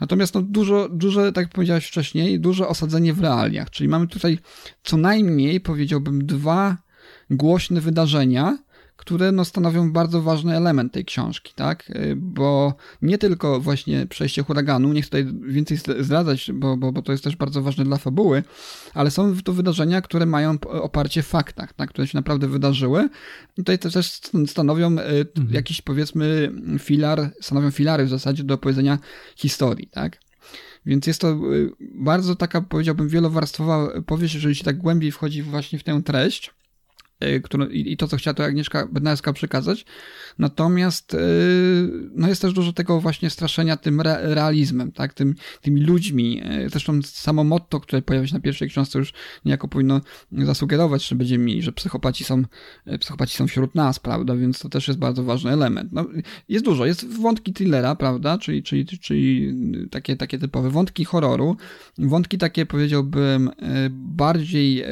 Natomiast 0.00 0.34
no, 0.34 0.42
dużo, 0.42 0.88
dużo, 0.88 1.32
tak 1.32 1.44
jak 1.44 1.52
powiedziałeś 1.52 1.86
wcześniej, 1.86 2.40
duże 2.40 2.68
osadzenie 2.68 3.14
w 3.14 3.20
realiach, 3.20 3.70
czyli 3.70 3.88
mamy 3.88 4.08
tutaj 4.08 4.38
co 4.84 4.96
najmniej, 4.96 5.60
powiedziałbym, 5.60 6.26
dwa 6.26 6.76
głośne 7.30 7.80
wydarzenia, 7.80 8.58
które 9.04 9.32
no, 9.32 9.44
stanowią 9.44 9.92
bardzo 9.92 10.22
ważny 10.22 10.56
element 10.56 10.92
tej 10.92 11.04
książki, 11.04 11.52
tak? 11.56 11.90
Y, 11.90 12.16
bo 12.16 12.74
nie 13.02 13.18
tylko 13.18 13.60
właśnie 13.60 14.06
przejście 14.06 14.42
huraganu, 14.42 14.92
nie 14.92 15.02
chcę 15.02 15.10
tutaj 15.10 15.50
więcej 15.52 15.78
zdradzać, 15.98 16.50
bo, 16.54 16.76
bo, 16.76 16.92
bo 16.92 17.02
to 17.02 17.12
jest 17.12 17.24
też 17.24 17.36
bardzo 17.36 17.62
ważne 17.62 17.84
dla 17.84 17.96
fabuły, 17.96 18.42
ale 18.94 19.10
są 19.10 19.36
to 19.44 19.52
wydarzenia, 19.52 20.02
które 20.02 20.26
mają 20.26 20.58
oparcie 20.60 21.22
w 21.22 21.26
faktach, 21.26 21.72
tak? 21.72 21.90
które 21.90 22.06
się 22.06 22.18
naprawdę 22.18 22.48
wydarzyły. 22.48 23.08
I 23.52 23.64
tutaj 23.64 23.78
też 23.78 24.20
stanowią 24.46 24.92
y, 24.92 25.26
mhm. 25.36 25.48
jakiś 25.50 25.80
powiedzmy 25.80 26.52
filar, 26.78 27.30
stanowią 27.40 27.70
filary 27.70 28.04
w 28.04 28.08
zasadzie 28.08 28.44
do 28.44 28.54
opowiedzenia 28.54 28.98
historii, 29.36 29.88
tak? 29.88 30.18
Więc 30.86 31.06
jest 31.06 31.20
to 31.20 31.30
y, 31.54 31.70
bardzo 31.80 32.36
taka, 32.36 32.60
powiedziałbym, 32.60 33.08
wielowarstwowa 33.08 34.00
powieść, 34.06 34.34
jeżeli 34.34 34.54
się 34.54 34.64
tak 34.64 34.78
głębiej 34.78 35.12
wchodzi 35.12 35.42
właśnie 35.42 35.78
w 35.78 35.84
tę 35.84 36.02
treść. 36.02 36.54
Y, 37.22 37.40
który, 37.40 37.66
i 37.66 37.96
to, 37.96 38.08
co 38.08 38.16
chciała 38.16 38.34
to 38.34 38.44
Agnieszka 38.44 38.86
Bednarska 38.86 39.32
przekazać. 39.32 39.84
Natomiast 40.38 41.14
y, 41.14 41.18
no 42.14 42.28
jest 42.28 42.42
też 42.42 42.52
dużo 42.52 42.72
tego 42.72 43.00
właśnie 43.00 43.30
straszenia 43.30 43.76
tym 43.76 44.00
re, 44.00 44.34
realizmem, 44.34 44.92
tak? 44.92 45.14
Tym, 45.14 45.34
tymi 45.60 45.80
ludźmi. 45.80 46.42
Y, 46.66 46.68
zresztą 46.68 47.02
samo 47.02 47.44
motto, 47.44 47.80
które 47.80 48.02
pojawia 48.02 48.26
się 48.26 48.34
na 48.34 48.40
pierwszej 48.40 48.68
książce 48.68 48.98
już 48.98 49.12
niejako 49.44 49.68
powinno 49.68 50.00
zasugerować, 50.32 51.08
że 51.08 51.16
będziemy 51.16 51.44
mieli, 51.44 51.62
że 51.62 51.72
psychopaci 51.72 52.24
są, 52.24 52.42
psychopaci 53.00 53.36
są 53.36 53.46
wśród 53.46 53.74
nas, 53.74 53.98
prawda? 53.98 54.36
Więc 54.36 54.58
to 54.58 54.68
też 54.68 54.88
jest 54.88 55.00
bardzo 55.00 55.24
ważny 55.24 55.50
element. 55.50 55.92
No, 55.92 56.06
jest 56.48 56.64
dużo. 56.64 56.86
Jest 56.86 57.06
wątki 57.06 57.52
thrillera, 57.52 57.94
prawda? 57.94 58.38
Czyli, 58.38 58.62
czyli, 58.62 58.86
czyli 58.86 59.54
takie, 59.90 60.16
takie 60.16 60.38
typowe 60.38 60.70
wątki 60.70 61.04
horroru. 61.04 61.56
Wątki 61.98 62.38
takie 62.38 62.66
powiedziałbym 62.66 63.50
bardziej 63.90 64.84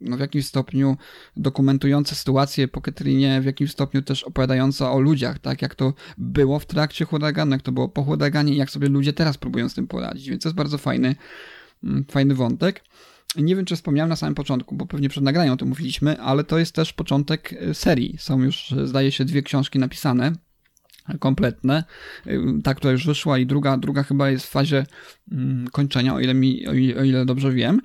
no, 0.00 0.16
w 0.16 0.20
jakimś 0.20 0.46
stopniu 0.46 0.96
dokumentujące 1.36 2.14
sytuację 2.14 2.68
po 2.68 2.80
Katrinie, 2.80 3.40
w 3.40 3.44
jakimś 3.44 3.70
stopniu 3.70 4.02
też 4.02 4.24
opowiadające 4.24 4.90
o 4.90 5.00
ludziach, 5.00 5.38
tak 5.38 5.62
jak 5.62 5.74
to 5.74 5.94
było 6.18 6.58
w 6.58 6.66
trakcie 6.66 7.04
huraganu, 7.04 7.52
jak 7.52 7.62
to 7.62 7.72
było 7.72 7.88
po 7.88 8.02
huraganie 8.02 8.52
i 8.52 8.56
jak 8.56 8.70
sobie 8.70 8.88
ludzie 8.88 9.12
teraz 9.12 9.38
próbują 9.38 9.68
z 9.68 9.74
tym 9.74 9.86
poradzić, 9.86 10.30
więc 10.30 10.42
to 10.42 10.48
jest 10.48 10.56
bardzo 10.56 10.78
fajny, 10.78 11.14
mm, 11.84 12.04
fajny 12.10 12.34
wątek. 12.34 12.84
Nie 13.36 13.56
wiem, 13.56 13.64
czy 13.64 13.76
wspomniałem 13.76 14.08
na 14.08 14.16
samym 14.16 14.34
początku, 14.34 14.74
bo 14.74 14.86
pewnie 14.86 15.08
przed 15.08 15.24
nagraniem 15.24 15.54
o 15.54 15.56
tym 15.56 15.68
mówiliśmy, 15.68 16.20
ale 16.20 16.44
to 16.44 16.58
jest 16.58 16.74
też 16.74 16.92
początek 16.92 17.52
y, 17.52 17.74
serii. 17.74 18.16
Są 18.18 18.42
już, 18.42 18.74
zdaje 18.84 19.12
się, 19.12 19.24
dwie 19.24 19.42
książki 19.42 19.78
napisane 19.78 20.32
kompletne. 21.18 21.84
Ta, 22.64 22.74
która 22.74 22.92
już 22.92 23.06
wyszła 23.06 23.38
i 23.38 23.46
druga, 23.46 23.76
druga 23.76 24.02
chyba 24.02 24.30
jest 24.30 24.46
w 24.46 24.50
fazie 24.50 24.86
kończenia, 25.72 26.14
o 26.14 26.20
ile, 26.20 26.34
mi, 26.34 26.66
o 26.66 26.72
ile, 26.72 27.00
o 27.00 27.04
ile 27.04 27.26
dobrze 27.26 27.52
wiem. 27.52 27.80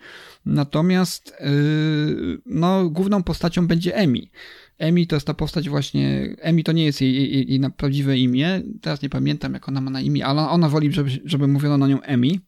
Natomiast 0.45 1.33
yy, 1.39 2.41
no, 2.45 2.89
główną 2.89 3.23
postacią 3.23 3.67
będzie 3.67 3.95
Emi. 3.95 4.31
Emi 4.77 5.07
to 5.07 5.15
jest 5.15 5.27
ta 5.27 5.33
postać 5.33 5.69
właśnie, 5.69 6.35
Emi 6.39 6.63
to 6.63 6.71
nie 6.71 6.85
jest 6.85 7.01
jej, 7.01 7.13
jej, 7.15 7.51
jej 7.51 7.71
prawdziwe 7.77 8.17
imię, 8.17 8.61
teraz 8.81 9.01
nie 9.01 9.09
pamiętam 9.09 9.53
jak 9.53 9.69
ona 9.69 9.81
ma 9.81 9.91
na 9.91 10.01
imię, 10.01 10.25
ale 10.25 10.41
ona 10.41 10.69
woli, 10.69 10.91
żeby, 10.91 11.09
żeby 11.25 11.47
mówiono 11.47 11.77
na 11.77 11.87
nią 11.87 12.01
Emi. 12.01 12.39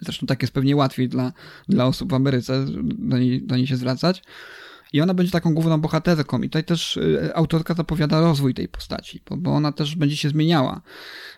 Zresztą 0.00 0.26
tak 0.26 0.42
jest 0.42 0.54
pewnie 0.54 0.76
łatwiej 0.76 1.08
dla, 1.08 1.32
dla 1.68 1.86
osób 1.86 2.10
w 2.10 2.14
Ameryce 2.14 2.66
do 2.82 3.18
niej, 3.18 3.42
do 3.42 3.56
niej 3.56 3.66
się 3.66 3.76
zwracać. 3.76 4.22
I 4.92 5.00
ona 5.00 5.14
będzie 5.14 5.32
taką 5.32 5.54
główną 5.54 5.80
bohaterką. 5.80 6.38
I 6.42 6.48
tutaj 6.48 6.64
też 6.64 6.96
y, 6.96 7.30
autorka 7.34 7.74
zapowiada 7.74 8.20
rozwój 8.20 8.54
tej 8.54 8.68
postaci, 8.68 9.22
bo, 9.30 9.36
bo 9.36 9.50
ona 9.50 9.72
też 9.72 9.96
będzie 9.96 10.16
się 10.16 10.28
zmieniała. 10.28 10.80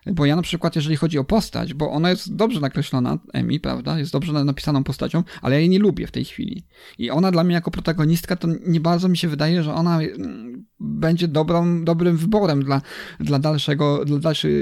Bo 0.06 0.26
ja 0.26 0.36
na 0.36 0.42
przykład, 0.42 0.76
jeżeli 0.76 0.96
chodzi 0.96 1.18
o 1.18 1.24
postać, 1.24 1.74
bo 1.74 1.90
ona 1.90 2.10
jest 2.10 2.36
dobrze 2.36 2.60
nakreślona, 2.60 3.18
Emi, 3.32 3.60
prawda? 3.60 3.98
Jest 3.98 4.12
dobrze 4.12 4.32
napisaną 4.32 4.84
postacią, 4.84 5.22
ale 5.42 5.54
ja 5.54 5.60
jej 5.60 5.68
nie 5.68 5.78
lubię 5.78 6.06
w 6.06 6.10
tej 6.10 6.24
chwili. 6.24 6.64
I 6.98 7.10
ona 7.10 7.32
dla 7.32 7.44
mnie 7.44 7.54
jako 7.54 7.70
protagonistka, 7.70 8.36
to 8.36 8.48
nie 8.66 8.80
bardzo 8.80 9.08
mi 9.08 9.16
się 9.16 9.28
wydaje, 9.28 9.62
że 9.62 9.74
ona 9.74 10.02
mm, 10.02 10.66
będzie 10.80 11.28
dobrą, 11.28 11.84
dobrym 11.84 12.16
wyborem 12.16 12.62
dla, 12.62 12.82
dla 13.20 13.38
dalszego, 13.38 14.04
dla 14.04 14.18
dalszych 14.18 14.54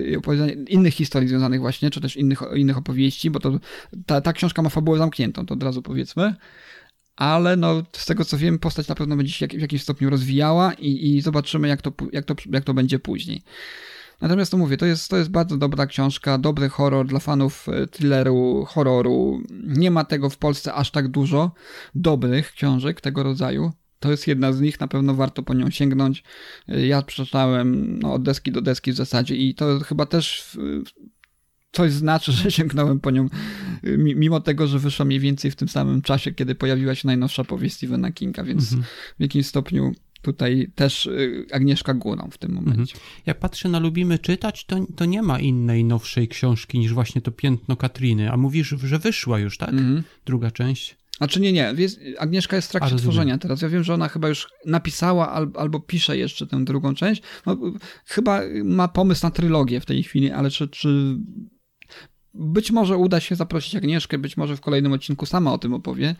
innych 0.69 0.95
historii 0.95 1.29
związanych 1.29 1.61
właśnie, 1.61 1.91
czy 1.91 2.01
też 2.01 2.17
innych, 2.17 2.43
innych 2.55 2.79
opowieści, 2.79 3.31
bo 3.31 3.41
to 3.41 3.59
ta, 4.07 4.21
ta 4.21 4.33
książka 4.33 4.63
ma 4.63 4.69
fabułę 4.69 4.99
zamkniętą, 4.99 5.47
to 5.47 5.55
od 5.55 5.63
razu 5.63 5.83
powiedzmy 5.83 6.35
ale 7.21 7.57
no, 7.57 7.83
z 7.93 8.07
tego 8.07 8.25
co 8.25 8.39
wiem, 8.39 8.59
postać 8.59 8.89
na 8.89 8.95
pewno 8.95 9.17
będzie 9.17 9.33
się 9.33 9.47
w 9.47 9.61
jakimś 9.61 9.83
stopniu 9.83 10.11
rozwijała 10.11 10.73
i, 10.73 11.17
i 11.17 11.21
zobaczymy, 11.21 11.69
jak 11.69 11.83
to, 11.83 11.93
jak, 12.13 12.25
to, 12.25 12.35
jak 12.51 12.65
to 12.65 12.75
będzie 12.75 12.99
później. 12.99 13.43
Natomiast 14.21 14.51
to 14.51 14.57
mówię, 14.57 14.77
to 14.77 14.87
jest, 14.87 15.09
to 15.09 15.17
jest 15.17 15.31
bardzo 15.31 15.57
dobra 15.57 15.87
książka, 15.87 16.39
dobry 16.39 16.69
horror 16.69 17.07
dla 17.07 17.19
fanów 17.19 17.69
e, 17.69 17.87
thrilleru, 17.87 18.65
horroru. 18.69 19.43
Nie 19.67 19.91
ma 19.91 20.05
tego 20.05 20.31
w 20.31 20.37
Polsce 20.37 20.75
aż 20.75 20.91
tak 20.91 21.09
dużo 21.09 21.51
dobrych 21.95 22.53
książek 22.53 23.01
tego 23.01 23.23
rodzaju. 23.23 23.73
To 23.99 24.11
jest 24.11 24.27
jedna 24.27 24.53
z 24.53 24.61
nich, 24.61 24.81
na 24.81 24.89
pewno 24.89 25.15
warto 25.15 25.43
po 25.43 25.55
nią 25.55 25.71
sięgnąć. 25.71 26.25
E, 26.69 26.87
ja 26.87 27.03
przeczytałem 27.03 27.99
no, 27.99 28.13
od 28.13 28.23
deski 28.23 28.53
do 28.53 28.61
deski 28.61 28.93
w 28.93 28.97
zasadzie 28.97 29.37
i 29.37 29.55
to 29.55 29.81
chyba 29.81 30.07
też 30.07 30.57
coś 31.73 31.93
znaczy, 31.93 32.33
że 32.39 32.51
sięgnąłem 32.51 33.01
po 33.01 33.11
nią, 33.11 33.29
mimo 33.97 34.41
tego, 34.41 34.67
że 34.67 34.79
wyszła 34.79 35.05
mniej 35.05 35.21
więcej 35.21 35.51
w 35.51 35.57
tym 35.57 35.69
samym 35.69 36.03
czasie, 36.03 36.33
kiedy 36.33 36.55
pojawiła 36.55 36.95
się 36.95 37.07
najnowsza 37.07 37.45
powieść 37.45 37.77
Stephena 37.77 38.13
Kinga, 38.13 38.45
więc 38.45 38.73
mhm. 38.73 38.83
w 39.19 39.23
jakimś 39.23 39.47
stopniu 39.47 39.93
tutaj 40.23 40.73
też 40.75 41.07
y, 41.07 41.47
Agnieszka 41.53 41.95
Górą 41.95 42.29
w 42.31 42.39
tym 42.39 42.53
momencie. 42.53 42.95
Mhm. 42.95 43.01
Jak 43.27 43.39
patrzę 43.39 43.69
na 43.69 43.79
Lubimy 43.79 44.19
Czytać, 44.19 44.65
to, 44.65 44.87
to 44.97 45.05
nie 45.05 45.23
ma 45.23 45.41
innej 45.41 45.85
nowszej 45.85 46.29
książki 46.29 46.79
niż 46.79 46.93
właśnie 46.93 47.21
to 47.21 47.33
Piętno 47.33 47.77
Katryny, 47.77 48.33
a 48.33 48.37
mówisz, 48.37 48.75
że 48.85 48.99
wyszła 48.99 49.39
już, 49.39 49.59
tak? 49.59 49.69
Mhm. 49.69 50.03
Druga 50.27 50.51
część. 50.51 51.01
Znaczy 51.21 51.41
nie, 51.41 51.53
nie. 51.53 51.75
Agnieszka 52.19 52.57
jest 52.57 52.69
w 52.69 52.71
trakcie 52.71 52.97
tworzenia 52.97 53.39
teraz. 53.39 53.63
Ja 53.63 53.69
wiem, 53.69 53.85
że 53.85 53.95
ona 53.95 54.09
chyba 54.09 54.29
już 54.29 54.49
napisała 54.67 55.33
albo 55.33 55.81
pisze 55.81 56.19
jeszcze 56.19 56.47
tę 56.47 56.65
drugą 56.65 56.95
część. 56.95 57.23
No, 57.47 57.57
chyba 58.07 58.41
ma 58.65 58.89
pomysł 58.89 59.27
na 59.27 59.31
trylogię 59.31 59.81
w 59.81 59.87
tej 59.87 60.03
chwili, 60.03 60.31
ale 60.31 60.51
czy, 60.51 60.69
czy 60.69 61.17
być 62.35 62.71
może 62.71 62.97
uda 62.97 63.21
się 63.21 63.35
zaprosić 63.35 63.77
Agnieszkę, 63.77 64.19
być 64.19 64.37
może 64.37 64.57
w 64.57 64.61
kolejnym 64.61 64.93
odcinku 64.93 65.27
sama 65.27 65.53
o 65.53 65.59
tym 65.59 65.75
opowie 65.75 66.15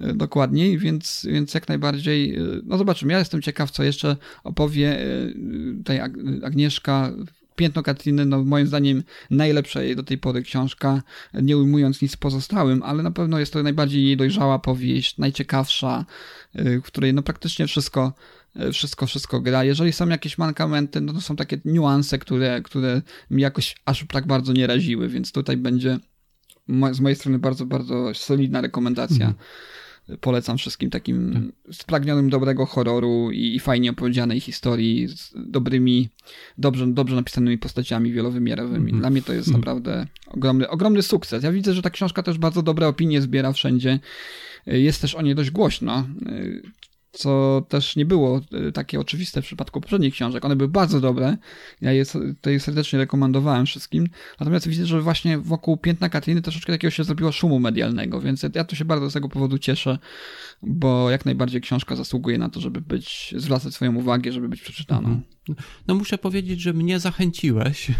e, 0.00 0.14
dokładniej, 0.14 0.78
więc, 0.78 1.26
więc 1.30 1.54
jak 1.54 1.68
najbardziej, 1.68 2.34
e, 2.34 2.40
no 2.64 2.78
zobaczymy. 2.78 3.12
Ja 3.12 3.18
jestem 3.18 3.42
ciekaw, 3.42 3.70
co 3.70 3.82
jeszcze 3.82 4.16
opowie 4.44 5.00
e, 5.00 5.06
tutaj 5.78 6.00
Agnieszka. 6.44 7.12
Piętno 7.56 7.82
Katriny, 7.82 8.26
no 8.26 8.44
moim 8.44 8.66
zdaniem 8.66 9.02
najlepsza 9.30 9.82
jej 9.82 9.96
do 9.96 10.02
tej 10.02 10.18
pory 10.18 10.42
książka, 10.42 11.02
nie 11.34 11.56
ujmując 11.56 12.02
nic 12.02 12.16
pozostałym, 12.16 12.82
ale 12.82 13.02
na 13.02 13.10
pewno 13.10 13.38
jest 13.38 13.52
to 13.52 13.62
najbardziej 13.62 14.04
jej 14.04 14.16
dojrzała 14.16 14.58
powieść, 14.58 15.18
najciekawsza, 15.18 16.04
w 16.54 16.82
której 16.82 17.14
no 17.14 17.22
praktycznie 17.22 17.66
wszystko 17.66 18.12
wszystko, 18.72 19.06
wszystko 19.06 19.40
gra. 19.40 19.64
Jeżeli 19.64 19.92
są 19.92 20.08
jakieś 20.08 20.38
mankamenty, 20.38 21.00
no 21.00 21.12
to 21.12 21.20
są 21.20 21.36
takie 21.36 21.60
niuanse, 21.64 22.18
które, 22.18 22.62
które 22.62 23.02
mi 23.30 23.42
jakoś 23.42 23.76
aż 23.84 24.04
tak 24.12 24.26
bardzo 24.26 24.52
nie 24.52 24.66
raziły, 24.66 25.08
więc 25.08 25.32
tutaj 25.32 25.56
będzie 25.56 25.98
z 26.92 27.00
mojej 27.00 27.16
strony 27.16 27.38
bardzo, 27.38 27.66
bardzo 27.66 28.14
solidna 28.14 28.60
rekomendacja. 28.60 29.26
Mhm. 29.26 29.34
Polecam 30.20 30.58
wszystkim 30.58 30.90
takim 30.90 31.32
tak. 31.64 31.74
spragnionym 31.74 32.30
dobrego 32.30 32.66
horroru 32.66 33.30
i, 33.30 33.60
fajnie 33.60 33.90
opowiedzianej 33.90 34.40
historii 34.40 35.08
z 35.08 35.32
dobrymi, 35.36 36.08
dobrze, 36.58 36.86
dobrze 36.86 37.16
napisanymi 37.16 37.58
postaciami 37.58 38.12
wielowymiarowymi. 38.12 38.84
Mhm. 38.84 39.00
Dla 39.00 39.10
mnie 39.10 39.22
to 39.22 39.32
jest 39.32 39.48
mhm. 39.48 39.60
naprawdę 39.60 40.06
ogromny, 40.26 40.68
ogromny 40.68 41.02
sukces. 41.02 41.44
Ja 41.44 41.52
widzę, 41.52 41.74
że 41.74 41.82
ta 41.82 41.90
książka 41.90 42.22
też 42.22 42.38
bardzo 42.38 42.62
dobre 42.62 42.88
opinie 42.88 43.22
zbiera 43.22 43.52
wszędzie. 43.52 43.98
Jest 44.66 45.00
też 45.00 45.14
o 45.14 45.22
niej 45.22 45.34
dość 45.34 45.50
głośno 45.50 46.06
co 47.12 47.62
też 47.68 47.96
nie 47.96 48.06
było 48.06 48.40
e, 48.52 48.72
takie 48.72 49.00
oczywiste 49.00 49.42
w 49.42 49.44
przypadku 49.44 49.80
poprzednich 49.80 50.14
książek. 50.14 50.44
One 50.44 50.56
były 50.56 50.68
bardzo 50.68 51.00
dobre. 51.00 51.36
Ja 51.80 51.92
je 51.92 52.04
tutaj 52.06 52.60
serdecznie 52.60 52.98
rekomendowałem 52.98 53.66
wszystkim. 53.66 54.08
Natomiast 54.40 54.68
widzę, 54.68 54.86
że 54.86 55.00
właśnie 55.00 55.38
wokół 55.38 55.76
Piętna 55.76 56.08
Katriny 56.08 56.42
troszeczkę 56.42 56.72
takiego 56.72 56.90
się 56.90 57.04
zrobiło 57.04 57.32
szumu 57.32 57.60
medialnego, 57.60 58.20
więc 58.20 58.46
ja 58.54 58.64
to 58.64 58.76
się 58.76 58.84
bardzo 58.84 59.10
z 59.10 59.12
tego 59.12 59.28
powodu 59.28 59.58
cieszę, 59.58 59.98
bo 60.62 61.10
jak 61.10 61.24
najbardziej 61.24 61.60
książka 61.60 61.96
zasługuje 61.96 62.38
na 62.38 62.48
to, 62.48 62.60
żeby 62.60 62.80
być, 62.80 63.34
zwracać 63.36 63.74
swoją 63.74 63.96
uwagę, 63.96 64.32
żeby 64.32 64.48
być 64.48 64.62
przeczytaną. 64.62 65.08
Mhm. 65.08 65.22
No 65.88 65.94
muszę 65.94 66.18
powiedzieć, 66.18 66.60
że 66.60 66.72
mnie 66.72 67.00
zachęciłeś. 67.00 67.90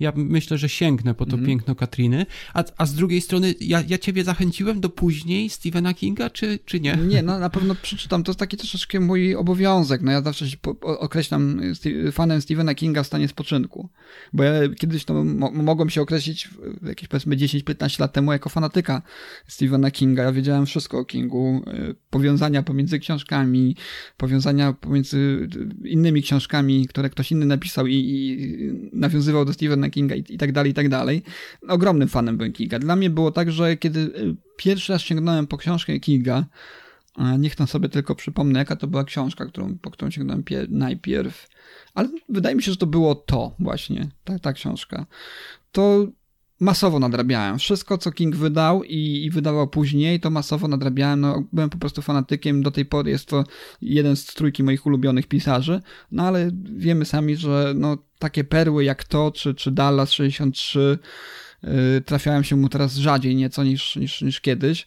Ja 0.00 0.12
myślę, 0.16 0.58
że 0.58 0.68
sięgnę 0.68 1.14
po 1.14 1.26
to 1.26 1.34
mm. 1.34 1.46
piękno 1.46 1.74
Katriny. 1.74 2.26
A, 2.54 2.64
a 2.76 2.86
z 2.86 2.94
drugiej 2.94 3.20
strony, 3.20 3.54
ja, 3.60 3.82
ja 3.88 3.98
ciebie 3.98 4.24
zachęciłem 4.24 4.80
do 4.80 4.88
później 4.88 5.50
Stephena 5.50 5.94
Kinga, 5.94 6.30
czy, 6.30 6.58
czy 6.64 6.80
nie? 6.80 6.96
Nie, 6.96 7.22
no 7.22 7.38
na 7.48 7.50
pewno 7.50 7.74
przeczytam. 7.74 8.22
To 8.22 8.30
jest 8.30 8.38
taki 8.38 8.56
troszeczkę 8.56 9.00
mój 9.00 9.34
obowiązek. 9.34 10.02
No 10.02 10.12
ja 10.12 10.22
zawsze 10.22 10.50
się 10.50 10.56
określam 10.82 11.60
fanem 12.12 12.42
Stephena 12.42 12.74
Kinga 12.74 13.02
w 13.02 13.06
stanie 13.06 13.28
spoczynku. 13.28 13.88
Bo 14.32 14.42
ja 14.42 14.52
kiedyś 14.78 15.04
to 15.04 15.24
mogłem 15.52 15.90
się 15.90 16.02
określić 16.02 16.48
jakieś 16.82 17.08
powiedzmy 17.08 17.36
10-15 17.36 18.00
lat 18.00 18.12
temu 18.12 18.32
jako 18.32 18.48
fanatyka 18.48 19.02
Stephena 19.46 19.90
Kinga. 19.90 20.22
Ja 20.22 20.32
wiedziałem 20.32 20.66
wszystko 20.66 20.98
o 20.98 21.04
Kingu. 21.04 21.62
Y, 21.68 21.94
powiązania 22.10 22.62
pomiędzy 22.62 22.98
książkami, 22.98 23.76
powiązania 24.16 24.72
pomiędzy 24.72 25.48
innymi 25.84 26.22
książkami 26.22 26.79
które 26.86 27.10
ktoś 27.10 27.32
inny 27.32 27.46
napisał 27.46 27.86
i, 27.86 27.94
i 27.94 28.36
nawiązywał 28.92 29.44
do 29.44 29.52
Stephena 29.52 29.90
Kinga 29.90 30.14
i, 30.14 30.24
i, 30.28 30.38
tak 30.38 30.52
dalej, 30.52 30.70
i 30.70 30.74
tak 30.74 30.88
dalej. 30.88 31.22
Ogromnym 31.68 32.08
fanem 32.08 32.36
byłem 32.36 32.52
Kinga. 32.52 32.78
Dla 32.78 32.96
mnie 32.96 33.10
było 33.10 33.30
tak, 33.30 33.52
że 33.52 33.76
kiedy 33.76 34.00
y, 34.00 34.36
pierwszy 34.56 34.92
raz 34.92 35.02
sięgnąłem 35.02 35.46
po 35.46 35.56
książkę 35.56 36.00
Kinga, 36.00 36.44
niech 37.38 37.56
tam 37.56 37.66
sobie 37.66 37.88
tylko 37.88 38.14
przypomnę, 38.14 38.58
jaka 38.58 38.76
to 38.76 38.86
była 38.86 39.04
książka, 39.04 39.46
którą, 39.46 39.78
po 39.78 39.90
którą 39.90 40.10
sięgnąłem 40.10 40.44
najpierw, 40.68 41.48
ale 41.94 42.08
wydaje 42.28 42.56
mi 42.56 42.62
się, 42.62 42.70
że 42.72 42.76
to 42.76 42.86
było 42.86 43.14
to 43.14 43.54
właśnie, 43.58 44.10
ta, 44.24 44.38
ta 44.38 44.52
książka. 44.52 45.06
To 45.72 46.06
masowo 46.60 46.98
nadrabiałem. 46.98 47.58
Wszystko, 47.58 47.98
co 47.98 48.12
King 48.12 48.36
wydał 48.36 48.84
i, 48.84 49.24
i, 49.24 49.30
wydawał 49.30 49.68
później, 49.68 50.20
to 50.20 50.30
masowo 50.30 50.68
nadrabiałem. 50.68 51.20
No, 51.20 51.44
byłem 51.52 51.70
po 51.70 51.78
prostu 51.78 52.02
fanatykiem. 52.02 52.62
Do 52.62 52.70
tej 52.70 52.84
pory 52.84 53.10
jest 53.10 53.26
to 53.26 53.44
jeden 53.82 54.16
z 54.16 54.26
trójki 54.26 54.62
moich 54.62 54.86
ulubionych 54.86 55.26
pisarzy. 55.26 55.80
No 56.12 56.22
ale 56.22 56.50
wiemy 56.76 57.04
sami, 57.04 57.36
że 57.36 57.72
no, 57.76 57.98
takie 58.18 58.44
perły 58.44 58.84
jak 58.84 59.04
to, 59.04 59.30
czy, 59.30 59.54
czy 59.54 59.70
Dallas 59.70 60.12
63 60.12 60.98
yy, 61.62 61.70
trafiają 62.06 62.42
się 62.42 62.56
mu 62.56 62.68
teraz 62.68 62.96
rzadziej 62.96 63.36
nieco 63.36 63.64
niż, 63.64 63.96
niż, 63.96 64.22
niż 64.22 64.40
kiedyś. 64.40 64.86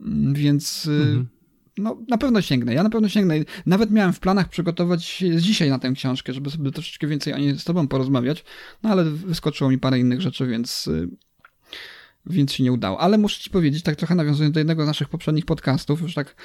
Mm, 0.00 0.34
więc 0.34 0.84
yy, 0.84 0.92
mhm 0.94 1.35
no, 1.78 1.96
na 2.08 2.18
pewno 2.18 2.42
sięgnę. 2.42 2.74
Ja 2.74 2.82
na 2.82 2.90
pewno 2.90 3.08
sięgnę. 3.08 3.34
Nawet 3.66 3.90
miałem 3.90 4.12
w 4.12 4.20
planach 4.20 4.48
przygotować 4.48 5.24
dzisiaj 5.36 5.70
na 5.70 5.78
tę 5.78 5.92
książkę, 5.92 6.32
żeby 6.32 6.50
sobie 6.50 6.70
troszeczkę 6.70 7.06
więcej 7.06 7.32
o 7.32 7.38
niej 7.38 7.58
z 7.58 7.64
tobą 7.64 7.88
porozmawiać, 7.88 8.44
no 8.82 8.90
ale 8.90 9.04
wyskoczyło 9.04 9.70
mi 9.70 9.78
parę 9.78 9.98
innych 9.98 10.20
rzeczy, 10.20 10.46
więc, 10.46 10.86
y, 10.86 11.08
więc 12.26 12.52
się 12.52 12.64
nie 12.64 12.72
udało. 12.72 13.00
Ale 13.00 13.18
muszę 13.18 13.40
ci 13.40 13.50
powiedzieć, 13.50 13.82
tak 13.82 13.96
trochę 13.96 14.14
nawiązując 14.14 14.54
do 14.54 14.60
jednego 14.60 14.84
z 14.84 14.86
naszych 14.86 15.08
poprzednich 15.08 15.46
podcastów, 15.46 16.00
już 16.00 16.14
tak 16.14 16.36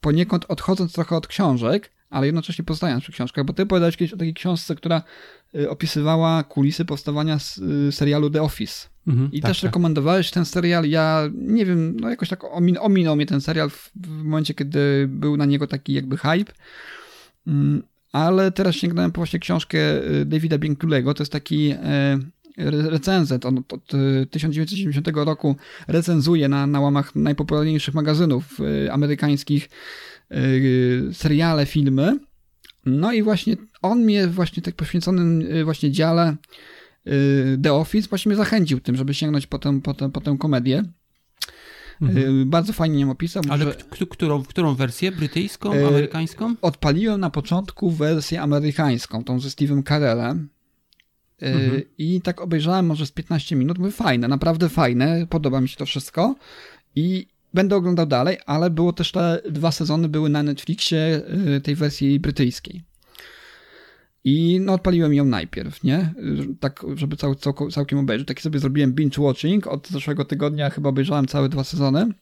poniekąd 0.00 0.44
odchodząc 0.48 0.92
trochę 0.92 1.16
od 1.16 1.26
książek, 1.26 1.95
ale 2.16 2.26
jednocześnie 2.26 2.64
pozostając 2.64 3.02
przy 3.02 3.12
książkach, 3.12 3.44
bo 3.44 3.52
ty 3.52 3.62
opowiadałeś 3.62 3.96
kiedyś 3.96 4.12
o 4.12 4.16
takiej 4.16 4.34
książce, 4.34 4.74
która 4.74 5.02
y, 5.54 5.70
opisywała 5.70 6.42
kulisy 6.42 6.84
powstawania 6.84 7.38
y, 7.88 7.92
serialu 7.92 8.30
The 8.30 8.42
Office. 8.42 8.88
Mhm, 9.06 9.32
I 9.32 9.40
tak, 9.40 9.50
też 9.50 9.60
tak. 9.60 9.68
rekomendowałeś 9.68 10.30
ten 10.30 10.44
serial. 10.44 10.84
Ja 10.84 11.30
nie 11.34 11.66
wiem, 11.66 11.96
no 12.00 12.10
jakoś 12.10 12.28
tak 12.28 12.44
omin 12.44 12.78
ominął 12.80 13.16
mnie 13.16 13.26
ten 13.26 13.40
serial 13.40 13.70
w, 13.70 13.90
w 13.96 14.22
momencie, 14.24 14.54
kiedy 14.54 15.06
był 15.08 15.36
na 15.36 15.44
niego 15.44 15.66
taki 15.66 15.92
jakby 15.92 16.16
hype. 16.16 16.52
Mm, 17.46 17.82
ale 18.12 18.52
teraz 18.52 18.74
sięgnąłem 18.74 19.12
po 19.12 19.20
właśnie 19.20 19.38
książkę 19.38 19.78
y, 20.10 20.24
Davida 20.24 20.58
Bienkulego. 20.58 21.14
To 21.14 21.22
jest 21.22 21.32
taki 21.32 21.74
recenzent. 22.58 23.46
On 23.46 23.58
od 23.58 23.86
1970 24.30 25.08
roku 25.14 25.56
recenzuje 25.88 26.48
na, 26.48 26.66
na 26.66 26.80
łamach 26.80 27.14
najpopularniejszych 27.14 27.94
magazynów 27.94 28.58
amerykańskich 28.90 29.68
seriale, 31.12 31.66
filmy. 31.66 32.18
No 32.86 33.12
i 33.12 33.22
właśnie 33.22 33.56
on 33.82 34.04
mnie 34.04 34.26
właśnie 34.26 34.62
tak 34.62 34.74
poświęconym 34.74 35.44
właśnie 35.64 35.90
dziale 35.90 36.36
Y, 37.06 37.58
The 37.62 37.72
Office 37.72 38.08
właśnie 38.08 38.30
mnie 38.30 38.36
zachęcił 38.36 38.80
tym, 38.80 38.96
żeby 38.96 39.14
sięgnąć 39.14 39.46
po 39.46 39.58
tę, 39.58 39.80
po 39.80 39.94
tę, 39.94 40.10
po 40.10 40.20
tę 40.20 40.36
komedię. 40.38 40.82
Mhm. 42.02 42.40
Y, 42.42 42.46
bardzo 42.46 42.72
fajnie 42.72 43.00
ją 43.00 43.10
opisał. 43.10 43.42
Ale 43.50 43.64
że... 43.64 44.06
którą, 44.10 44.42
którą 44.42 44.74
wersję? 44.74 45.12
Brytyjską, 45.12 45.74
y, 45.74 45.86
amerykańską? 45.86 46.54
Odpaliłem 46.62 47.20
na 47.20 47.30
początku 47.30 47.90
wersję 47.90 48.42
amerykańską, 48.42 49.24
tą 49.24 49.40
ze 49.40 49.48
Steve'em 49.48 49.88
Carellem. 49.88 50.48
Mhm. 51.40 51.82
I 51.98 52.20
tak 52.20 52.40
obejrzałem 52.40 52.86
może 52.86 53.06
z 53.06 53.12
15 53.12 53.56
minut. 53.56 53.78
Mówię, 53.78 53.92
fajne, 53.92 54.28
naprawdę 54.28 54.68
fajne, 54.68 55.26
podoba 55.30 55.60
mi 55.60 55.68
się 55.68 55.76
to 55.76 55.86
wszystko. 55.86 56.34
I 56.94 57.26
będę 57.54 57.76
oglądał 57.76 58.06
dalej, 58.06 58.38
ale 58.46 58.70
było 58.70 58.92
też 58.92 59.12
te 59.12 59.42
dwa 59.50 59.72
sezony 59.72 60.08
były 60.08 60.28
na 60.28 60.42
Netflixie 60.42 61.22
y, 61.56 61.60
tej 61.60 61.74
wersji 61.74 62.20
brytyjskiej. 62.20 62.82
I 64.24 64.60
no 64.60 64.72
odpaliłem 64.72 65.14
ją 65.14 65.24
najpierw, 65.24 65.84
nie? 65.84 66.14
Tak, 66.60 66.86
żeby 66.94 67.16
cał, 67.16 67.34
cał, 67.34 67.70
całkiem 67.70 67.98
obejrzeć. 67.98 68.28
Taki 68.28 68.42
sobie 68.42 68.58
zrobiłem 68.58 68.92
binge 68.92 69.22
watching. 69.22 69.66
Od 69.66 69.88
zeszłego 69.88 70.24
tygodnia 70.24 70.70
chyba 70.70 70.88
obejrzałem 70.88 71.26
całe 71.26 71.48
dwa 71.48 71.64
sezony. 71.64 72.12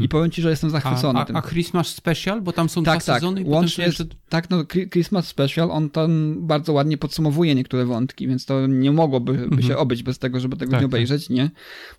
I 0.00 0.08
powiem 0.08 0.30
ci, 0.30 0.42
że 0.42 0.50
jestem 0.50 0.70
zachwycony 0.70 1.08
Mhm. 1.08 1.16
A, 1.22 1.24
tym. 1.24 1.36
a, 1.36 1.38
a 1.38 1.42
Christmas 1.42 1.88
Special, 1.88 2.42
bo 2.42 2.52
tam 2.52 2.68
są 2.68 2.82
tak, 2.84 2.98
dwa 2.98 3.06
tak. 3.06 3.20
sezony 3.20 3.40
i 3.40 3.44
Łącznie 3.44 3.84
jest, 3.84 4.02
tak, 4.28 4.50
no 4.50 4.62
Chri- 4.62 4.88
Christmas 4.90 5.26
Special, 5.28 5.70
on 5.70 5.90
tam 5.90 6.36
bardzo 6.46 6.72
ładnie 6.72 6.98
podsumowuje 6.98 7.54
niektóre 7.54 7.84
wątki, 7.84 8.28
więc 8.28 8.46
to 8.46 8.66
nie 8.66 8.92
mogłoby 8.92 9.48
by 9.48 9.62
się 9.62 9.76
obyć 9.76 10.02
bez 10.02 10.18
tego, 10.18 10.40
żeby 10.40 10.56
tego 10.56 10.70
Mhm. 10.70 10.70
Tak, 10.70 10.80
nie 10.82 10.88
tak. 10.88 10.90
obejrzeć, 10.90 11.30
nie? 11.30 11.50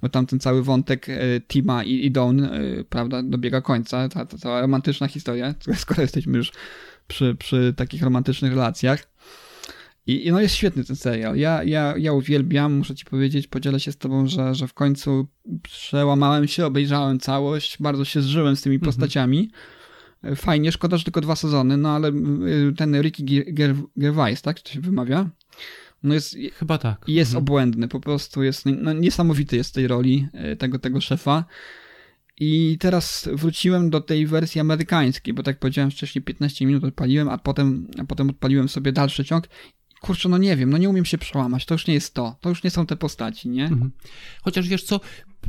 Bo 0.02 0.10
tam 0.10 0.26
ten 0.26 0.40
cały 0.40 0.64
wątek 0.64 1.10
e, 1.10 1.18
Tima 1.48 1.84
i, 1.84 2.06
i 2.06 2.12
Dawn, 2.12 2.44
e, 2.44 2.50
prawda, 2.90 3.24
dobiega 3.24 3.62
końca, 3.62 4.10
ta, 4.10 4.26
ta 4.26 4.38
cała 4.38 4.62
romantyczna 4.62 5.08
historia, 5.08 5.56
skoro 5.76 6.02
jesteśmy 6.02 6.38
już 6.38 6.52
przy, 7.08 7.36
przy 7.40 7.74
takich 7.78 8.04
romantycznych 8.04 8.52
relacjach. 8.52 9.08
I, 10.08 10.28
I 10.28 10.32
no 10.32 10.42
jest 10.42 10.56
świetny 10.56 10.84
ten 10.84 10.96
serial. 10.96 11.38
Ja, 11.38 11.64
ja, 11.64 11.94
ja 11.98 12.14
uwielbiam, 12.14 12.74
muszę 12.74 12.96
ci 12.96 13.06
powiedzieć, 13.06 13.48
podzielę 13.48 13.80
się 13.80 13.92
z 13.92 13.98
tobą, 13.98 14.28
że, 14.28 14.56
że 14.56 14.68
w 14.68 14.74
końcu 14.74 15.28
przełamałem 15.64 16.48
się, 16.48 16.66
obejrzałem 16.66 17.20
całość, 17.20 17.78
bardzo 17.80 18.06
się 18.06 18.22
zżyłem 18.22 18.56
z 18.56 18.62
tymi 18.62 18.80
postaciami. 18.80 19.52
Fajnie, 20.36 20.72
szkoda, 20.72 20.98
że 20.98 21.04
tylko 21.04 21.22
dwa 21.22 21.36
sezony, 21.36 21.78
no 21.78 21.90
ale 21.90 22.10
y, 22.10 22.74
ten 22.78 23.02
Ricky 23.02 23.24
Ger- 23.24 23.54
Ger- 23.54 23.84
Gervais, 23.98 24.42
tak? 24.42 24.58
Czy 24.58 24.64
to 24.64 24.70
się 24.70 24.82
wymawia? 24.82 25.30
No 26.04 26.14
jest, 26.14 26.38
Chyba 26.54 26.78
tak. 26.78 27.04
jest 27.08 27.32
Mhm. 27.32 27.44
obłędny, 27.44 27.88
po 27.88 28.00
prostu 28.00 28.44
jest 28.44 28.66
no, 28.66 28.94
niesamowity 28.94 29.56
jest 29.58 29.70
w 29.70 29.74
tej 29.74 29.88
roli 29.88 30.28
y, 30.54 30.56
tego, 30.56 30.80
tego 30.80 31.02
szefa. 31.02 31.46
I 32.40 32.78
teraz 32.80 33.30
wróciłem 33.34 33.90
do 33.90 34.02
tej 34.02 34.28
wersji 34.28 34.62
amerykańskiej, 34.62 35.34
bo 35.34 35.44
tak 35.44 35.54
jak 35.56 35.60
powiedziałem 35.60 35.92
wcześniej, 35.92 36.22
15 36.22 36.66
minut 36.66 36.84
odpaliłem, 36.84 37.30
a 37.30 37.38
potem, 37.38 37.88
a 37.98 38.04
potem 38.04 38.30
odpaliłem 38.30 38.70
sobie 38.70 38.92
dalszy 38.92 39.26
ciąg. 39.26 39.48
Kurczę, 40.02 40.30
no 40.30 40.38
nie 40.38 40.56
wiem, 40.58 40.70
no 40.70 40.78
nie 40.78 40.90
umiem 40.90 41.06
się 41.06 41.18
przełamać, 41.18 41.66
to 41.66 41.74
już 41.74 41.88
nie 41.88 41.94
jest 41.94 42.14
to, 42.14 42.36
to 42.42 42.50
już 42.50 42.64
nie 42.64 42.70
są 42.70 42.86
te 42.86 42.96
postaci, 42.96 43.50
nie? 43.50 43.64
Mhm. 43.64 43.92
Chociaż 44.42 44.68
wiesz 44.68 44.84
co, 44.84 45.00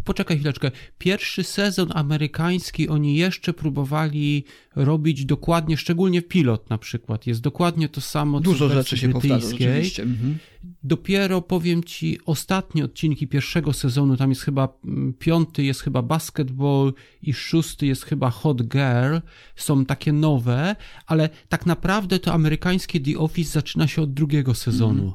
poczekaj 0.04 0.36
chwileczkę. 0.36 0.70
Pierwszy 0.98 1.44
sezon 1.44 1.88
amerykański 1.94 2.88
oni 2.88 3.16
jeszcze 3.16 3.52
próbowali 3.52 4.44
robić 4.76 5.24
dokładnie, 5.24 5.76
szczególnie 5.76 6.22
pilot 6.22 6.70
na 6.70 6.78
przykład. 6.78 7.26
Jest 7.26 7.40
dokładnie 7.40 7.88
to 7.88 8.00
samo, 8.00 8.38
co 8.38 8.44
Dużo 8.44 8.68
wersji 8.68 8.96
rzeczy 8.96 8.96
się 8.96 9.12
powtarza, 9.12 9.48
rzeczywiście. 9.48 10.02
Mhm. 10.02 10.38
Dopiero 10.84 11.42
powiem 11.42 11.84
ci, 11.84 12.18
ostatnie 12.26 12.84
odcinki 12.84 13.26
pierwszego 13.26 13.72
sezonu, 13.72 14.16
tam 14.16 14.30
jest 14.30 14.42
chyba 14.42 14.68
mm, 14.84 15.14
piąty 15.14 15.64
jest 15.64 15.80
chyba 15.80 16.02
basketball 16.02 16.92
i 17.22 17.34
szósty 17.34 17.86
jest 17.86 18.04
chyba 18.04 18.30
hot 18.30 18.62
girl, 18.62 19.16
są 19.56 19.84
takie 19.84 20.12
nowe, 20.12 20.76
ale 21.06 21.28
tak 21.48 21.66
naprawdę 21.66 22.18
to 22.18 22.32
amerykańskie 22.32 23.00
The 23.00 23.18
Office 23.18 23.50
zaczyna 23.52 23.86
się 23.88 24.02
od 24.02 24.14
drugiego 24.14 24.54
sezonu. 24.54 25.14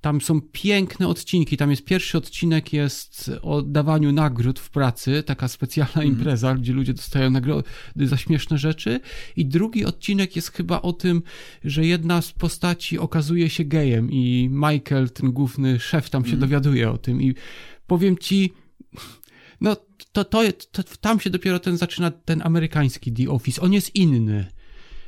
Tam 0.00 0.20
są 0.20 0.40
piękne 0.40 1.08
odcinki. 1.08 1.56
Tam 1.56 1.70
jest 1.70 1.84
pierwszy 1.84 2.18
odcinek 2.18 2.72
jest 2.72 3.30
o 3.42 3.62
dawaniu 3.62 4.12
nagród 4.12 4.58
w 4.58 4.70
pracy, 4.70 5.22
taka 5.22 5.48
specjalna 5.48 6.04
impreza, 6.04 6.54
gdzie 6.54 6.72
ludzie 6.72 6.94
dostają 6.94 7.30
nagrody 7.30 7.68
za 7.96 8.16
śmieszne 8.16 8.58
rzeczy. 8.58 9.00
I 9.36 9.46
drugi 9.46 9.84
odcinek 9.84 10.36
jest 10.36 10.52
chyba 10.52 10.82
o 10.82 10.92
tym, 10.92 11.22
że 11.64 11.86
jedna 11.86 12.22
z 12.22 12.32
postaci 12.32 12.98
okazuje 12.98 13.50
się 13.50 13.64
gejem 13.64 14.10
i 14.12 14.48
Michael, 14.52 15.10
ten 15.10 15.32
główny 15.32 15.80
szef, 15.80 16.10
tam 16.10 16.24
się 16.24 16.36
dowiaduje 16.36 16.90
o 16.90 16.98
tym. 16.98 17.22
I 17.22 17.34
powiem 17.86 18.18
ci, 18.18 18.52
no 19.60 19.76
to, 20.12 20.24
to, 20.24 20.42
to 20.72 20.82
tam 21.00 21.20
się 21.20 21.30
dopiero 21.30 21.58
ten 21.58 21.76
zaczyna 21.76 22.10
ten 22.10 22.42
amerykański 22.44 23.12
The 23.12 23.30
Office. 23.30 23.62
On 23.62 23.72
jest 23.72 23.94
inny. 23.94 24.46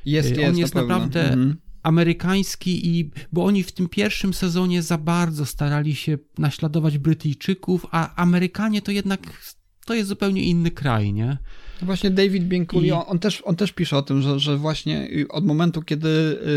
Jest, 0.05 0.31
jest, 0.31 0.49
on 0.51 0.59
jest 0.59 0.75
naprawdę 0.75 1.33
Mhm. 1.33 1.57
Amerykański 1.83 2.99
i 2.99 3.11
bo 3.33 3.45
oni 3.45 3.63
w 3.63 3.73
tym 3.73 3.89
pierwszym 3.89 4.35
sezonie 4.35 4.83
za 4.83 4.99
bardzo 4.99 5.47
starali 5.47 5.95
się 5.95 6.19
naśladować 6.39 6.99
Brytyjczyków, 6.99 7.87
a 7.91 8.15
Amerykanie 8.23 8.83
to 8.83 8.93
jednak 8.93 9.21
to 9.87 9.95
jest 9.95 10.09
zupełnie 10.09 10.43
inny 10.43 10.71
kraj, 10.71 11.13
nie? 11.13 11.39
No 11.81 11.87
Właśnie 11.87 12.11
David 12.11 12.45
Bianculi, 12.45 12.89
I- 12.89 12.93
on, 12.93 13.19
też, 13.19 13.43
on 13.45 13.57
też 13.57 13.73
pisze 13.73 13.97
o 13.97 14.03
tym, 14.03 14.23
że, 14.23 14.41
że 14.41 14.57
właśnie 14.57 15.09
od 15.29 15.47
momentu, 15.47 15.83
kiedy 15.83 16.09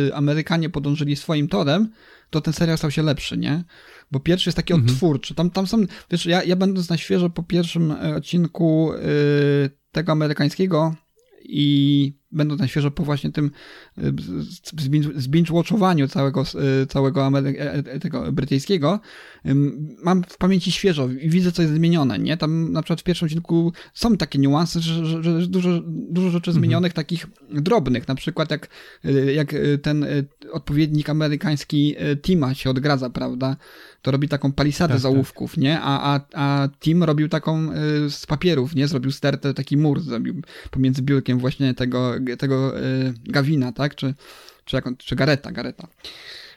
y, 0.07 0.15
Amerykanie 0.15 0.69
podążyli 0.69 1.15
swoim 1.15 1.47
torem, 1.47 1.89
to 2.29 2.41
ten 2.41 2.53
serial 2.53 2.77
stał 2.77 2.91
się 2.91 3.03
lepszy, 3.03 3.37
nie? 3.37 3.63
Bo 4.11 4.19
pierwszy 4.19 4.49
jest 4.49 4.57
taki 4.57 4.73
odtwórczy. 4.73 5.35
Tam, 5.35 5.49
tam 5.49 5.67
są, 5.67 5.85
wiesz, 6.11 6.25
ja, 6.25 6.43
ja 6.43 6.55
będąc 6.55 6.89
na 6.89 6.97
świeżo 6.97 7.29
po 7.29 7.43
pierwszym 7.43 7.91
e, 7.91 8.15
odcinku 8.15 8.93
y, 8.93 9.69
tego 9.91 10.11
amerykańskiego 10.11 10.95
i 11.43 12.13
będąc 12.33 12.61
na 12.61 12.67
świeżo 12.67 12.91
po 12.91 13.03
właśnie 13.03 13.31
tym 13.31 13.51
y, 13.97 14.01
z- 14.21 14.81
z 14.81 14.89
binge- 14.89 15.19
z 15.19 15.27
binge-watchowaniu 15.27 16.07
całego, 16.09 16.43
y, 16.83 16.87
całego 16.87 17.21
Amery- 17.27 17.59
e, 17.59 17.73
e, 17.73 17.99
tego 17.99 18.31
brytyjskiego, 18.31 18.99
mam 20.03 20.23
w 20.29 20.37
pamięci 20.37 20.71
świeżo 20.71 21.09
i 21.21 21.29
widzę, 21.29 21.51
co 21.51 21.61
jest 21.61 21.73
zmienione, 21.73 22.19
nie? 22.19 22.37
Tam 22.37 22.71
na 22.71 22.81
przykład 22.81 23.01
w 23.01 23.03
pierwszym 23.03 23.25
odcinku 23.25 23.73
są 23.93 24.17
takie 24.17 24.39
niuanse, 24.39 24.79
że, 24.79 25.05
że, 25.05 25.23
że 25.23 25.47
dużo, 25.47 25.81
dużo 25.85 26.29
rzeczy 26.29 26.51
zmienionych, 26.51 26.93
takich 26.93 27.27
drobnych, 27.51 28.07
na 28.07 28.15
przykład 28.15 28.51
jak, 28.51 28.69
y, 29.05 29.33
jak 29.33 29.55
ten 29.81 30.05
odpowiednik 30.51 31.09
amerykański 31.09 31.95
Tima 32.21 32.53
się 32.53 32.69
odgradza, 32.69 33.09
prawda? 33.09 33.55
To 34.03 34.11
robi 34.11 34.27
taką 34.27 34.51
palisadę 34.51 34.93
Tak, 34.93 35.01
z 35.01 35.05
ołówków, 35.05 35.57
nie? 35.57 35.79
A, 35.81 36.15
a, 36.15 36.19
a 36.33 36.69
Tim 36.79 37.03
robił 37.03 37.29
taką 37.29 37.71
y, 37.71 38.09
z 38.09 38.25
papierów, 38.25 38.75
nie? 38.75 38.87
Zrobił 38.87 39.11
stertę, 39.11 39.53
taki 39.53 39.77
mur 39.77 40.01
zrobił 40.01 40.41
pomiędzy 40.71 41.01
biurkiem 41.01 41.39
właśnie 41.39 41.73
tego, 41.73 42.13
tego 42.37 42.79
y, 42.79 43.13
Gawina, 43.25 43.71
tak? 43.71 43.95
Czy, 43.95 44.13
czy, 44.65 44.75
jak 44.75 44.87
on, 44.87 44.97
czy 44.97 45.15
Gareta, 45.15 45.51
Gareta. 45.51 45.87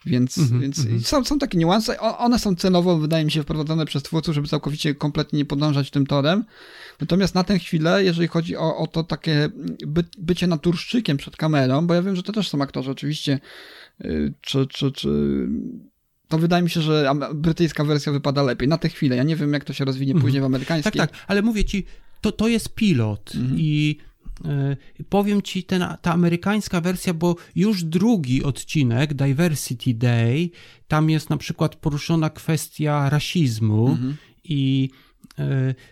Więc, 0.06 0.38
Mhm, 0.38 0.60
więc 0.60 0.78
mhm. 0.78 1.00
są, 1.00 1.24
są 1.24 1.38
takie 1.38 1.58
niuanse. 1.58 2.00
One 2.00 2.38
są 2.38 2.56
celowo, 2.56 2.98
wydaje 2.98 3.24
mi 3.24 3.30
się, 3.30 3.42
wprowadzone 3.42 3.86
przez 3.86 4.02
twórców, 4.02 4.34
żeby 4.34 4.48
całkowicie, 4.48 4.94
kompletnie 4.94 5.38
nie 5.38 5.44
podążać 5.44 5.90
tym 5.90 6.06
torem. 6.06 6.44
Natomiast 7.00 7.34
na 7.34 7.44
tę 7.44 7.58
chwilę, 7.58 8.04
jeżeli 8.04 8.28
chodzi 8.28 8.56
o, 8.56 8.76
o 8.76 8.86
to 8.86 9.04
takie 9.04 9.48
by, 9.86 10.04
bycie 10.18 10.46
naturszczykiem 10.46 11.16
przed 11.16 11.36
kamerą, 11.36 11.86
bo 11.86 11.94
ja 11.94 12.02
wiem, 12.02 12.16
że 12.16 12.22
to 12.22 12.32
też 12.32 12.48
są 12.48 12.62
aktorzy 12.62 12.90
oczywiście, 12.90 13.40
y, 14.04 14.32
czy, 14.40 14.66
czy, 14.66 14.92
czy 14.92 15.08
to 16.28 16.38
wydaje 16.38 16.62
mi 16.62 16.70
się, 16.70 16.80
że 16.80 17.10
brytyjska 17.34 17.84
wersja 17.84 18.12
wypada 18.12 18.42
lepiej. 18.42 18.68
Na 18.68 18.78
tę 18.78 18.88
chwilę. 18.88 19.16
Ja 19.16 19.22
nie 19.22 19.36
wiem, 19.36 19.52
jak 19.52 19.64
to 19.64 19.72
się 19.72 19.84
rozwinie 19.84 20.12
Mhm. 20.12 20.22
później 20.24 20.42
w 20.42 20.44
amerykańskiej. 20.44 20.92
Tak, 20.92 21.10
tak, 21.10 21.20
ale 21.26 21.42
mówię 21.42 21.64
ci, 21.64 21.84
to, 22.20 22.32
to 22.32 22.48
jest 22.48 22.74
pilot 22.74 23.32
i 23.56 23.96
y, 25.00 25.04
powiem 25.04 25.42
ci, 25.42 25.62
ten, 25.64 25.84
ta 26.02 26.12
amerykańska 26.12 26.80
wersja, 26.80 27.14
bo 27.14 27.36
już 27.56 27.84
drugi 27.84 28.42
odcinek, 28.44 29.14
Diversity 29.14 29.94
Day, 29.94 30.50
tam 30.88 31.10
jest 31.10 31.30
na 31.30 31.36
przykład 31.36 31.76
poruszona 31.76 32.30
kwestia 32.30 33.10
rasizmu 33.10 33.98
i 34.44 34.90
y, 34.92 35.05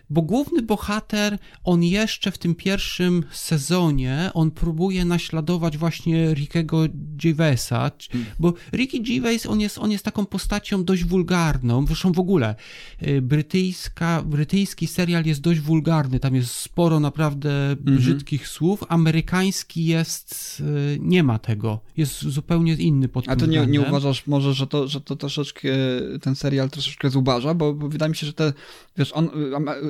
bo 0.09 0.21
główny 0.21 0.61
bohater, 0.61 1.37
on 1.63 1.83
jeszcze 1.83 2.31
w 2.31 2.37
tym 2.37 2.55
pierwszym 2.55 3.23
sezonie, 3.31 4.31
on 4.33 4.51
próbuje 4.51 5.05
naśladować 5.05 5.77
właśnie 5.77 6.33
Rickiego 6.33 6.85
Gervaisa, 6.93 7.91
c- 7.99 8.17
bo 8.39 8.53
Ricky 8.73 8.99
Gervais, 8.99 9.45
on 9.45 9.59
jest, 9.61 9.77
on 9.77 9.91
jest 9.91 10.05
taką 10.05 10.25
postacią 10.25 10.83
dość 10.83 11.03
wulgarną, 11.03 11.85
zresztą 11.87 12.11
w 12.11 12.19
ogóle. 12.19 12.55
Y, 13.07 13.21
brytyjska, 13.21 14.23
brytyjski 14.25 14.87
serial 14.87 15.25
jest 15.25 15.41
dość 15.41 15.59
wulgarny, 15.59 16.19
tam 16.19 16.35
jest 16.35 16.51
sporo 16.51 16.99
naprawdę 16.99 17.75
brzydkich 17.79 18.47
słów, 18.47 18.83
amerykański 18.89 19.85
jest, 19.85 20.59
y, 20.95 20.97
nie 21.01 21.23
ma 21.23 21.39
tego, 21.39 21.79
jest 21.97 22.21
zupełnie 22.21 22.73
inny 22.73 23.07
pod 23.07 23.29
A 23.29 23.35
to 23.35 23.45
nie, 23.45 23.65
nie 23.67 23.81
uważasz 23.89 24.27
może, 24.27 24.53
że 24.53 24.67
to, 24.67 24.87
że 24.87 25.01
to 25.01 25.15
troszeczkę 25.15 25.69
ten 26.21 26.35
serial 26.35 26.69
troszeczkę 26.69 27.09
zubaża, 27.09 27.53
bo, 27.53 27.73
bo 27.73 27.89
wydaje 27.89 28.09
mi 28.09 28.15
się, 28.15 28.27
że 28.27 28.33
te, 28.33 28.53
wiesz, 28.97 29.11
on, 29.13 29.29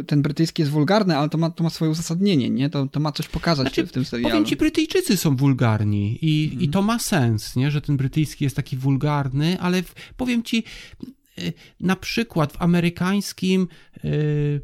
ten 0.07 0.21
brytyjski 0.21 0.61
jest 0.61 0.71
wulgarny, 0.71 1.17
ale 1.17 1.29
to 1.29 1.37
ma, 1.37 1.49
to 1.49 1.63
ma 1.63 1.69
swoje 1.69 1.91
uzasadnienie, 1.91 2.49
nie? 2.49 2.69
To, 2.69 2.85
to 2.87 2.99
ma 2.99 3.11
coś 3.11 3.27
pokazać 3.27 3.67
Znaczy, 3.67 3.87
w 3.87 3.91
tym 3.91 4.05
serialu. 4.05 4.31
Powiem 4.31 4.45
ci, 4.45 4.55
Brytyjczycy 4.55 5.17
są 5.17 5.35
wulgarni 5.35 6.17
i, 6.21 6.43
Mhm. 6.43 6.61
i 6.61 6.69
to 6.69 6.81
ma 6.81 6.99
sens, 6.99 7.55
nie? 7.55 7.71
że 7.71 7.81
ten 7.81 7.97
brytyjski 7.97 8.43
jest 8.43 8.55
taki 8.55 8.77
wulgarny, 8.77 9.59
ale 9.59 9.83
w, 9.83 9.93
powiem 10.17 10.43
ci, 10.43 10.63
y, 11.39 11.53
na 11.79 11.95
przykład 11.95 12.53
w 12.53 12.61
amerykańskim 12.61 13.67
y, 14.05 14.61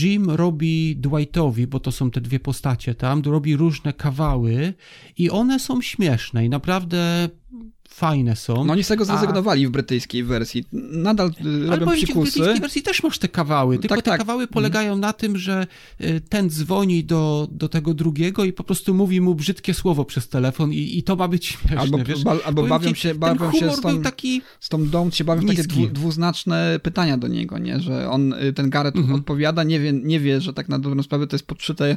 Jim 0.00 0.30
robi 0.30 0.96
Dwightowi, 0.96 1.66
bo 1.66 1.80
to 1.80 1.92
są 1.92 2.10
te 2.10 2.20
dwie 2.20 2.40
postacie 2.40 2.94
tam, 2.94 3.22
robi 3.22 3.56
różne 3.56 3.92
kawały 3.92 4.74
i 5.18 5.30
one 5.30 5.60
są 5.60 5.82
śmieszne 5.82 6.44
i 6.46 6.48
naprawdę 6.48 7.28
fajne 7.92 8.36
są. 8.36 8.64
No 8.64 8.72
oni 8.72 8.84
z 8.84 8.88
tego 8.88 9.02
A- 9.02 9.06
zrezygnowali 9.06 9.66
w 9.66 9.70
brytyjskiej 9.70 10.24
wersji. 10.24 10.64
Nadal 10.92 11.28
y, 11.28 11.32
Ale 11.68 11.76
robią 11.76 11.96
ci, 11.96 12.06
w 12.06 12.14
brytyjskiej 12.14 12.60
wersji 12.60 12.82
też 12.82 13.02
masz 13.02 13.18
te 13.18 13.28
kawały, 13.28 13.78
tylko 13.78 13.94
Tak, 13.96 14.04
te 14.04 14.10
tak. 14.10 14.20
kawały 14.20 14.46
polegają 14.46 14.96
na 14.98 15.12
tym, 15.12 15.36
że 15.38 15.66
y, 16.00 16.20
ten 16.28 16.50
dzwoni 16.50 17.04
do, 17.04 17.48
do 17.52 17.68
tego 17.68 17.94
drugiego 17.94 18.44
i 18.44 18.52
po 18.52 18.64
prostu 18.64 18.94
mówi 18.94 19.20
mu 19.20 19.34
brzydkie 19.34 19.74
słowo 19.74 20.04
przez 20.04 20.28
telefon 20.28 20.72
i, 20.72 20.98
i 20.98 21.02
to 21.02 21.16
ma 21.16 21.28
być 21.28 21.46
śmieszne, 21.46 21.78
Albo, 21.80 21.98
wiesz? 21.98 22.24
ba, 22.24 22.36
albo 22.44 22.62
bawią 22.62 22.92
ci, 22.92 23.00
się, 23.00 23.14
bawią 23.14 23.52
się 23.52 23.70
z 23.72 23.80
tą, 23.80 24.02
taki... 24.02 24.42
z 24.60 24.68
tą 24.68 24.88
Dawn 24.88 25.10
się 25.10 25.24
bawią 25.24 25.42
takie 25.46 25.58
niski. 25.58 25.68
dwu, 25.68 25.86
dwuznaczne 25.86 26.80
pytania 26.82 27.18
do 27.18 27.28
niego, 27.28 27.58
nie? 27.58 27.80
Że 27.80 28.10
on, 28.10 28.32
y, 28.32 28.52
ten 28.52 28.70
Gareth 28.70 28.96
Mhm. 28.96 29.14
odpowiada, 29.20 29.62
nie 29.62 29.80
wie, 29.80 29.92
nie 29.92 30.20
wie, 30.20 30.40
że 30.40 30.52
tak 30.52 30.68
na 30.68 30.78
dobrą 30.78 31.02
sprawę 31.02 31.26
to 31.26 31.36
jest 31.36 31.46
podszyte 31.46 31.96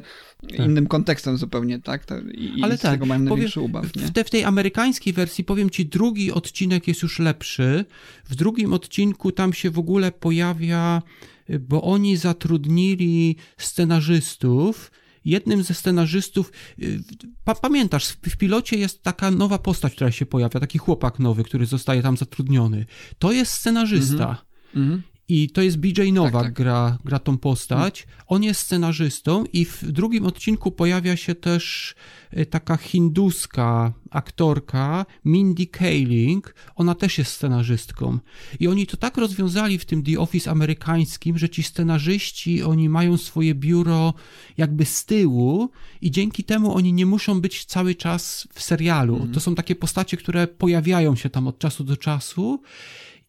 innym 0.65 0.87
kontekstem 0.87 1.37
zupełnie, 1.37 1.79
tak? 1.81 2.05
I, 2.33 2.63
Ale 2.63 2.75
i 2.75 2.77
z 2.77 2.81
tak, 2.81 2.91
tego 2.91 3.05
mają 3.05 3.21
największy 3.21 3.61
ubaw, 3.61 3.95
nie? 3.95 4.01
w, 4.01 4.11
te, 4.11 4.23
w 4.23 4.29
tej 4.29 4.43
amerykańskiej 4.43 5.13
wersji, 5.13 5.43
powiem 5.43 5.69
ci, 5.69 5.84
drugi 5.85 6.31
odcinek 6.31 6.87
jest 6.87 7.01
już 7.01 7.19
lepszy. 7.19 7.85
W 8.25 8.35
drugim 8.35 8.73
odcinku 8.73 9.31
tam 9.31 9.53
się 9.53 9.69
w 9.71 9.79
ogóle 9.79 10.11
pojawia, 10.11 11.01
y, 11.49 11.59
bo 11.59 11.81
oni 11.81 12.17
zatrudnili 12.17 13.35
scenarzystów. 13.57 14.91
Jednym 15.25 15.63
ze 15.63 15.73
scenarzystów, 15.73 16.51
y, 16.79 16.99
pa, 17.43 17.55
pamiętasz, 17.55 18.07
w, 18.07 18.37
pilocie 18.37 18.77
jest 18.77 19.03
taka 19.03 19.31
nowa 19.31 19.57
postać, 19.57 19.95
która 19.95 20.11
się 20.11 20.25
pojawia, 20.25 20.59
taki 20.59 20.77
chłopak 20.77 21.19
nowy, 21.19 21.43
który 21.43 21.65
zostaje 21.65 22.01
tam 22.01 22.17
zatrudniony. 22.17 22.85
To 23.19 23.31
jest 23.31 23.51
scenarzysta. 23.51 24.45
Mhm. 24.75 25.01
I 25.29 25.49
to 25.49 25.61
jest 25.61 25.77
BJ 25.77 26.11
Nowak, 26.11 26.43
tak. 26.43 26.53
Gra, 26.53 26.97
gra 27.05 27.19
tą 27.19 27.37
postać. 27.37 28.07
On 28.27 28.43
jest 28.43 28.61
scenarzystą 28.61 29.43
i 29.53 29.65
w 29.65 29.91
drugim 29.91 30.25
odcinku 30.25 30.71
pojawia 30.71 31.17
się 31.17 31.35
też 31.35 31.95
y, 32.37 32.45
taka 32.45 32.77
hinduska 32.77 33.93
aktorka 34.09 35.05
Mindy 35.25 35.67
Kaling. 35.67 36.55
Ona 36.75 36.95
też 36.95 37.17
jest 37.17 37.31
scenarzystką. 37.31 38.19
I 38.59 38.67
oni 38.67 38.87
to 38.87 38.97
tak 38.97 39.17
rozwiązali 39.17 39.79
w 39.79 39.85
tym 39.85 40.03
The 40.03 40.19
Office 40.19 40.51
amerykańskim, 40.51 41.37
że 41.37 41.49
ci 41.49 41.63
scenarzyści, 41.63 42.63
oni 42.63 42.89
mają 42.89 43.17
swoje 43.17 43.55
biuro 43.55 44.13
jakby 44.57 44.85
z 44.85 45.05
tyłu 45.05 45.69
i 46.01 46.11
dzięki 46.11 46.43
temu 46.43 46.75
oni 46.75 46.93
nie 46.93 47.05
muszą 47.05 47.41
być 47.41 47.65
cały 47.65 47.95
czas 47.95 48.47
w 48.53 48.61
serialu. 48.61 49.27
To 49.33 49.39
są 49.39 49.55
takie 49.55 49.75
postacie, 49.75 50.17
które 50.17 50.47
pojawiają 50.47 51.15
się 51.15 51.29
tam 51.29 51.47
od 51.47 51.59
czasu 51.59 51.83
do 51.83 51.97
czasu 51.97 52.61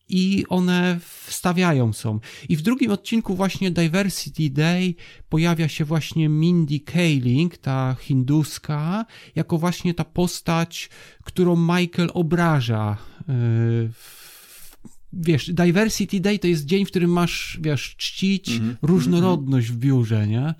i 0.08 0.44
one 0.48 0.98
wstawiają 1.24 1.92
są. 1.92 2.20
I 2.48 2.56
w 2.56 2.62
drugim 2.62 2.90
odcinku 2.90 3.34
właśnie 3.36 3.70
Diversity 3.70 4.50
Day 4.50 4.94
pojawia 5.28 5.68
się 5.68 5.84
właśnie 5.84 6.28
Mindy 6.28 6.80
Kaling, 6.80 7.56
ta 7.58 7.96
hinduska, 8.00 9.06
jako 9.34 9.58
właśnie 9.58 9.94
ta 9.94 10.04
postać, 10.04 10.90
którą 11.24 11.56
Michael 11.56 12.10
obraża. 12.14 12.96
W- 13.28 14.66
Wiesz, 15.12 15.50
Diversity 15.52 16.20
Day 16.20 16.38
to 16.38 16.46
jest 16.46 16.64
dzień, 16.66 16.84
w 16.84 16.88
którym 16.88 17.10
masz, 17.10 17.58
wiesz, 17.62 17.94
czcić 17.96 18.50
różnorodność 18.82 19.68
w 19.70 19.76
biurze, 19.76 20.26
nie? 20.26 20.54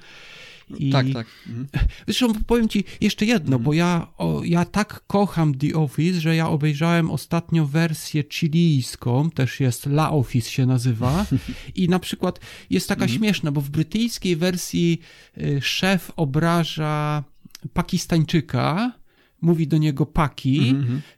I... 0.79 0.91
Tak, 0.91 1.07
tak. 1.13 1.27
Mhm. 1.47 1.67
Zresztą 2.07 2.33
powiem 2.47 2.69
ci 2.69 2.85
jeszcze 3.01 3.27
jedno, 3.27 3.59
bo 3.59 3.73
ja, 3.73 4.07
o, 4.19 4.45
ja 4.45 4.65
tak 4.65 5.03
kocham 5.07 5.55
The 5.55 5.75
Office, 5.75 6.21
że 6.21 6.37
ja 6.37 6.49
obejrzałem 6.49 7.11
ostatnio 7.11 7.67
wersję 7.67 8.25
chilijską, 8.33 9.31
też 9.31 9.61
jest 9.61 9.87
La 9.87 10.11
Office 10.11 10.51
się 10.51 10.67
nazywa. 10.67 11.27
I 11.75 11.89
na 11.89 11.99
przykład 11.99 12.41
jest 12.71 12.89
taka 12.89 13.09
śmieszna, 13.09 13.53
bo 13.53 13.61
w 13.61 13.71
brytyjskiej 13.71 14.37
wersji 14.37 15.01
y, 15.39 15.61
szef 15.63 16.13
obraża 16.17 17.25
Pakistańczyka, 17.73 18.93
mówi 19.41 19.69
do 19.69 19.79
niego 19.79 20.07
Paki, 20.07 20.75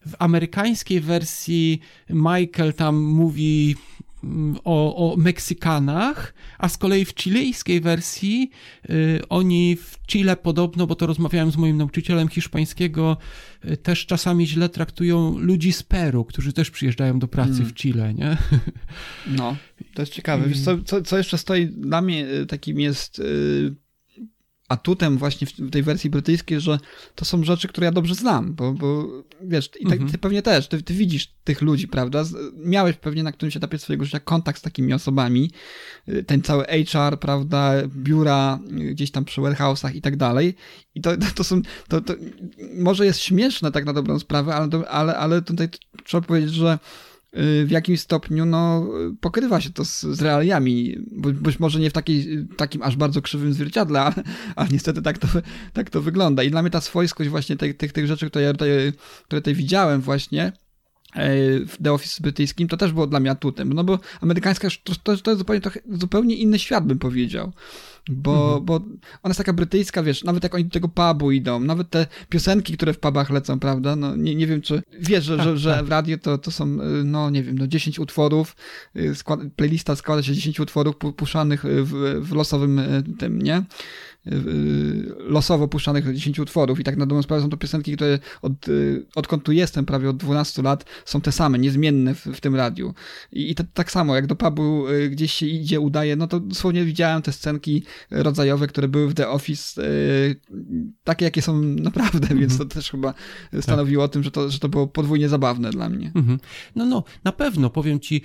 w 0.06 0.14
amerykańskiej 0.18 1.00
wersji 1.00 1.80
Michael 2.10 2.74
tam 2.74 3.02
mówi 3.02 3.76
mm, 3.76 4.07
o, 4.64 5.12
o 5.12 5.16
Meksykanach, 5.16 6.34
a 6.58 6.68
z 6.68 6.78
kolei 6.78 7.04
w 7.04 7.14
chilijskiej 7.14 7.80
wersji 7.80 8.50
y, 8.90 9.20
oni 9.28 9.76
w 9.76 9.98
Chile 10.06 10.36
podobno, 10.36 10.86
bo 10.86 10.94
to 10.94 11.06
rozmawiałem 11.06 11.50
z 11.50 11.56
moim 11.56 11.76
nauczycielem 11.76 12.28
hiszpańskiego, 12.28 13.16
y, 13.64 13.76
też 13.76 14.06
czasami 14.06 14.46
źle 14.46 14.68
traktują 14.68 15.38
ludzi 15.38 15.72
z 15.72 15.82
Peru, 15.82 16.24
którzy 16.24 16.52
też 16.52 16.70
przyjeżdżają 16.70 17.18
do 17.18 17.28
pracy 17.28 17.64
w 17.64 17.74
Chile, 17.74 18.14
nie? 18.14 18.36
No, 19.26 19.56
to 19.94 20.02
jest 20.02 20.12
ciekawe. 20.12 20.48
Wiesz, 20.48 20.60
co, 20.60 20.82
co, 20.82 21.02
co 21.02 21.18
jeszcze 21.18 21.38
stoi 21.38 21.66
dla 21.66 22.02
mnie 22.02 22.26
y, 22.26 22.46
takim 22.46 22.80
jest 22.80 23.18
y, 23.18 23.74
atutem 24.68 25.18
właśnie 25.18 25.46
w 25.46 25.70
tej 25.70 25.82
wersji 25.82 26.10
brytyjskiej, 26.10 26.60
że 26.60 26.78
to 27.14 27.24
są 27.24 27.44
rzeczy, 27.44 27.68
które 27.68 27.84
ja 27.84 27.92
dobrze 27.92 28.14
znam, 28.14 28.54
bo, 28.54 28.72
bo 28.72 29.08
wiesz, 29.42 29.70
i 29.80 29.86
tak, 29.86 29.98
ty 30.10 30.18
pewnie 30.18 30.42
też, 30.42 30.68
ty, 30.68 30.82
ty 30.82 30.94
widzisz 30.94 31.28
tych 31.44 31.62
ludzi, 31.62 31.88
prawda? 31.88 32.24
Miałeś 32.56 32.96
pewnie 32.96 33.22
na 33.22 33.32
którymś 33.32 33.56
etapie 33.56 33.78
swojego 33.78 34.04
życia 34.04 34.20
kontakt 34.20 34.58
z 34.58 34.62
takimi 34.62 34.92
osobami, 34.92 35.50
y, 36.08 36.24
ten 36.24 36.42
cały 36.42 36.64
HR, 36.64 37.18
prawda, 37.20 37.72
biura 37.86 38.58
y, 38.80 38.94
gdzieś 38.94 39.10
tam 39.10 39.24
przy 39.24 39.40
warehouse'ach 39.40 39.94
i 39.94 40.02
tak 40.02 40.16
dalej. 40.16 40.54
I 40.94 41.00
to, 41.00 41.10
to, 41.34 41.44
są, 41.44 41.62
to, 41.88 42.00
to 42.00 42.14
może 42.74 43.06
jest 43.06 43.20
śmieszne 43.20 43.72
tak 43.72 43.84
na 43.84 43.92
dobrą 43.92 44.18
sprawę, 44.18 44.54
ale, 44.54 44.88
ale, 44.88 45.16
ale 45.16 45.42
tutaj 45.42 45.68
trzeba 46.04 46.26
powiedzieć, 46.26 46.54
że 46.54 46.78
w 47.32 47.70
jakimś 47.70 48.00
stopniu 48.00 48.46
no, 48.46 48.86
y, 49.12 49.16
pokrywa 49.20 49.60
się 49.60 49.70
to 49.70 49.84
z, 49.84 50.00
z 50.00 50.22
realiami, 50.22 50.96
być 51.16 51.58
może 51.58 51.80
nie 51.80 51.90
w 51.90 51.92
takiej, 51.92 52.46
takim 52.56 52.82
aż 52.82 52.96
bardzo 52.96 53.22
krzywym 53.22 53.52
zwierciadle, 53.52 54.00
ale, 54.06 54.14
ale 54.56 54.68
niestety 54.68 55.02
tak 55.02 55.18
to, 55.18 55.28
tak 55.72 55.90
to 55.90 56.02
wygląda. 56.02 56.42
I 56.42 56.50
dla 56.50 56.62
mnie 56.62 56.70
ta 56.70 56.80
swojskość 56.80 57.30
właśnie 57.30 57.56
tych, 57.56 57.76
tych, 57.76 57.92
tych 57.92 58.06
rzeczy, 58.06 58.30
które 58.30 58.44
ja 58.44 58.52
tutaj, 58.52 58.70
które 59.24 59.40
tutaj 59.40 59.54
widziałem 59.54 60.00
właśnie, 60.00 60.52
w 61.66 61.76
The 61.84 61.92
Office 61.92 62.22
brytyjskim, 62.22 62.68
to 62.68 62.76
też 62.76 62.92
było 62.92 63.06
dla 63.06 63.20
mnie 63.20 63.30
atutem, 63.30 63.72
no 63.72 63.84
bo 63.84 63.98
amerykańska 64.20 64.68
to, 64.84 64.92
to, 65.02 65.16
to 65.16 65.30
jest 65.30 65.38
zupełnie, 65.38 65.62
zupełnie 65.92 66.34
inny 66.34 66.58
świat, 66.58 66.86
bym 66.86 66.98
powiedział. 66.98 67.52
Bo, 68.10 68.60
bo 68.60 68.74
ona 69.22 69.30
jest 69.30 69.38
taka 69.38 69.52
brytyjska, 69.52 70.02
wiesz, 70.02 70.24
nawet 70.24 70.42
jak 70.42 70.54
oni 70.54 70.64
do 70.64 70.70
tego 70.70 70.88
pubu 70.88 71.30
idą, 71.30 71.60
nawet 71.60 71.90
te 71.90 72.06
piosenki, 72.28 72.76
które 72.76 72.92
w 72.92 72.98
pubach 72.98 73.30
lecą, 73.30 73.60
prawda, 73.60 73.96
no 73.96 74.16
nie, 74.16 74.34
nie 74.34 74.46
wiem, 74.46 74.62
czy 74.62 74.82
wiesz, 75.00 75.24
że, 75.24 75.42
że, 75.42 75.58
że 75.58 75.82
w 75.82 75.88
radio 75.88 76.18
to, 76.18 76.38
to 76.38 76.50
są, 76.50 76.64
y, 76.64 77.04
no 77.04 77.30
nie 77.30 77.42
wiem, 77.42 77.58
no 77.58 77.66
10 77.66 77.98
utworów, 77.98 78.56
skład, 79.14 79.40
playlista 79.56 79.96
składa 79.96 80.22
się 80.22 80.32
z 80.32 80.36
10 80.36 80.60
utworów 80.60 80.96
pu- 80.96 81.12
puszczanych 81.12 81.64
y, 81.64 81.84
w, 81.84 81.92
w 82.20 82.32
losowym 82.32 82.80
tym, 83.18 83.42
nie? 83.42 83.62
Y, 84.26 84.34
y, 84.34 85.14
losowo 85.18 85.68
puszczanych 85.68 86.14
10 86.14 86.38
utworów 86.38 86.80
i 86.80 86.84
tak 86.84 86.96
na 86.96 87.06
dobrą 87.06 87.22
sprawę 87.22 87.42
są 87.42 87.50
to 87.50 87.56
piosenki, 87.56 87.96
które 87.96 88.18
od, 88.42 88.68
y, 88.68 89.06
odkąd 89.14 89.44
tu 89.44 89.52
jestem, 89.52 89.86
prawie 89.86 90.10
od 90.10 90.16
12 90.16 90.62
lat, 90.62 90.84
są 91.04 91.20
te 91.20 91.32
same, 91.32 91.58
niezmienne 91.58 92.14
w, 92.14 92.26
w 92.26 92.40
tym 92.40 92.54
radiu. 92.54 92.94
I, 93.32 93.50
i 93.50 93.54
to, 93.54 93.64
tak 93.74 93.90
samo, 93.90 94.14
jak 94.14 94.26
do 94.26 94.36
pubu 94.36 94.84
gdzieś 95.10 95.32
się 95.32 95.46
idzie, 95.46 95.80
udaje, 95.80 96.16
no 96.16 96.26
to 96.26 96.40
dosłownie 96.40 96.84
widziałem 96.84 97.22
te 97.22 97.32
scenki 97.32 97.84
rodzajowe, 98.10 98.66
które 98.66 98.88
były 98.88 99.08
w 99.08 99.14
The 99.14 99.28
Office, 99.28 99.82
takie 101.04 101.24
jakie 101.24 101.42
są 101.42 101.62
naprawdę, 101.88 102.34
więc 102.34 102.58
to 102.58 102.64
też 102.64 102.90
chyba 102.90 103.14
stanowiło 103.60 104.04
o 104.04 104.08
tym, 104.08 104.22
że 104.22 104.30
to, 104.30 104.50
że 104.50 104.58
to 104.58 104.68
było 104.68 104.86
podwójnie 104.86 105.28
zabawne 105.28 105.70
dla 105.70 105.88
mnie. 105.88 106.12
Mhm. 106.14 106.38
No, 106.76 106.86
no, 106.86 107.04
na 107.24 107.32
pewno, 107.32 107.70
powiem 107.70 108.00
ci, 108.00 108.22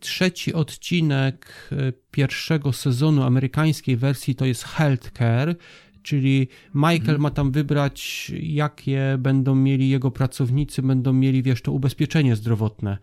trzeci 0.00 0.54
odcinek 0.54 1.70
pierwszego 2.10 2.72
sezonu 2.72 3.22
amerykańskiej 3.22 3.96
wersji 3.96 4.34
to 4.34 4.46
jest 4.46 4.64
Healthcare, 4.64 5.56
czyli 6.02 6.48
Michael 6.74 7.18
ma 7.18 7.30
tam 7.30 7.52
wybrać, 7.52 8.32
jakie 8.42 9.16
będą 9.18 9.54
mieli 9.54 9.88
jego 9.88 10.10
pracownicy, 10.10 10.82
będą 10.82 11.12
mieli, 11.12 11.42
wiesz, 11.42 11.62
to 11.62 11.72
ubezpieczenie 11.72 12.36
zdrowotne. 12.36 12.98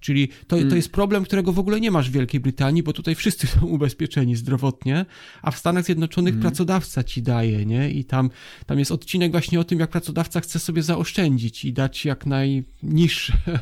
Czyli 0.00 0.28
to, 0.46 0.56
to 0.70 0.76
jest 0.76 0.92
problem, 0.92 1.24
którego 1.24 1.52
w 1.52 1.58
ogóle 1.58 1.80
nie 1.80 1.90
masz 1.90 2.10
w 2.10 2.12
Wielkiej 2.12 2.40
Brytanii, 2.40 2.82
bo 2.82 2.92
tutaj 2.92 3.14
wszyscy 3.14 3.46
są 3.46 3.66
ubezpieczeni 3.76 4.36
zdrowotnie, 4.36 5.06
a 5.42 5.50
w 5.50 5.58
Stanach 5.58 5.84
Zjednoczonych 5.84 6.38
pracodawca 6.38 7.04
ci 7.04 7.22
daje, 7.22 7.66
nie? 7.66 7.90
I 7.90 8.04
tam, 8.04 8.30
tam 8.66 8.78
jest 8.78 8.92
odcinek 8.92 9.32
właśnie 9.32 9.60
o 9.60 9.64
tym, 9.64 9.80
jak 9.80 9.90
pracodawca 9.90 10.40
chce 10.40 10.58
sobie 10.58 10.82
zaoszczędzić 10.82 11.64
i 11.64 11.72
dać 11.72 12.04
jak 12.04 12.26
najniższe 12.26 13.32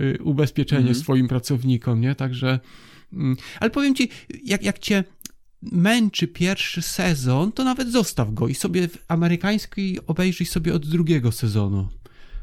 y, 0.00 0.18
ubezpieczenie 0.22 0.94
swoim 0.94 1.28
pracownikom, 1.28 2.00
nie? 2.00 2.14
Także, 2.14 2.48
mm, 2.48 2.60
ale 3.60 3.70
powiem 3.70 3.94
ci, 3.94 4.08
jak, 4.44 4.62
jak 4.62 4.78
cię 4.78 5.04
męczy 5.62 6.28
pierwszy 6.28 6.82
sezon, 6.82 7.52
to 7.52 7.64
nawet 7.64 7.92
zostaw 7.92 8.34
go 8.34 8.48
i 8.48 8.54
sobie 8.54 8.88
w 8.88 8.98
amerykańskiej 9.08 9.98
obejrzyj 10.06 10.46
sobie 10.46 10.74
od 10.74 10.86
drugiego 10.86 11.32
sezonu. 11.32 11.88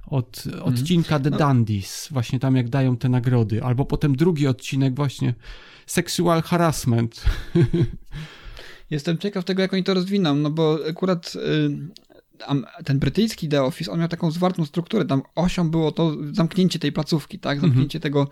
Od 0.07 0.43
odcinka 0.61 1.19
The 1.19 1.31
Dandies, 1.31 2.07
właśnie 2.11 2.39
tam 2.39 2.55
jak 2.55 2.69
dają 2.69 2.97
te 2.97 3.09
nagrody, 3.09 3.63
albo 3.63 3.85
potem 3.85 4.15
drugi 4.15 4.47
odcinek 4.47 4.95
właśnie 4.95 5.33
Sexual 5.85 6.41
Harassment. 6.41 7.23
Jestem 8.89 9.17
ciekaw 9.17 9.45
tego, 9.45 9.61
jak 9.61 9.73
oni 9.73 9.83
to 9.83 9.93
rozwiną, 9.93 10.35
no 10.35 10.51
bo 10.51 10.79
akurat 10.89 11.33
y, 11.35 11.39
ten 12.85 12.99
brytyjski 12.99 13.49
The 13.49 13.63
Office, 13.63 13.91
on 13.91 13.99
miał 13.99 14.07
taką 14.07 14.31
zwartą 14.31 14.65
strukturę, 14.65 15.05
tam 15.05 15.21
osią 15.35 15.69
było 15.69 15.91
to 15.91 16.15
zamknięcie 16.31 16.79
tej 16.79 16.91
placówki, 16.91 17.39
tak, 17.39 17.61
zamknięcie 17.61 17.99
tego, 17.99 18.27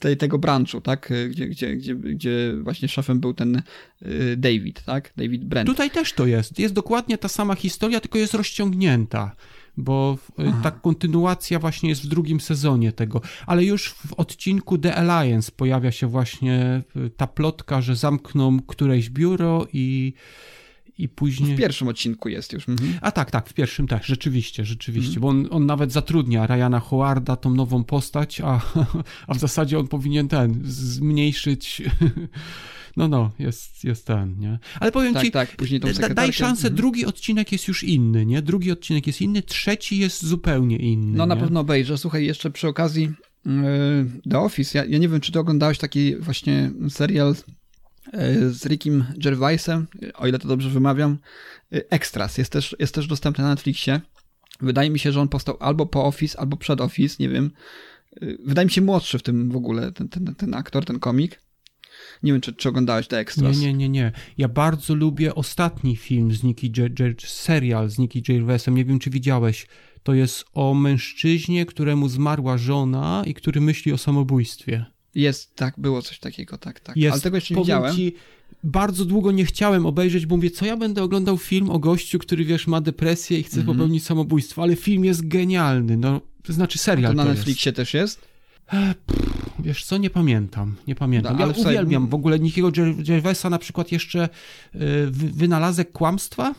tej, 0.00 0.16
tego 0.16 0.38
branchu, 0.38 0.80
tak, 0.80 1.12
gdzie, 1.30 1.46
gdzie, 1.46 1.76
gdzie, 1.76 1.94
gdzie 1.94 2.54
właśnie 2.62 2.88
szefem 2.88 3.20
był 3.20 3.34
ten 3.34 3.62
y, 4.02 4.36
David, 4.36 4.82
tak, 4.84 5.12
David 5.16 5.44
Brent. 5.44 5.66
Tutaj 5.66 5.90
też 5.90 6.12
to 6.12 6.26
jest. 6.26 6.58
Jest 6.58 6.74
dokładnie 6.74 7.18
ta 7.18 7.28
sama 7.28 7.54
historia, 7.54 8.00
tylko 8.00 8.18
jest 8.18 8.34
rozciągnięta. 8.34 9.36
bo 9.76 10.18
y, 10.38 10.62
ta 10.62 10.70
kontynuacja 10.70 11.58
właśnie 11.58 11.88
jest 11.88 12.02
w 12.02 12.08
drugim 12.08 12.40
sezonie 12.40 12.92
tego, 12.92 13.20
ale 13.46 13.64
już 13.64 13.90
w 13.90 14.12
odcinku 14.12 14.78
The 14.78 14.94
Alliance 14.94 15.52
pojawia 15.56 15.92
się 15.92 16.06
właśnie 16.06 16.82
y, 16.96 17.10
ta 17.10 17.26
plotka, 17.26 17.80
że 17.80 17.96
zamkną 17.96 18.60
któreś 18.62 19.10
biuro 19.10 19.66
i 19.72 20.14
i 20.98 21.08
później... 21.08 21.54
W 21.54 21.58
pierwszym 21.58 21.88
odcinku 21.88 22.28
jest 22.28 22.52
już. 22.52 22.68
Mhm. 22.68 22.98
A 23.00 23.10
tak, 23.10 23.30
tak, 23.30 23.48
w 23.48 23.54
pierwszym 23.54 23.88
tak, 23.88 24.04
rzeczywiście, 24.04 24.64
rzeczywiście, 24.64 25.16
mhm. 25.16 25.20
bo 25.20 25.28
on, 25.28 25.48
on 25.50 25.66
nawet 25.66 25.92
zatrudnia 25.92 26.46
Ryana 26.46 26.80
Howarda, 26.80 27.36
tą 27.36 27.54
nową 27.54 27.84
postać, 27.84 28.40
a, 28.40 28.60
a 29.26 29.34
w 29.34 29.38
zasadzie 29.38 29.78
on 29.78 29.88
powinien 29.88 30.28
ten, 30.28 30.60
zmniejszyć... 30.64 31.82
No, 32.96 33.08
no, 33.08 33.30
jest, 33.38 33.84
jest 33.84 34.06
ten, 34.06 34.38
nie? 34.38 34.58
Ale 34.80 34.92
powiem 34.92 35.14
tak, 35.14 35.24
ci, 35.24 35.30
tak, 35.30 35.56
później 35.56 35.80
tą 35.80 35.92
da, 35.92 36.08
daj 36.08 36.32
szansę, 36.32 36.68
mhm. 36.68 36.74
drugi 36.74 37.06
odcinek 37.06 37.52
jest 37.52 37.68
już 37.68 37.84
inny, 37.84 38.26
nie? 38.26 38.42
Drugi 38.42 38.72
odcinek 38.72 39.06
jest 39.06 39.20
inny, 39.20 39.42
trzeci 39.42 39.98
jest 39.98 40.24
zupełnie 40.26 40.76
inny. 40.76 41.16
No, 41.16 41.24
nie? 41.24 41.28
na 41.28 41.36
pewno 41.36 41.60
obejrzę. 41.60 41.98
Słuchaj, 41.98 42.26
jeszcze 42.26 42.50
przy 42.50 42.68
okazji 42.68 43.12
yy, 43.46 43.52
The 44.30 44.38
Office, 44.38 44.78
ja, 44.78 44.84
ja 44.84 44.98
nie 44.98 45.08
wiem, 45.08 45.20
czy 45.20 45.32
ty 45.32 45.38
oglądałeś 45.38 45.78
taki 45.78 46.16
właśnie 46.16 46.70
serial 46.88 47.34
z 48.50 48.66
Rickiem 48.66 49.04
Gervaisem, 49.16 49.86
o 50.14 50.26
ile 50.26 50.38
to 50.38 50.48
dobrze 50.48 50.70
wymawiam, 50.70 51.18
yy, 51.70 51.88
Extras, 51.90 52.38
jest 52.38 52.52
też, 52.52 52.76
jest 52.78 52.94
też 52.94 53.06
dostępny 53.06 53.44
na 53.44 53.50
Netflixie. 53.50 54.00
Wydaje 54.60 54.90
mi 54.90 54.98
się, 54.98 55.12
że 55.12 55.20
on 55.20 55.28
powstał 55.28 55.56
albo 55.60 55.86
po 55.86 56.04
Office, 56.04 56.40
albo 56.40 56.56
przed 56.56 56.80
Office, 56.80 57.16
nie 57.20 57.28
wiem. 57.28 57.50
Wydaje 58.44 58.66
mi 58.66 58.72
się 58.72 58.80
młodszy 58.80 59.18
w 59.18 59.22
tym 59.22 59.50
w 59.50 59.56
ogóle, 59.56 59.92
ten, 59.92 60.08
ten, 60.08 60.34
ten 60.34 60.54
aktor, 60.54 60.84
ten 60.84 60.98
komik. 60.98 61.40
Nie 62.22 62.32
wiem, 62.32 62.40
czy, 62.40 62.52
czy 62.52 62.68
oglądałeś 62.68 63.08
The 63.08 63.18
Extras. 63.18 63.58
Nie, 63.58 63.66
nie, 63.66 63.74
nie, 63.74 63.88
nie. 63.88 64.12
Ja 64.38 64.48
bardzo 64.48 64.94
lubię 64.94 65.34
ostatni 65.34 65.96
film 65.96 66.32
z 66.32 66.42
Nicky 66.42 66.70
Gervais, 66.70 67.16
serial 67.20 67.90
z 67.90 67.98
Nicky 67.98 68.22
Gervaisem. 68.22 68.74
Nie 68.74 68.84
wiem, 68.84 68.98
czy 68.98 69.10
widziałeś. 69.10 69.66
To 70.02 70.14
jest 70.14 70.44
o 70.52 70.74
mężczyźnie, 70.74 71.66
któremu 71.66 72.08
zmarła 72.08 72.58
żona 72.58 73.22
i 73.26 73.34
który 73.34 73.60
myśli 73.60 73.92
o 73.92 73.98
samobójstwie. 73.98 74.86
Jest, 75.14 75.56
tak, 75.56 75.74
było 75.78 76.02
coś 76.02 76.18
takiego, 76.18 76.58
tak, 76.58 76.80
tak. 76.80 76.96
Jest, 76.96 77.12
Ale 77.12 77.22
tego 77.22 77.36
jeszcze 77.36 77.54
nie 77.54 77.60
widziałem. 77.60 77.96
Ci, 77.96 78.14
bardzo 78.64 79.04
długo 79.04 79.32
nie 79.32 79.44
chciałem 79.44 79.86
obejrzeć, 79.86 80.26
bo 80.26 80.36
mówię, 80.36 80.50
co 80.50 80.66
ja 80.66 80.76
będę 80.76 81.02
oglądał 81.02 81.38
film 81.38 81.70
o 81.70 81.78
gościu, 81.78 82.18
który, 82.18 82.44
wiesz, 82.44 82.66
ma 82.66 82.80
depresję 82.80 83.38
i 83.38 83.42
chce 83.42 83.56
mm 83.56 83.66
-hmm. 83.66 83.72
popełnić 83.72 84.04
samobójstwo, 84.04 84.62
ale 84.62 84.76
film 84.76 85.04
jest 85.04 85.28
genialny, 85.28 85.96
no, 85.96 86.20
to 86.42 86.52
znaczy 86.52 86.78
serial 86.78 87.12
A 87.12 87.14
to 87.14 87.16
na 87.16 87.22
to 87.22 87.28
Netflixie 87.28 87.68
jest. 87.70 87.76
też 87.76 87.94
jest? 87.94 88.20
E, 88.72 88.94
wiesz 89.58 89.84
co, 89.84 89.98
nie 89.98 90.10
pamiętam, 90.10 90.76
nie 90.86 90.94
pamiętam. 90.94 91.38
No, 91.38 91.46
ja 91.46 91.52
uwielbiam 91.52 92.08
w 92.08 92.14
ogóle 92.14 92.38
Nikiego 92.38 92.70
Gervaisa 92.98 93.50
na 93.50 93.58
przykład 93.58 93.92
jeszcze 93.92 94.28
y, 94.74 94.78
wynalazek 95.10 95.92
kłamstwa, 95.92 96.54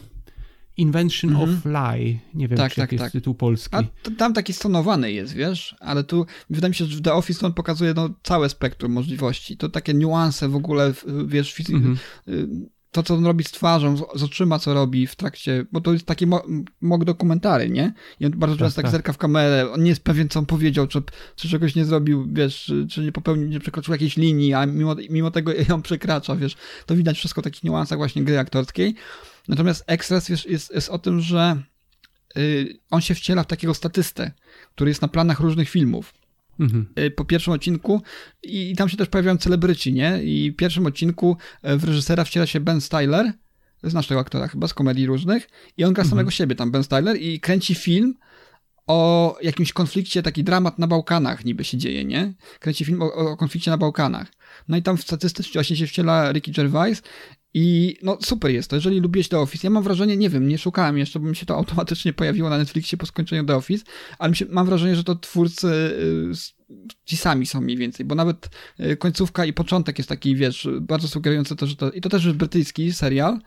Invention 0.77 1.35
mm 1.35 1.41
-hmm. 1.41 1.57
of 1.57 1.65
Lie. 1.65 2.19
Nie 2.33 2.47
wiem, 2.47 2.57
tak, 2.57 2.73
czy 2.73 2.81
tak, 2.81 2.91
jest 2.91 3.03
tak. 3.03 3.11
tytuł 3.11 3.35
polski. 3.35 3.75
A 3.75 3.83
tam 4.17 4.33
taki 4.33 4.53
stonowany 4.53 5.11
jest, 5.11 5.33
wiesz, 5.33 5.75
ale 5.79 6.03
tu 6.03 6.25
wydaje 6.49 6.69
mi 6.69 6.75
się, 6.75 6.85
że 6.85 6.97
w 6.97 7.01
The 7.01 7.13
Office 7.13 7.45
on 7.45 7.53
pokazuje 7.53 7.93
no, 7.93 8.09
całe 8.23 8.49
spektrum 8.49 8.91
możliwości. 8.91 9.57
To 9.57 9.69
takie 9.69 9.93
niuanse 9.93 10.49
w 10.49 10.55
ogóle, 10.55 10.93
wiesz, 11.25 11.69
mm 11.69 11.95
-hmm 12.27 12.65
to, 12.95 13.03
co 13.03 13.15
on 13.15 13.25
robi 13.25 13.43
z 13.43 13.51
twarzą, 13.51 13.97
z, 13.97 14.23
oczyma, 14.23 14.59
co 14.59 14.73
robi 14.73 15.07
w 15.07 15.15
trakcie, 15.15 15.65
bo 15.71 15.81
to 15.81 15.93
jest 15.93 16.05
taki 16.05 16.27
mok 16.81 17.03
dokumentary, 17.03 17.69
nie? 17.69 17.93
I 18.19 18.25
on 18.25 18.31
bardzo 18.31 18.57
często 18.57 18.75
tak, 18.75 18.85
tak 18.85 18.91
zerka 18.91 19.13
w 19.13 19.17
kamerę, 19.17 19.71
on 19.71 19.83
nie 19.83 19.89
jest 19.89 20.03
pewien, 20.03 20.29
co 20.29 20.39
on 20.39 20.45
powiedział, 20.45 20.87
czy, 20.87 21.01
czy 21.35 21.49
czegoś 21.49 21.75
nie 21.75 21.85
zrobił, 21.85 22.27
wiesz, 22.33 22.63
czy, 22.63 22.87
czy 22.87 23.01
nie 23.01 23.11
popełnił, 23.11 23.47
nie 23.47 23.59
przekroczył 23.59 23.91
jakiejś 23.91 24.17
linii, 24.17 24.53
a 24.53 24.65
mimo, 24.65 24.95
mimo 25.09 25.31
tego 25.31 25.51
ją 25.69 25.81
przekracza, 25.81 26.35
wiesz. 26.35 26.55
To 26.85 26.95
widać 26.95 27.17
wszystko 27.17 27.41
w 27.41 27.43
takich 27.43 27.63
niuansach 27.63 27.97
właśnie 27.97 28.23
gry 28.23 28.39
aktorskiej. 28.39 28.95
Natomiast 29.47 29.83
Extras 29.87 30.29
wiesz, 30.29 30.45
jest, 30.45 30.73
jest 30.73 30.89
o 30.89 30.99
tym, 30.99 31.21
że 31.21 31.61
y, 32.37 32.79
on 32.91 33.01
się 33.01 33.15
wciela 33.15 33.43
w 33.43 33.47
takiego 33.47 33.73
statystę, 33.73 34.31
który 34.75 34.91
jest 34.91 35.01
na 35.01 35.07
planach 35.07 35.39
różnych 35.39 35.69
filmów. 35.69 36.13
Mhm. 36.59 36.87
Y, 36.99 37.11
po 37.11 37.25
pierwszym 37.25 37.53
odcinku 37.53 38.01
i 38.43 38.75
tam 38.77 38.89
się 38.89 38.97
też 38.97 39.07
pojawiają 39.07 39.37
celebryci, 39.37 39.93
nie? 39.93 40.23
I 40.23 40.51
w 40.51 40.55
pierwszym 40.55 40.85
odcinku 40.85 41.37
y, 41.65 41.77
w 41.77 41.83
reżysera 41.83 42.23
wciela 42.23 42.45
się 42.45 42.59
Ben 42.59 42.81
Styler, 42.81 43.33
znasz 43.83 44.07
tego 44.07 44.21
aktora 44.21 44.47
chyba 44.47 44.67
z 44.67 44.73
komedii 44.73 45.05
różnych 45.05 45.49
i 45.77 45.83
on 45.83 45.93
gra 45.93 46.01
mhm. 46.01 46.09
samego 46.09 46.31
siebie 46.31 46.55
tam, 46.55 46.71
Ben 46.71 46.83
Styler 46.83 47.21
i 47.21 47.39
kręci 47.39 47.75
film 47.75 48.15
o 48.87 49.37
jakimś 49.41 49.73
konflikcie, 49.73 50.23
taki 50.23 50.43
dramat 50.43 50.79
na 50.79 50.87
Bałkanach 50.87 51.45
niby 51.45 51.63
się 51.63 51.77
dzieje, 51.77 52.05
nie? 52.05 52.33
Kręci 52.59 52.85
film 52.85 53.01
o, 53.01 53.13
o 53.13 53.37
konflikcie 53.37 53.71
na 53.71 53.77
Bałkanach. 53.77 54.27
No 54.67 54.77
i 54.77 54.81
tam 54.81 54.97
w 54.97 55.01
statystyce 55.01 55.49
właśnie 55.53 55.75
się 55.75 55.87
wciela 55.87 56.31
Ricky 56.31 56.51
Gervais 56.51 57.01
i 57.53 57.97
no 58.03 58.17
super 58.21 58.51
jest 58.51 58.69
to, 58.69 58.75
jeżeli 58.75 58.99
lubiłeś 58.99 59.27
The 59.27 59.39
Office. 59.39 59.67
Ja 59.67 59.71
mam 59.71 59.83
wrażenie, 59.83 60.17
nie 60.17 60.29
wiem, 60.29 60.47
nie 60.47 60.57
szukałem 60.57 60.97
jeszcze, 60.97 61.19
bo 61.19 61.27
mi 61.27 61.35
się 61.35 61.45
to 61.45 61.55
automatycznie 61.55 62.13
pojawiło 62.13 62.49
na 62.49 62.57
Netflixie 62.57 62.97
po 62.97 63.05
skończeniu 63.05 63.45
The 63.45 63.55
Office, 63.55 63.85
ale 64.19 64.35
się, 64.35 64.45
mam 64.49 64.65
wrażenie, 64.65 64.95
że 64.95 65.03
to 65.03 65.15
twórcy 65.15 65.67
y, 65.67 66.85
ci 67.05 67.17
sami 67.17 67.45
są 67.45 67.61
mniej 67.61 67.77
więcej, 67.77 68.05
bo 68.05 68.15
nawet 68.15 68.49
y, 68.79 68.97
końcówka 68.97 69.45
i 69.45 69.53
początek 69.53 69.97
jest 69.97 70.09
taki, 70.09 70.35
wiesz, 70.35 70.67
bardzo 70.81 71.07
sugerujący 71.07 71.55
to, 71.55 71.67
że 71.67 71.75
to, 71.75 71.91
i 71.91 72.01
to 72.01 72.09
też 72.09 72.25
jest 72.25 72.37
brytyjski 72.37 72.93
serial, 72.93 73.39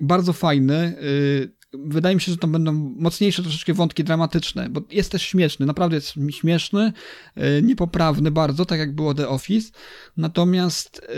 bardzo 0.00 0.32
fajny, 0.32 0.96
y, 1.02 1.59
wydaje 1.72 2.14
mi 2.14 2.20
się, 2.20 2.32
że 2.32 2.38
to 2.38 2.48
będą 2.48 2.72
mocniejsze 2.98 3.42
troszeczkę 3.42 3.74
wątki 3.74 4.04
dramatyczne, 4.04 4.68
bo 4.70 4.82
jest 4.90 5.12
też 5.12 5.22
śmieszny, 5.22 5.66
naprawdę 5.66 5.96
jest 5.96 6.14
śmieszny, 6.30 6.92
e, 7.36 7.62
niepoprawny 7.62 8.30
bardzo, 8.30 8.66
tak 8.66 8.78
jak 8.78 8.94
było 8.94 9.14
The 9.14 9.28
Office, 9.28 9.72
natomiast 10.16 11.02
e, 11.08 11.12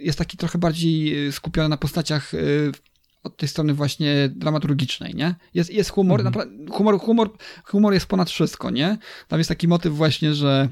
jest 0.00 0.18
taki 0.18 0.36
trochę 0.36 0.58
bardziej 0.58 1.32
skupiony 1.32 1.68
na 1.68 1.76
postaciach 1.76 2.32
od 3.22 3.36
tej 3.36 3.48
strony 3.48 3.74
właśnie 3.74 4.30
dramaturgicznej, 4.34 5.14
nie? 5.14 5.34
Jest, 5.54 5.72
jest 5.72 5.90
humor, 5.90 6.20
mhm. 6.20 6.68
humor, 6.70 6.98
humor, 7.00 7.30
humor 7.64 7.94
jest 7.94 8.06
ponad 8.06 8.30
wszystko, 8.30 8.70
nie? 8.70 8.98
Tam 9.28 9.40
jest 9.40 9.48
taki 9.48 9.68
motyw 9.68 9.94
właśnie, 9.94 10.34
że 10.34 10.68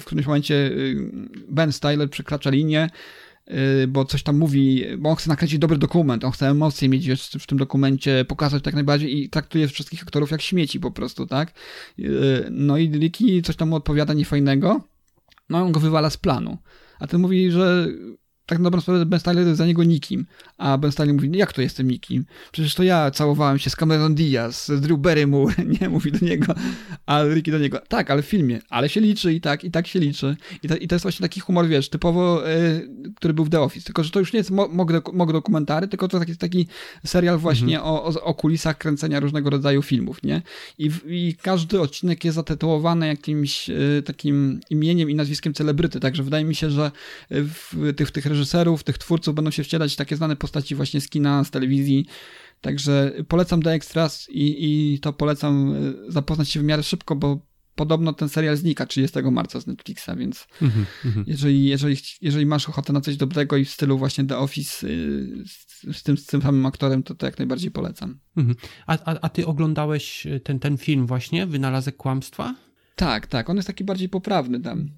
w 0.00 0.04
którymś 0.04 0.26
momencie 0.26 0.70
Ben 1.48 1.72
Styler 1.72 2.10
przekracza 2.10 2.50
linię, 2.50 2.88
Y, 2.88 3.25
bo 3.88 4.04
coś 4.04 4.22
tam 4.22 4.38
mówi, 4.38 4.84
bo 4.98 5.10
on 5.10 5.16
chce 5.16 5.28
nakręcić 5.28 5.58
dobry 5.58 5.78
dokument, 5.78 6.24
on 6.24 6.32
chce 6.32 6.48
emocje 6.48 6.88
mieć 6.88 7.10
w 7.40 7.46
tym 7.46 7.58
dokumencie, 7.58 8.24
pokazać 8.28 8.62
tak 8.62 8.74
najbardziej 8.74 9.22
i 9.22 9.28
traktuje 9.28 9.68
wszystkich 9.68 10.02
aktorów 10.02 10.30
jak 10.30 10.42
śmieci 10.42 10.80
po 10.80 10.90
prostu, 10.90 11.26
tak? 11.26 11.52
Y, 11.98 12.46
no 12.50 12.78
i 12.78 12.88
Liki 12.88 13.42
coś 13.42 13.56
tam 13.56 13.68
mu 13.68 13.76
odpowiada 13.76 14.14
niefajnego, 14.14 14.80
no 15.48 15.62
on 15.62 15.72
go 15.72 15.80
wywala 15.80 16.10
z 16.10 16.16
planu. 16.16 16.58
A 17.00 17.06
ten 17.06 17.20
mówi, 17.20 17.50
że 17.50 17.88
tak 18.46 18.58
na 18.58 18.64
dobrą 18.64 18.80
sprawę 18.80 19.06
Ben 19.06 19.20
Stiller 19.20 19.46
jest 19.46 19.58
za 19.58 19.66
niego 19.66 19.84
nikim. 19.84 20.26
A 20.58 20.78
Ben 20.78 20.92
Stiller 20.92 21.14
mówi, 21.14 21.38
jak 21.38 21.52
to 21.52 21.62
jestem 21.62 21.90
nikim? 21.90 22.24
Przecież 22.52 22.74
to 22.74 22.82
ja 22.82 23.10
całowałem 23.10 23.58
się 23.58 23.70
z 23.70 23.76
Cameron 23.76 24.14
Diaz, 24.14 24.66
z 24.66 24.80
Drew 24.80 24.98
Barrymore, 24.98 25.54
nie? 25.80 25.88
Mówi 25.88 26.12
do 26.12 26.26
niego, 26.26 26.54
a 27.06 27.24
Ricky 27.24 27.50
do 27.50 27.58
niego, 27.58 27.80
tak, 27.88 28.10
ale 28.10 28.22
w 28.22 28.26
filmie, 28.26 28.60
ale 28.68 28.88
się 28.88 29.00
liczy 29.00 29.32
i 29.34 29.40
tak, 29.40 29.64
i 29.64 29.70
tak 29.70 29.86
się 29.86 29.98
liczy. 29.98 30.36
I, 30.62 30.68
to, 30.68 30.76
i 30.76 30.88
to 30.88 30.94
jest 30.94 31.02
właśnie 31.02 31.24
taki 31.24 31.40
humor, 31.40 31.68
wiesz, 31.68 31.88
typowo, 31.88 32.50
y, 32.50 32.88
który 33.16 33.34
był 33.34 33.44
w 33.44 33.50
The 33.50 33.60
Office. 33.60 33.86
Tylko, 33.86 34.04
że 34.04 34.10
to 34.10 34.18
już 34.18 34.32
nie 34.32 34.38
jest 34.38 34.50
mog, 34.50 34.92
dokumentary, 35.32 35.88
tylko 35.88 36.08
to 36.08 36.18
taki, 36.18 36.36
taki 36.36 36.66
serial 37.04 37.38
właśnie 37.38 37.76
mhm. 37.76 37.94
o, 37.94 38.04
o, 38.04 38.22
o, 38.22 38.34
kulisach 38.34 38.78
kręcenia 38.78 39.20
różnego 39.20 39.50
rodzaju 39.50 39.82
filmów, 39.82 40.22
nie? 40.22 40.42
I, 40.78 40.90
I, 41.06 41.36
każdy 41.42 41.80
odcinek 41.80 42.24
jest 42.24 42.34
zatytułowany 42.34 43.06
jakimś 43.06 43.70
y, 43.70 44.02
takim 44.06 44.60
imieniem 44.70 45.10
i 45.10 45.14
nazwiskiem 45.14 45.54
celebryty, 45.54 46.00
także 46.00 46.22
wydaje 46.22 46.44
mi 46.44 46.54
się, 46.54 46.70
że 46.70 46.90
w 47.30 47.92
tych, 47.96 48.08
w 48.08 48.10
tych 48.10 48.26
reżyserów, 48.36 48.84
tych 48.84 48.98
twórców 48.98 49.34
będą 49.34 49.50
się 49.50 49.64
wcielać 49.64 49.96
takie 49.96 50.16
znane 50.16 50.36
postaci 50.36 50.74
właśnie 50.74 51.00
z 51.00 51.08
kina, 51.08 51.44
z 51.44 51.50
telewizji. 51.50 52.06
Także 52.60 53.12
polecam 53.28 53.62
The 53.62 53.72
Extras 53.72 54.26
i, 54.30 54.56
i 54.58 55.00
to 55.00 55.12
polecam 55.12 55.74
e, 55.74 56.12
zapoznać 56.12 56.50
się 56.50 56.60
w 56.60 56.64
miarę 56.64 56.82
szybko, 56.82 57.16
bo 57.16 57.40
podobno 57.74 58.12
ten 58.12 58.28
serial 58.28 58.56
znika 58.56 58.86
30 58.86 59.18
marca 59.22 59.60
z 59.60 59.66
Netflixa, 59.66 60.10
więc 60.16 60.46
mm 60.62 60.74
-hmm. 61.04 61.24
jeżeli, 61.26 61.64
jeżeli, 61.64 61.96
jeżeli 62.20 62.46
masz 62.46 62.68
ochotę 62.68 62.92
na 62.92 63.00
coś 63.00 63.16
dobrego 63.16 63.56
i 63.56 63.64
w 63.64 63.70
stylu 63.70 63.98
właśnie 63.98 64.24
The 64.24 64.38
Office 64.38 64.86
y, 64.86 65.44
z, 65.46 65.96
z, 65.96 66.02
tym, 66.02 66.16
z 66.16 66.26
tym 66.26 66.42
samym 66.42 66.66
aktorem, 66.66 67.02
to 67.02 67.14
to 67.14 67.26
jak 67.26 67.38
najbardziej 67.38 67.70
polecam. 67.70 68.18
Mm 68.36 68.52
-hmm. 68.52 68.56
a, 68.86 68.92
a, 68.92 69.20
a 69.20 69.28
ty 69.28 69.46
oglądałeś 69.46 70.26
ten, 70.44 70.58
ten 70.58 70.78
film 70.78 71.06
właśnie, 71.06 71.46
Wynalazek 71.46 71.96
Kłamstwa? 71.96 72.54
Tak, 72.96 73.26
tak, 73.26 73.50
on 73.50 73.56
jest 73.56 73.66
taki 73.66 73.84
bardziej 73.84 74.08
poprawny 74.08 74.60
tam. 74.60 74.90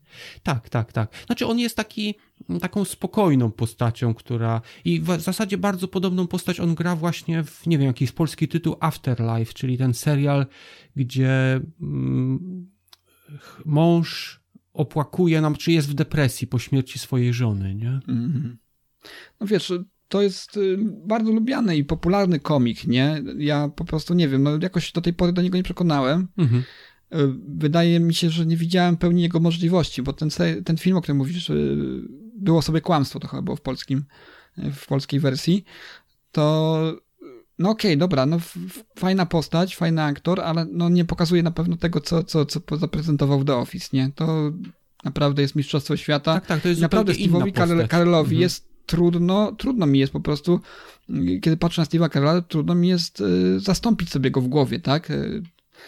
Tak, 0.42 0.68
tak, 0.68 0.92
tak. 0.92 1.10
Znaczy 1.26 1.46
on 1.46 1.58
jest 1.58 1.76
taki, 1.76 2.14
taką 2.60 2.84
spokojną 2.84 3.50
postacią, 3.50 4.14
która 4.14 4.60
i 4.84 5.00
w 5.00 5.20
zasadzie 5.20 5.58
bardzo 5.58 5.88
podobną 5.88 6.26
postać 6.26 6.60
on 6.60 6.74
gra 6.74 6.96
właśnie 6.96 7.44
w, 7.44 7.66
nie 7.66 7.78
wiem, 7.78 7.86
jaki 7.86 8.04
jest 8.04 8.16
polski 8.16 8.48
tytuł 8.48 8.76
Afterlife, 8.80 9.52
czyli 9.52 9.78
ten 9.78 9.94
serial, 9.94 10.46
gdzie 10.96 11.60
mm, 11.80 12.70
mąż 13.64 14.40
opłakuje 14.72 15.40
nam, 15.40 15.56
czy 15.56 15.72
jest 15.72 15.90
w 15.90 15.94
depresji 15.94 16.46
po 16.46 16.58
śmierci 16.58 16.98
swojej 16.98 17.32
żony, 17.32 17.74
nie? 17.74 18.00
Mm 18.08 18.32
-hmm. 18.32 18.56
No 19.40 19.46
wiesz, 19.46 19.72
to 20.08 20.22
jest 20.22 20.56
y, 20.56 20.78
bardzo 21.06 21.32
lubiany 21.32 21.76
i 21.76 21.84
popularny 21.84 22.40
komik, 22.40 22.86
nie? 22.86 23.22
Ja 23.38 23.68
po 23.76 23.84
prostu 23.84 24.14
nie 24.14 24.28
wiem, 24.28 24.42
no 24.42 24.58
jakoś 24.62 24.92
do 24.92 25.00
tej 25.00 25.12
pory 25.12 25.32
do 25.32 25.42
niego 25.42 25.56
nie 25.56 25.62
przekonałem. 25.62 26.28
Mm. 26.38 26.54
E, 26.56 26.62
wydaje 27.48 28.00
mi 28.00 28.14
się, 28.14 28.30
że 28.30 28.46
nie 28.46 28.56
widziałem 28.56 28.96
pełni 28.96 29.22
jego 29.22 29.40
możliwości, 29.40 30.02
bo 30.02 30.12
ten, 30.12 30.28
ten 30.64 30.76
film, 30.76 30.96
o 30.96 31.00
którym 31.02 31.16
mówisz, 31.16 31.50
e, 31.50 31.54
było 32.34 32.62
sobie 32.62 32.80
kłamstwo, 32.80 33.20
to 33.20 33.28
chyba 33.28 33.42
było 33.42 33.56
w 33.56 33.60
polskim, 33.60 34.04
e, 34.58 34.70
w 34.70 34.86
polskiej 34.86 35.20
wersji, 35.20 35.64
to 36.32 36.78
no 37.58 37.70
okej, 37.70 37.98
dobra, 37.98 38.26
no 38.26 38.38
fajna 38.98 39.26
postać, 39.26 39.76
fajny 39.76 40.02
aktor, 40.02 40.40
ale 40.40 40.66
no 40.72 40.88
nie 40.88 41.04
pokazuje 41.04 41.42
na 41.42 41.50
pewno 41.50 41.76
tego, 41.76 42.00
co, 42.00 42.22
co, 42.22 42.46
co 42.46 42.60
zaprezentował 42.76 43.40
w 43.40 43.44
The 43.44 43.56
Office, 43.56 43.88
nie? 43.92 44.10
To 44.14 44.52
naprawdę 45.04 45.42
jest 45.42 45.56
mistrzostwo 45.56 45.96
świata. 45.96 46.34
Tak, 46.34 46.46
tak, 46.46 46.60
to 46.60 46.68
jest 46.68 46.80
I 46.80 46.82
naprawdę 46.82 47.12
Steve'owi. 47.12 47.88
Carellowi 47.88 48.34
Mhm. 48.34 48.40
jest 48.40 48.68
trudno, 48.86 49.52
trudno 49.52 49.86
mi 49.86 49.98
jest 49.98 50.12
po 50.12 50.20
prostu, 50.20 50.60
kiedy 51.42 51.56
patrzę 51.56 51.82
na 51.82 51.86
Steve'a 51.86 52.12
Carella, 52.12 52.42
trudno 52.42 52.74
mi 52.74 52.88
jest 52.88 53.22
zastąpić 53.56 54.10
sobie 54.10 54.30
go 54.30 54.40
w 54.40 54.48
głowie, 54.48 54.80
tak? 54.80 55.12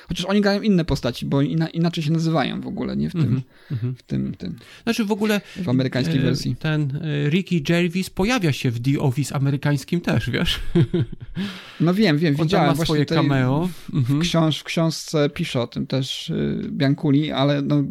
Chociaż 0.09 0.27
oni 0.27 0.41
grają 0.41 0.63
inne 0.63 0.85
postaci, 0.85 1.27
bo 1.27 1.43
ina, 1.43 1.69
inaczej 1.69 2.05
się 2.05 2.13
nazywają 2.13 2.61
w 2.61 2.67
ogóle, 2.67 2.97
nie? 2.97 3.09
W 3.11 3.13
tym, 3.13 3.23
Mhm, 3.23 3.43
mhm. 3.71 3.95
w 3.95 4.03
tym, 4.03 4.35
tym, 4.35 4.57
Znaczy 4.83 5.05
w 5.05 5.13
ogóle 5.13 5.41
w 5.57 5.69
amerykańskiej 5.69 6.19
e, 6.19 6.23
wersji. 6.23 6.57
ten 6.57 7.01
e, 7.27 7.31
Ricky 7.31 7.61
Gervais 7.61 8.11
pojawia 8.11 8.53
się 8.53 8.71
w 8.71 8.81
The 8.81 9.01
Office 9.01 9.37
amerykańskim 9.37 10.01
też, 10.01 10.31
wiesz? 10.31 10.61
No 11.81 11.95
wiem, 11.95 12.19
wiem, 12.19 12.35
On 12.39 12.43
widziałem 12.43 12.77
ma 12.77 12.85
swoje 12.85 13.07
cameo. 13.07 13.69
W, 13.89 13.95
Mhm. 13.95 14.21
książ, 14.21 14.59
w 14.59 14.65
książce 14.65 15.31
pisze 15.31 15.61
o 15.61 15.67
tym 15.67 15.87
też 15.87 16.31
y, 16.31 16.69
Bianculi, 16.73 17.33
ale 17.33 17.63
no, 17.63 17.85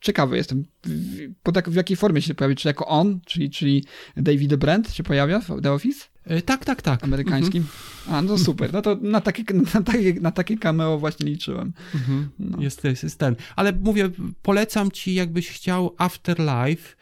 ciekawy 0.00 0.36
jestem, 0.36 0.64
w, 0.84 1.56
jak, 1.56 1.70
w 1.70 1.74
jakiej 1.74 1.96
formie 1.96 2.22
się 2.22 2.34
pojawi, 2.34 2.56
czy 2.56 2.68
jako 2.68 2.86
on, 2.86 3.20
czyli, 3.26 3.50
czyli 3.50 3.84
David 4.16 4.54
Brent 4.56 4.94
się 4.94 5.02
pojawia 5.02 5.40
w 5.40 5.60
The 5.62 5.72
Office 5.72 6.04
Tak, 6.44 6.64
tak, 6.64 6.82
tak. 6.82 7.04
amerykańskim? 7.04 7.64
A, 8.08 8.22
no 8.22 8.38
super, 8.38 8.72
no 8.72 8.82
to 8.82 8.96
na 9.00 9.20
takie, 9.20 9.44
na 9.74 9.82
takie, 9.82 10.14
na 10.14 10.30
takie 10.30 10.58
cameo 10.58 10.98
właśnie 10.98 11.26
liczyłem. 11.26 11.72
Mhm. 11.94 12.28
No. 12.38 12.62
Jest, 12.62 12.84
jest, 12.84 13.02
jest 13.02 13.18
ten. 13.18 13.36
Ale 13.56 13.72
mówię, 13.72 14.10
polecam 14.42 14.90
ci, 14.90 15.14
jakbyś 15.14 15.50
chciał 15.50 15.94
Afterlife. 15.98 16.96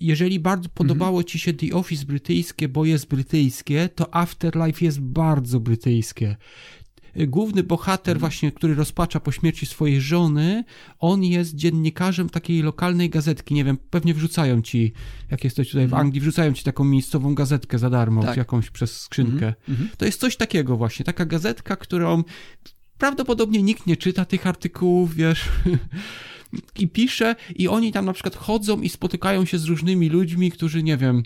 Jeżeli 0.00 0.40
bardzo 0.40 0.68
podobało 0.68 1.24
ci 1.24 1.38
się 1.38 1.52
The 1.52 1.72
Office 1.72 2.04
brytyjskie, 2.06 2.68
bo 2.68 2.84
jest 2.84 3.08
brytyjskie, 3.08 3.88
to 3.94 4.14
Afterlife 4.14 4.84
jest 4.84 5.00
bardzo 5.00 5.60
brytyjskie. 5.60 6.36
Główny 7.16 7.62
bohater, 7.62 8.18
właśnie, 8.18 8.52
który 8.52 8.74
rozpacza 8.74 9.20
po 9.20 9.32
śmierci 9.32 9.66
swojej 9.66 10.00
żony, 10.00 10.64
on 10.98 11.24
jest 11.24 11.54
dziennikarzem 11.54 12.30
takiej 12.30 12.62
lokalnej 12.62 13.10
gazetki. 13.10 13.54
Nie 13.54 13.64
wiem, 13.64 13.78
pewnie 13.90 14.14
wrzucają 14.14 14.62
ci, 14.62 14.92
jak 15.30 15.44
jesteś 15.44 15.68
tutaj 15.70 15.88
w 15.88 15.94
Anglii, 15.94 16.20
wrzucają 16.20 16.52
ci 16.52 16.64
taką 16.64 16.84
miejscową 16.84 17.34
gazetkę 17.34 17.78
za 17.78 17.90
darmo, 17.90 18.22
Tak. 18.22 18.36
jakąś 18.36 18.70
przez 18.70 19.00
skrzynkę. 19.00 19.54
Mhm. 19.68 19.88
To 19.96 20.04
jest 20.04 20.20
coś 20.20 20.36
takiego 20.36 20.76
właśnie, 20.76 21.04
taka 21.04 21.24
gazetka, 21.24 21.76
którą 21.76 22.24
prawdopodobnie 22.98 23.62
nikt 23.62 23.86
nie 23.86 23.96
czyta 23.96 24.24
tych 24.24 24.46
artykułów, 24.46 25.14
wiesz, 25.14 25.48
i 26.78 26.88
pisze, 26.88 27.36
i 27.56 27.68
oni 27.68 27.92
tam 27.92 28.04
na 28.04 28.12
przykład 28.12 28.36
chodzą 28.36 28.80
i 28.80 28.88
spotykają 28.88 29.44
się 29.44 29.58
z 29.58 29.64
różnymi 29.64 30.08
ludźmi, 30.08 30.50
którzy, 30.50 30.82
nie 30.82 30.96
wiem, 30.96 31.22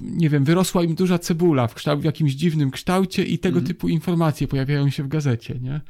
nie 0.00 0.30
wiem, 0.30 0.44
wyrosła 0.44 0.82
im 0.84 0.94
duża 0.94 1.18
cebula 1.18 1.66
w, 1.66 1.74
kształ- 1.74 2.00
w 2.00 2.04
jakimś 2.04 2.32
dziwnym 2.32 2.70
kształcie 2.70 3.24
i 3.24 3.38
tego 3.38 3.60
typu 3.60 3.88
informacje 3.88 4.48
pojawiają 4.48 4.90
się 4.90 5.02
w 5.02 5.08
gazecie, 5.08 5.58
nie? 5.60 5.80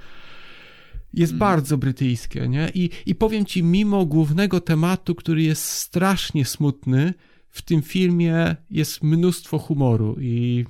Jest 1.15 1.37
bardzo 1.37 1.79
brytyjskie, 1.79 2.49
nie? 2.49 2.71
I, 2.75 2.91
I 3.07 3.15
powiem 3.15 3.45
ci, 3.45 3.63
mimo 3.63 4.07
głównego 4.07 4.61
tematu, 4.61 5.15
który 5.15 5.43
jest 5.43 5.65
strasznie 5.65 6.45
smutny, 6.45 7.15
w 7.51 7.63
tym 7.63 7.83
filmie 7.83 8.57
jest 8.71 9.03
mnóstwo 9.03 9.59
humoru 9.59 10.17
i 10.21 10.65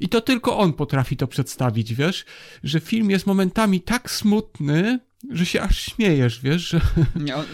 i 0.00 0.08
to 0.08 0.20
tylko 0.20 0.58
on 0.58 0.72
potrafi 0.72 1.16
to 1.16 1.26
przedstawić, 1.26 1.94
wiesz? 1.94 2.24
Że 2.64 2.80
film 2.80 3.10
jest 3.10 3.26
momentami 3.26 3.80
tak 3.80 4.10
smutny, 4.10 5.00
że 5.30 5.46
się 5.46 5.62
aż 5.62 5.80
śmiejesz, 5.80 6.40
wiesz? 6.40 6.68
Że... 6.68 6.80
Nie, 7.24 7.36
on, 7.36 7.44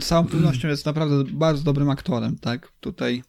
z 0.00 0.06
całą 0.06 0.26
pewnością 0.26 0.68
jest 0.68 0.86
naprawdę 0.86 1.24
bardzo 1.32 1.62
dobrym 1.62 1.90
aktorem, 1.90 2.38
tak? 2.38 2.72
Tutaj, 2.80 3.22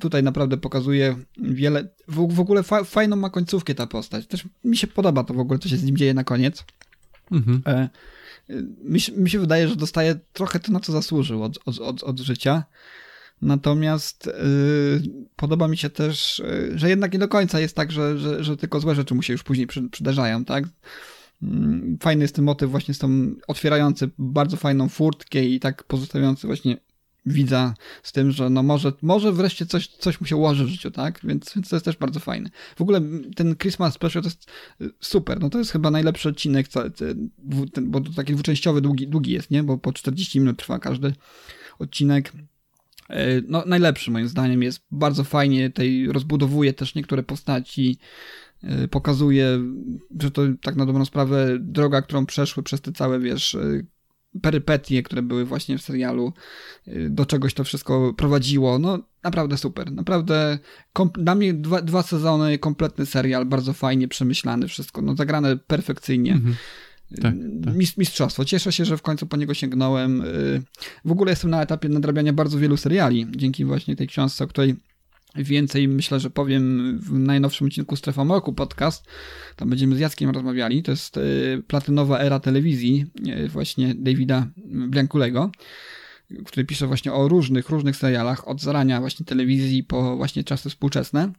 tutaj 0.00 0.22
naprawdę 0.22 0.56
pokazuje 0.56 1.16
wiele. 1.38 1.88
W, 2.08 2.34
w 2.34 2.40
ogóle 2.40 2.62
fa, 2.62 2.84
fajną 2.84 3.16
ma 3.16 3.30
końcówkę 3.30 3.74
ta 3.74 3.86
postać. 3.86 4.26
Też 4.26 4.44
mi 4.64 4.76
się 4.76 4.86
podoba 4.86 5.24
to 5.24 5.34
w 5.34 5.40
ogóle, 5.40 5.58
co 5.58 5.68
się 5.68 5.76
z 5.76 5.84
nim 5.84 5.96
dzieje 5.96 6.14
na 6.14 6.24
koniec. 6.24 6.64
Mhm. 7.32 7.62
E, 7.66 7.88
e, 8.50 8.62
mi, 8.84 9.00
się- 9.00 9.12
mi 9.12 9.30
się 9.30 9.38
wydaje, 9.38 9.68
że 9.68 9.76
dostaje 9.76 10.18
trochę 10.32 10.60
to, 10.60 10.72
na 10.72 10.80
co 10.80 10.92
zasłużył 10.92 11.42
od, 11.42 11.58
od, 11.66 11.78
od, 11.78 12.02
od 12.02 12.20
życia. 12.20 12.64
Natomiast 13.42 14.26
e, 14.28 14.32
podoba 15.36 15.68
mi 15.68 15.76
się 15.76 15.90
też, 15.90 16.40
e, 16.40 16.78
że 16.78 16.88
jednak 16.88 17.12
nie 17.12 17.18
do 17.18 17.28
końca 17.28 17.60
jest 17.60 17.76
tak, 17.76 17.92
że, 17.92 18.18
że, 18.18 18.44
że 18.44 18.56
tylko 18.56 18.80
złe 18.80 18.94
rzeczy 18.94 19.14
mu 19.14 19.22
się 19.22 19.32
już 19.32 19.42
później 19.42 19.66
przy, 19.66 19.88
przydarzają, 19.88 20.44
tak? 20.44 20.64
Mm, 21.42 21.98
Fajny 22.00 22.24
jest 22.24 22.34
ten 22.34 22.44
motyw 22.44 22.70
właśnie 22.70 22.94
z 22.94 22.98
tą 22.98 23.34
otwierający 23.48 24.10
bardzo 24.18 24.56
fajną 24.56 24.88
furtkę 24.88 25.44
i 25.44 25.60
tak 25.60 25.84
pozostawiający 25.84 26.46
właśnie 26.46 26.76
widza 27.26 27.74
z 28.02 28.12
tym, 28.12 28.30
że 28.32 28.50
no 28.50 28.62
może, 28.62 28.92
może 29.02 29.32
wreszcie 29.32 29.66
coś, 29.66 29.88
coś 29.88 30.20
mu 30.20 30.26
się 30.26 30.36
ułoży 30.36 30.64
w 30.64 30.68
życiu, 30.68 30.90
tak? 30.90 31.20
Więc, 31.24 31.54
więc 31.54 31.68
to 31.68 31.76
jest 31.76 31.84
też 31.84 31.96
bardzo 31.96 32.20
fajne. 32.20 32.50
W 32.76 32.82
ogóle 32.82 33.00
ten 33.36 33.56
Christmas 33.56 33.94
Special 33.94 34.22
to 34.22 34.28
jest 34.28 34.50
y, 34.80 34.90
super, 35.00 35.40
no 35.40 35.50
to 35.50 35.58
jest 35.58 35.70
chyba 35.70 35.90
najlepszy 35.90 36.28
odcinek, 36.28 36.68
ten, 37.72 37.90
bo 37.90 38.00
to 38.00 38.12
taki 38.16 38.32
dwuczęściowy, 38.32 38.80
długi, 38.80 39.08
długi 39.08 39.32
jest, 39.32 39.50
nie? 39.50 39.62
Bo 39.62 39.78
po 39.78 39.92
40 39.92 40.40
minut 40.40 40.58
trwa 40.58 40.78
każdy 40.78 41.12
odcinek. 41.78 42.32
E, 43.10 43.42
No, 43.48 43.64
najlepszy 43.66 44.10
moim 44.10 44.28
zdaniem 44.28 44.62
jest 44.62 44.86
bardzo 44.90 45.24
fajnie, 45.24 45.70
tej 45.70 46.12
rozbudowuje 46.12 46.72
też 46.72 46.94
niektóre 46.94 47.22
postaci, 47.22 47.98
pokazuje, 48.90 49.58
że 50.20 50.30
to 50.30 50.42
tak 50.62 50.76
na 50.76 50.86
dobrą 50.86 51.04
sprawę 51.04 51.58
droga, 51.60 52.02
którą 52.02 52.26
przeszły 52.26 52.62
przez 52.62 52.80
te 52.80 52.92
całe, 52.92 53.20
wiesz, 53.20 53.54
e, 53.54 53.82
perypetie, 54.42 55.02
które 55.02 55.22
były 55.22 55.44
właśnie 55.44 55.78
w 55.78 55.82
serialu, 55.82 56.32
e, 56.86 57.10
do 57.10 57.26
czegoś 57.26 57.54
to 57.54 57.64
wszystko 57.64 58.14
prowadziło. 58.16 58.78
No, 58.78 58.98
naprawdę 59.22 59.56
super. 59.56 59.92
Naprawdę 59.92 60.58
dla 61.18 61.34
mnie 61.34 61.54
dwa, 61.54 61.82
dwa 61.82 62.02
sezony, 62.02 62.58
kompletny 62.58 63.06
serial, 63.06 63.46
bardzo 63.46 63.72
fajnie 63.72 64.08
przemyślany, 64.08 64.68
wszystko, 64.68 65.02
no 65.02 65.16
zagrane 65.16 65.56
perfekcyjnie. 65.56 66.32
Mhm. 66.32 66.54
Tak, 67.22 67.34
tak. 67.64 67.74
Mis- 67.74 67.98
Mistrzostwo. 67.98 68.44
Cieszę 68.44 68.72
się, 68.72 68.84
że 68.84 68.96
w 68.96 69.02
końcu 69.02 69.26
po 69.26 69.36
niego 69.36 69.54
sięgnąłem. 69.54 70.20
Y, 70.22 70.62
W 71.04 71.12
ogóle 71.12 71.32
jestem 71.32 71.50
na 71.50 71.62
etapie 71.62 71.88
nadrabiania 71.88 72.32
bardzo 72.32 72.58
wielu 72.58 72.76
seriali, 72.76 73.26
dzięki 73.36 73.64
właśnie 73.64 73.96
tej 73.96 74.06
książce, 74.06 74.44
o 74.44 74.46
której 74.46 74.76
więcej 75.44 75.88
myślę, 75.88 76.20
że 76.20 76.30
powiem 76.30 76.98
w 76.98 77.12
najnowszym 77.18 77.66
odcinku 77.66 77.96
Strefa 77.96 78.24
Mroku 78.24 78.52
podcast. 78.52 79.04
Tam 79.56 79.68
będziemy 79.68 79.96
z 79.96 80.00
Jackiem 80.00 80.30
rozmawiali. 80.30 80.82
To 80.82 80.90
jest 80.90 81.16
y, 81.16 81.62
platynowa 81.66 82.18
era 82.18 82.40
telewizji 82.40 83.06
y, 83.44 83.48
właśnie 83.48 83.94
Davida 83.94 84.46
Bianculego, 84.88 85.50
który 86.46 86.66
pisze 86.66 86.86
właśnie 86.86 87.12
o 87.12 87.28
różnych, 87.28 87.68
różnych 87.68 87.96
serialach, 87.96 88.48
od 88.48 88.60
zarania 88.60 89.00
właśnie 89.00 89.26
telewizji 89.26 89.84
po 89.84 90.16
właśnie 90.16 90.44
czasy 90.44 90.70
współczesne. 90.70 91.32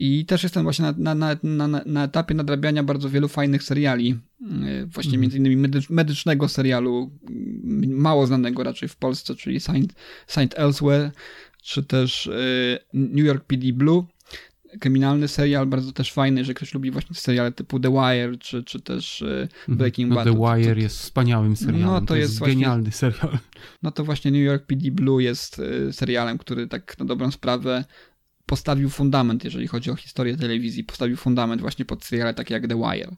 I 0.00 0.26
też 0.26 0.42
jestem 0.42 0.62
właśnie 0.62 0.94
na, 0.98 1.14
na, 1.14 1.36
na, 1.42 1.82
na, 1.86 2.04
etapie 2.04 2.34
nadrabiania 2.34 2.82
bardzo 2.82 3.10
wielu 3.10 3.28
fajnych 3.28 3.62
seriali. 3.62 4.16
Yy, 4.40 4.86
Właśnie 4.86 5.18
między 5.18 5.38
innymi 5.38 5.56
medycz, 5.56 5.90
medycznego 5.90 6.48
serialu, 6.48 7.10
mało 7.86 8.26
znanego 8.26 8.62
raczej 8.62 8.88
w 8.88 8.96
Polsce, 8.96 9.34
czyli 9.34 9.60
Saint, 9.60 9.94
Saint 10.26 10.58
Elsewhere, 10.58 11.10
czy 11.68 11.82
też 11.82 12.26
yy, 12.26 12.78
New 13.08 13.26
York 13.26 13.44
PD 13.44 13.72
Blue. 13.72 14.04
Kryminalny 14.80 15.28
serial, 15.28 15.66
bardzo 15.66 15.92
też 15.92 16.12
fajny, 16.12 16.44
że 16.44 16.54
ktoś 16.54 16.74
lubi 16.74 16.90
właśnie 16.90 17.16
seriale 17.16 17.52
typu 17.52 17.80
The 17.80 17.90
Wire, 17.90 18.38
czy, 18.38 18.64
czy 18.64 18.80
też 18.80 19.20
yy, 19.68 19.76
Breaking 19.76 20.10
no, 20.10 20.14
Bad. 20.16 20.24
The 20.24 20.30
To- 20.32 20.38
to- 20.38 20.56
Wire 20.56 20.78
jest 20.78 20.98
wspaniałym 20.98 21.56
serialem. 21.56 21.86
No, 21.86 22.00
to, 22.00 22.06
to 22.06 22.16
jest, 22.16 22.30
jest 22.30 22.38
właśnie- 22.38 22.54
genialny 22.54 22.92
serial. 22.92 23.38
no 23.82 23.90
to 23.90 24.04
właśnie 24.04 24.30
New 24.30 24.42
York 24.42 24.66
PD 24.66 24.90
Blue 24.90 25.22
jest 25.22 25.58
y, 25.58 25.92
serialem, 25.92 26.38
który 26.38 26.68
tak 26.68 26.98
na 26.98 27.04
dobrą 27.04 27.30
sprawę 27.30 27.84
postawił 28.46 28.90
fundament, 28.90 29.44
jeżeli 29.44 29.66
chodzi 29.66 29.90
o 29.90 29.96
historię 29.96 30.36
telewizji, 30.36 30.84
postawił 30.84 31.16
fundament 31.16 31.60
właśnie 31.60 31.84
pod 31.84 32.04
seriale 32.04 32.34
takie 32.34 32.54
jak 32.54 32.66
The 32.68 32.76
Wire. 32.76 33.16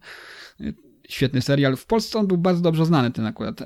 Świetny 1.11 1.43
serial. 1.43 1.77
W 1.77 1.87
Polsce 1.87 2.19
on 2.19 2.27
był 2.27 2.39
bardzo 2.39 2.61
dobrze 2.63 2.87
znany, 2.87 3.11
ten 3.11 3.27
akurat 3.27 3.61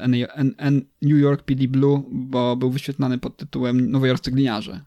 New 1.03 1.20
York 1.20 1.42
PD 1.42 1.68
Blue, 1.68 2.03
bo 2.12 2.57
był 2.57 2.70
wyświetlany 2.70 3.18
pod 3.18 3.36
tytułem 3.36 3.90
Nowojorscy 3.90 4.30
Gliniarze. 4.30 4.80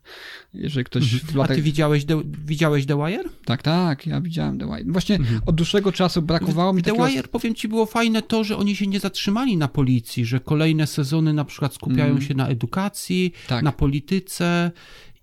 Jeżeli 0.54 0.86
ktoś 0.86 1.16
w 1.24 1.36
A 1.36 1.38
latach... 1.38 1.56
ty 1.58 1.62
widziałeś 1.64 2.06
The, 2.06 2.22
widziałeś 2.46 2.86
The 2.86 2.98
Wire? 3.06 3.24
Tak, 3.46 3.64
tak, 3.64 4.08
ja 4.08 4.22
widziałem 4.22 4.60
The 4.60 4.66
Wire. 4.66 4.92
Właśnie 4.92 5.20
od 5.46 5.56
dłuższego 5.56 5.92
czasu 5.92 6.22
brakowało 6.22 6.74
mi 6.74 6.82
The 6.84 6.92
takiego... 6.92 7.08
Wire, 7.08 7.28
powiem 7.28 7.56
ci, 7.56 7.68
było 7.68 7.86
fajne 7.86 8.22
to, 8.22 8.44
że 8.44 8.58
oni 8.58 8.76
się 8.76 8.88
nie 8.88 9.00
zatrzymali 9.00 9.58
na 9.58 9.68
policji, 9.68 10.26
że 10.26 10.40
kolejne 10.40 10.88
sezony 10.88 11.34
na 11.34 11.46
przykład 11.46 11.74
skupiają 11.74 12.12
Mm. 12.12 12.22
się 12.22 12.34
na 12.34 12.48
edukacji, 12.48 13.34
Tak. 13.48 13.64
na 13.64 13.72
polityce 13.72 14.72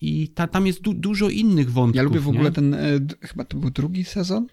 i 0.01 0.28
ta, 0.28 0.47
tam 0.47 0.66
jest 0.66 0.80
du, 0.82 0.95
dużo 0.95 1.28
innych 1.28 1.72
wątków. 1.72 1.97
Ja 1.97 2.03
lubię 2.03 2.20
w 2.20 2.28
ogóle 2.28 2.45
nie? 2.45 2.53
ten, 2.53 2.74
e, 2.74 2.78
chyba 3.20 3.45
to 3.45 3.57
był 3.57 3.70
drugi 3.70 4.05
sezon? 4.05 4.47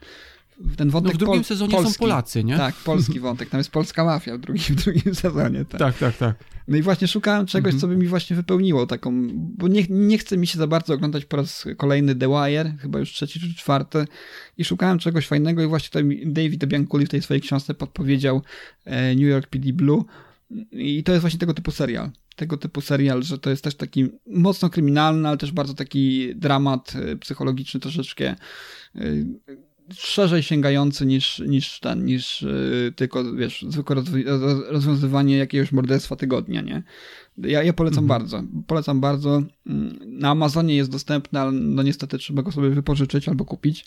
Ten 0.78 0.90
wątek 0.90 1.12
No 1.14 1.16
w 1.16 1.20
drugim 1.20 1.42
pol- 1.42 1.44
sezonie 1.48 1.72
polski. 1.72 1.94
są 1.94 2.00
Polacy, 2.00 2.44
nie? 2.44 2.58
Tak, 2.58 2.76
polski 2.76 3.20
wątek. 3.20 3.50
Tam 3.50 3.58
jest 3.58 3.72
polska 3.72 4.04
mafia 4.06 4.38
w 4.38 4.40
drugim, 4.40 4.64
w 4.64 4.84
drugim 4.84 5.16
sezonie. 5.16 5.66
Tak. 5.66 5.80
tak, 5.80 5.98
tak. 5.98 6.18
tak. 6.18 6.36
No 6.68 6.78
i 6.78 6.82
właśnie 6.82 7.08
szukałem 7.08 7.46
czegoś, 7.46 7.74
Mhm. 7.74 7.82
co 7.82 7.88
by 7.88 7.98
mi 7.98 8.08
właśnie 8.08 8.36
wypełniło 8.36 8.88
taką, 8.88 9.28
bo 9.34 9.68
nie, 9.68 9.84
nie 9.90 10.18
chce 10.18 10.38
mi 10.38 10.48
się 10.48 10.58
za 10.58 10.68
bardzo 10.68 10.94
oglądać 10.94 11.26
po 11.26 11.38
raz 11.38 11.66
kolejny 11.78 12.16
The 12.16 12.28
Wire, 12.28 12.74
chyba 12.80 13.00
już 13.00 13.12
trzeci 13.12 13.40
czy 13.40 13.56
czwarty 13.56 14.06
i 14.58 14.66
szukałem 14.66 15.00
czegoś 15.00 15.28
fajnego 15.28 15.64
i 15.64 15.68
właśnie 15.68 15.88
tutaj 15.88 16.04
mi 16.04 16.34
David 16.34 16.66
Bianculi 16.66 17.06
w 17.06 17.10
tej 17.10 17.22
swojej 17.22 17.42
książce 17.42 17.74
podpowiedział 17.74 18.42
e, 18.86 19.16
New 19.16 19.26
York 19.30 19.48
PD 19.48 19.74
Blue 19.74 20.04
i 20.72 21.04
to 21.04 21.12
jest 21.12 21.22
właśnie 21.22 21.40
tego 21.40 21.54
typu 21.54 21.72
serial. 21.72 22.10
tego 22.36 22.58
typu 22.58 22.82
serial, 22.82 23.24
że 23.24 23.38
to 23.38 23.50
jest 23.50 23.64
też 23.64 23.76
taki 23.76 24.10
mocno 24.28 24.70
kryminalny, 24.70 25.28
ale 25.28 25.38
też 25.38 25.52
bardzo 25.52 25.74
taki 25.74 26.36
dramat 26.36 26.94
y, 26.96 27.18
psychologiczny 27.18 27.80
troszeczkę 27.80 28.36
y, 28.96 29.26
szerzej 29.94 30.44
sięgający 30.44 31.06
niż, 31.06 31.40
niż 31.40 31.80
ten, 31.80 32.06
niż 32.06 32.42
y, 32.42 32.94
tylko, 32.96 33.34
wiesz, 33.34 33.66
zwykłe 33.70 33.96
rozwiązywanie 34.70 35.38
jakiegoś 35.38 35.72
morderstwa 35.72 36.16
tygodnia, 36.16 36.62
nie? 36.62 36.84
Ja, 37.38 37.64
ja 37.64 37.74
polecam 37.74 38.04
mhm. 38.04 38.20
bardzo. 38.20 38.44
Polecam 38.68 39.02
bardzo. 39.02 39.44
Mm, 39.68 40.00
na 40.06 40.30
Amazonie 40.30 40.76
jest 40.76 40.92
dostępny, 40.92 41.40
ale 41.40 41.52
no 41.52 41.84
niestety 41.84 42.18
trzeba 42.18 42.42
go 42.42 42.52
sobie 42.52 42.70
wypożyczyć 42.70 43.30
albo 43.30 43.46
kupić. 43.46 43.86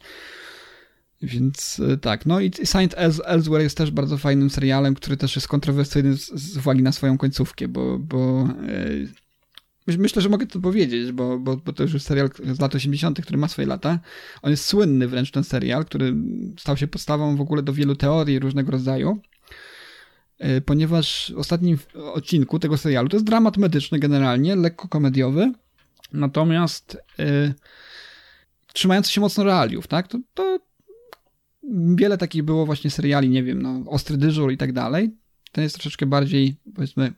Więc 1.23 1.81
e, 1.93 1.97
tak, 1.97 2.27
no 2.27 2.41
i 2.41 2.51
Saint 2.65 2.95
Elsewhere 3.25 3.63
jest 3.63 3.77
też 3.77 3.91
bardzo 3.91 4.19
fajnym 4.19 4.51
serialem, 4.51 4.95
który 4.95 5.17
też 5.17 5.37
jest 5.37 5.49
kontrowersyjny 5.49 6.17
z, 6.17 6.31
z 6.35 6.57
uwagi 6.57 6.83
na 6.83 6.93
swoją 6.93 7.19
końcówkę, 7.19 7.69
bo, 7.69 7.99
bo 7.99 8.49
e, 8.69 9.24
myślę, 9.87 10.23
że 10.23 10.29
mogę 10.29 10.47
to 10.47 10.61
powiedzieć, 10.61 11.13
bo, 11.13 11.39
bo, 11.39 11.57
bo 11.57 11.73
to 11.73 11.83
już 11.83 12.03
serial 12.03 12.31
z 12.53 12.61
lat 12.61 12.75
80., 12.75 13.21
który 13.21 13.39
ma 13.39 13.49
swoje 13.49 13.69
lata. 13.69 13.99
On 14.43 14.51
jest 14.51 14.65
słynny 14.65 15.09
wręcz 15.09 15.31
ten 15.31 15.45
serial, 15.45 15.85
który 15.85 16.15
stał 16.59 16.77
się 16.77 16.87
podstawą 16.87 17.37
w 17.37 17.41
ogóle 17.41 17.63
do 17.63 17.73
wielu 17.73 17.97
teorii 17.97 18.39
różnego 18.39 18.73
rodzaju, 18.73 19.21
e, 20.39 20.61
ponieważ 20.61 21.33
w 21.35 21.39
ostatnim 21.39 21.79
odcinku 21.95 22.59
tego 22.59 22.77
serialu 22.77 23.09
to 23.09 23.17
jest 23.17 23.27
dramat 23.27 23.57
medyczny 23.57 23.99
generalnie, 23.99 24.57
lekko 24.57 24.89
komediowy, 24.89 25.53
natomiast 26.13 26.99
e, 27.19 27.55
trzymający 28.73 29.13
się 29.13 29.21
mocno 29.21 29.45
realiów, 29.45 29.87
tak? 29.87 30.09
To, 30.09 30.19
to 30.35 30.59
wiele 31.97 32.19
takich 32.19 32.43
było 32.43 32.67
właśnie 32.67 32.91
seriali, 32.91 33.29
nie 33.29 33.43
wiem, 33.43 33.63
no, 33.63 33.83
Ostry 33.87 34.17
Dyżur 34.17 34.53
i 34.53 34.57
tak 34.57 34.73
dalej. 34.73 35.17
Ten 35.53 35.65
jest 35.65 35.75
troszeczkę 35.75 36.07
bardziej, 36.07 36.57
powiedzmy, 36.75 37.13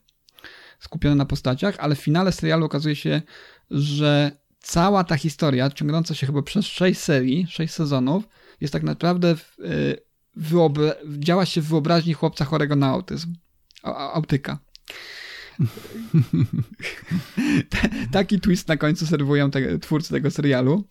skupiony 0.79 1.17
na 1.17 1.27
postaciach, 1.27 1.77
ale 1.79 1.95
w 1.95 2.01
finale 2.01 2.33
serialu 2.33 2.67
okazuje 2.67 2.97
się, 2.97 3.23
że 3.71 4.31
cała 4.59 5.05
ta 5.05 5.17
historia, 5.17 5.71
ciągnąca 5.71 6.15
się 6.15 6.27
chyba 6.27 6.43
przez 6.43 6.67
sześć 6.67 7.01
serii, 7.01 7.47
sześć 7.51 7.75
sezonów, 7.75 8.29
jest 8.61 8.73
tak 8.73 8.83
naprawdę 8.83 9.35
y, 9.61 10.07
działa 11.19 11.47
się 11.47 11.61
w 11.61 11.69
wyobraźni 11.69 12.13
chłopca 12.13 12.45
chorego 12.45 12.77
na 12.77 12.87
autyzm, 12.87 13.35
autyka. 13.83 14.59
Taki 18.13 18.41
twist 18.41 18.69
na 18.69 18.77
końcu 18.77 19.07
serwują 19.07 19.51
te, 19.51 19.79
twórcy 19.79 20.11
tego 20.11 20.31
serialu. 20.31 20.85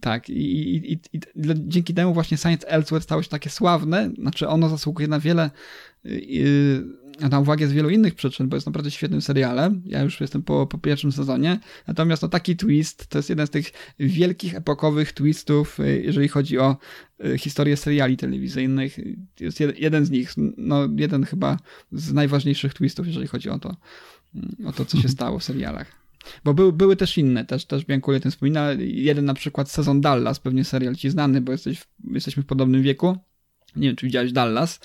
Tak, 0.00 0.30
i, 0.30 0.76
i, 0.76 0.92
i, 0.92 1.00
i, 1.12 1.20
dzięki 1.54 1.94
temu 1.94 2.14
właśnie 2.14 2.36
Science 2.36 2.68
Elsewhere 2.68 3.02
stało 3.02 3.22
się 3.22 3.28
takie 3.28 3.50
sławne, 3.50 4.10
znaczy 4.18 4.48
ono 4.48 4.68
zasługuje 4.68 5.08
na 5.08 5.20
wiele 5.20 5.50
na 7.28 7.40
uwagę 7.40 7.68
z 7.68 7.72
wielu 7.72 7.90
innych 7.90 8.14
przyczyn, 8.14 8.48
bo 8.48 8.56
jest 8.56 8.66
naprawdę 8.66 8.90
świetnym 8.90 9.20
serialem. 9.20 9.82
Ja 9.86 10.02
już 10.02 10.20
jestem 10.20 10.42
po, 10.42 10.66
po 10.66 10.78
pierwszym 10.78 11.12
sezonie. 11.12 11.60
Natomiast 11.86 12.22
no, 12.22 12.28
taki 12.28 12.56
twist 12.56 13.06
to 13.06 13.18
jest 13.18 13.28
jeden 13.28 13.46
z 13.46 13.50
tych 13.50 13.72
wielkich, 13.98 14.54
epokowych 14.54 15.12
twistów, 15.12 15.80
y, 15.80 16.02
jeżeli 16.04 16.28
chodzi 16.28 16.58
o 16.58 16.76
y, 17.24 17.38
historię 17.38 17.76
seriali 17.76 18.16
telewizyjnych. 18.16 18.98
Jest 19.40 19.60
jeden 19.76 20.04
z 20.04 20.10
nich, 20.10 20.34
no 20.56 20.88
jeden 20.96 21.24
chyba 21.24 21.56
z 21.92 22.12
najważniejszych 22.12 22.74
twistów, 22.74 23.06
jeżeli 23.06 23.26
chodzi 23.26 23.50
o 23.50 23.58
to, 23.58 23.76
mm, 24.34 24.56
o 24.66 24.72
to 24.72 24.84
co 24.84 25.00
się 25.00 25.08
stało 25.08 25.38
w 25.38 25.44
serialach. 25.44 26.00
Bo 26.44 26.54
były, 26.54 26.72
były 26.72 26.96
też 26.96 27.18
inne, 27.18 27.44
też, 27.44 27.64
też 27.66 27.84
Biankulie 27.84 28.18
o 28.18 28.20
tym 28.20 28.30
wspomina. 28.30 28.72
Jeden 28.78 29.24
na 29.24 29.34
przykład 29.34 29.70
sezon 29.70 30.00
Dallas, 30.00 30.40
pewnie 30.40 30.64
serial 30.64 30.94
ci 30.94 31.10
znany, 31.10 31.40
bo 31.40 31.52
jesteś, 31.52 31.84
jesteśmy 32.04 32.42
w 32.42 32.46
podobnym 32.46 32.82
wieku. 32.82 33.16
Nie 33.76 33.88
wiem, 33.88 33.96
czy 33.96 34.06
widziałeś 34.06 34.32
Dallas 34.32 34.80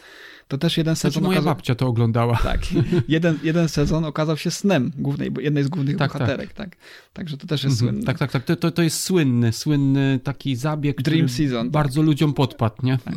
to 0.48 0.58
też 0.58 0.78
jeden 0.78 0.96
znaczy, 0.96 1.02
sezon. 1.02 1.12
Znaczy, 1.12 1.26
moja 1.26 1.40
okazał... 1.40 1.56
babcia 1.56 1.76
to 1.76 1.88
oglądała. 1.88 2.38
Tak. 2.44 2.62
Jeden, 3.08 3.40
jeden 3.44 3.70
sezon 3.70 4.06
okazał 4.06 4.38
się 4.38 4.52
snem 4.52 4.92
głównej, 4.98 5.32
jednej 5.40 5.64
z 5.64 5.68
głównych 5.68 5.98
tak, 5.98 6.12
tak. 6.12 6.22
bohaterek, 6.22 6.54
tak. 6.54 6.70
tak. 6.70 6.80
Także 7.14 7.38
to 7.38 7.48
też 7.48 7.64
jest 7.64 7.82
mhm. 7.82 7.90
słynne. 7.90 8.06
Tak, 8.06 8.20
tak, 8.20 8.32
tak. 8.32 8.44
To, 8.44 8.56
to, 8.56 8.72
to 8.72 8.82
jest 8.82 9.04
słynny, 9.04 9.54
słynny 9.54 10.20
taki 10.24 10.56
zabieg, 10.56 11.02
Dream 11.02 11.30
Season. 11.30 11.72
Bardzo 11.72 12.02
tak. 12.02 12.06
ludziom 12.06 12.34
podpadł, 12.34 12.76
nie? 12.84 12.98
Tak. 12.98 13.16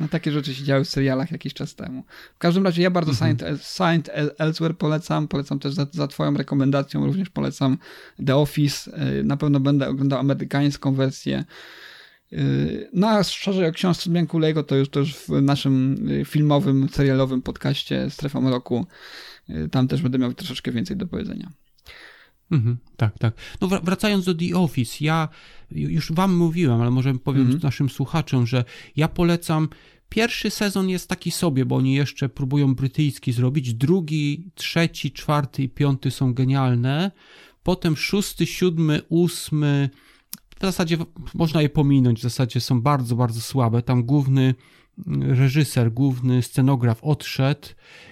No 0.00 0.08
takie 0.08 0.32
rzeczy 0.32 0.54
się 0.54 0.64
działy 0.64 0.84
w 0.84 0.88
serialach 0.88 1.32
jakiś 1.32 1.54
czas 1.54 1.74
temu. 1.74 2.04
W 2.34 2.38
każdym 2.38 2.64
razie 2.64 2.82
ja 2.82 2.90
bardzo 2.90 3.10
mhm. 3.10 3.58
Saint, 3.58 4.10
Elsewhere 4.38 4.74
polecam, 4.74 5.28
polecam 5.28 5.58
też 5.58 5.74
za, 5.74 5.86
za 5.92 6.08
twoją 6.08 6.36
rekomendacją, 6.36 7.06
również 7.06 7.30
polecam 7.30 7.78
The 8.26 8.36
Office, 8.36 8.90
y, 9.18 9.24
na 9.24 9.36
pewno 9.36 9.60
będę 9.60 9.88
oglądał 9.88 10.18
amerykańską 10.18 10.94
wersję, 10.94 11.44
no 12.92 13.08
a 13.08 13.24
szerzej 13.24 13.68
o 13.68 13.72
książce 13.72 14.10
to 14.66 14.76
już, 14.76 14.88
to 14.88 15.00
już 15.00 15.14
w 15.14 15.28
naszym 15.28 16.08
y, 16.10 16.24
filmowym, 16.24 16.88
serialowym 16.88 17.42
podcaście 17.42 18.10
Strefa 18.10 18.40
Mroku. 18.40 18.86
Y, 19.50 19.68
tam 19.68 19.88
też 19.88 20.02
będę 20.02 20.18
miał 20.18 20.34
troszeczkę 20.34 20.72
więcej 20.72 20.96
do 20.96 21.06
powiedzenia. 21.06 21.50
Mhm, 22.50 22.76
tak, 22.96 23.18
tak. 23.18 23.34
No 23.60 23.68
wracając 23.68 24.24
do 24.24 24.34
The 24.34 24.56
Office, 24.56 24.96
ja 25.00 25.28
już 25.70 26.12
wam 26.12 26.36
mówiłem, 26.36 26.80
ale 26.80 26.90
może 26.90 27.14
powiem 27.14 27.42
mhm. 27.42 27.60
naszym 27.62 27.90
słuchaczom, 27.90 28.46
że 28.46 28.64
ja 28.96 29.08
polecam 29.08 29.68
Pierwszy 30.10 30.50
sezon 30.50 30.88
jest 30.88 31.08
taki 31.08 31.30
sobie, 31.30 31.64
bo 31.64 31.76
oni 31.76 31.94
jeszcze 31.94 32.28
próbują 32.28 32.74
brytyjski 32.74 33.32
zrobić. 33.32 33.74
Drugi, 33.74 34.50
trzeci, 34.54 35.12
czwarty 35.12 35.62
i 35.62 35.68
piąty 35.68 36.10
są 36.10 36.34
genialne. 36.34 37.10
Potem 37.62 37.96
szósty, 37.96 38.46
siódmy, 38.46 39.02
ósmy, 39.08 39.90
w 40.60 40.62
zasadzie 40.62 40.96
można 41.34 41.62
je 41.62 41.68
pominąć, 41.68 42.18
w 42.18 42.22
zasadzie 42.22 42.60
są 42.60 42.80
bardzo, 42.80 43.16
bardzo 43.16 43.40
słabe. 43.40 43.82
Tam 43.82 44.02
główny 44.02 44.54
mm, 45.06 45.30
reżyser, 45.30 45.92
główny 45.92 46.42
scenograf 46.42 47.04
odszedł 47.04 47.68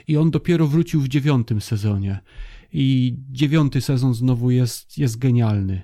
i 0.08 0.16
on 0.16 0.30
dopiero 0.30 0.66
wrócił 0.66 1.00
w 1.00 1.08
dziewiątym 1.08 1.60
sezonie. 1.60 2.20
I 2.72 3.16
dziewiąty 3.30 3.80
sezon 3.80 4.14
znowu 4.14 4.50
jest, 4.50 4.98
jest 4.98 5.18
genialny 5.18 5.82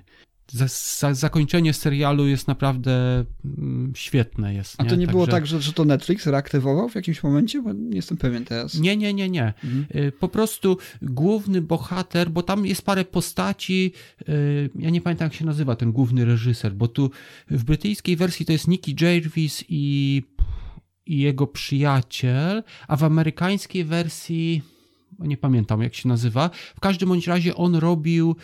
zakończenie 1.11 1.73
serialu 1.73 2.27
jest 2.27 2.47
naprawdę 2.47 3.25
mm, 3.45 3.93
świetne. 3.95 4.53
Jest, 4.53 4.79
nie? 4.79 4.85
A 4.85 4.89
to 4.89 4.95
nie 4.95 5.05
Także... 5.05 5.11
było 5.11 5.27
tak, 5.27 5.47
że, 5.47 5.61
że 5.61 5.73
to 5.73 5.85
Netflix 5.85 6.27
reaktywował 6.27 6.89
w 6.89 6.95
jakimś 6.95 7.23
momencie? 7.23 7.61
Bo 7.61 7.73
nie 7.73 7.95
jestem 7.95 8.17
pewien 8.17 8.45
teraz. 8.45 8.75
Nie, 8.75 8.97
nie, 8.97 9.13
nie, 9.13 9.29
nie. 9.29 9.53
Mhm. 9.63 9.85
Y, 9.95 10.11
po 10.11 10.27
prostu 10.27 10.77
główny 11.01 11.61
bohater, 11.61 12.29
bo 12.29 12.43
tam 12.43 12.65
jest 12.65 12.81
parę 12.81 13.05
postaci, 13.05 13.91
y, 14.29 14.69
ja 14.75 14.89
nie 14.89 15.01
pamiętam 15.01 15.25
jak 15.25 15.33
się 15.33 15.45
nazywa 15.45 15.75
ten 15.75 15.91
główny 15.91 16.25
reżyser, 16.25 16.73
bo 16.73 16.87
tu 16.87 17.11
w 17.49 17.63
brytyjskiej 17.63 18.15
wersji 18.15 18.45
to 18.45 18.51
jest 18.51 18.67
Nicky 18.67 18.95
Jarvis 19.01 19.63
i, 19.69 20.23
i 21.05 21.19
jego 21.19 21.47
przyjaciel, 21.47 22.63
a 22.87 22.95
w 22.95 23.03
amerykańskiej 23.03 23.85
wersji 23.85 24.74
nie 25.19 25.37
pamiętam 25.37 25.81
jak 25.81 25.95
się 25.95 26.09
nazywa. 26.09 26.49
W 26.75 26.79
każdym 26.79 27.09
bądź 27.09 27.27
razie 27.27 27.55
on 27.55 27.75
robił 27.75 28.35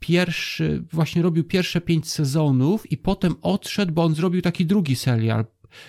pierwszy, 0.00 0.84
właśnie 0.92 1.22
robił 1.22 1.44
pierwsze 1.44 1.80
pięć 1.80 2.08
sezonów 2.10 2.92
i 2.92 2.96
potem 2.96 3.34
odszedł, 3.42 3.92
bo 3.92 4.04
on 4.04 4.14
zrobił 4.14 4.42
taki 4.42 4.66
drugi 4.66 4.96
serial. 4.96 5.44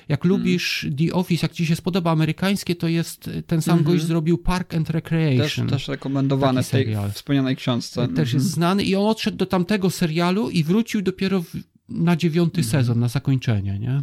Jak 0.09 0.21
hmm. 0.21 0.39
lubisz 0.39 0.87
The 0.97 1.13
Office, 1.13 1.45
jak 1.45 1.53
ci 1.53 1.65
się 1.65 1.75
spodoba 1.75 2.11
amerykańskie, 2.11 2.75
to 2.75 2.87
jest 2.87 3.29
ten 3.47 3.61
sam 3.61 3.73
mm 3.73 3.85
-hmm. 3.85 3.87
gość 3.87 4.03
zrobił 4.03 4.37
Park 4.37 4.73
and 4.73 4.89
Recreation. 4.89 5.67
Też, 5.67 5.79
też 5.79 5.87
rekomendowane 5.87 6.63
w 6.63 6.69
tej 6.69 6.95
wspomnianej 7.13 7.55
książce. 7.55 8.01
Też 8.01 8.09
mm 8.09 8.15
-hmm. 8.15 8.19
jest 8.19 8.33
mhm. 8.33 8.53
znany 8.53 8.83
i 8.83 8.95
on 8.95 9.05
odszedł 9.05 9.37
do 9.37 9.45
tamtego 9.45 9.89
serialu 9.89 10.49
i 10.49 10.63
wrócił 10.63 11.01
dopiero 11.01 11.41
w, 11.41 11.55
na 11.89 12.15
dziewiąty 12.15 12.61
-hmm. 12.61 12.71
sezon, 12.71 12.99
na 12.99 13.07
zakończenie, 13.07 13.79
nie? 13.79 14.01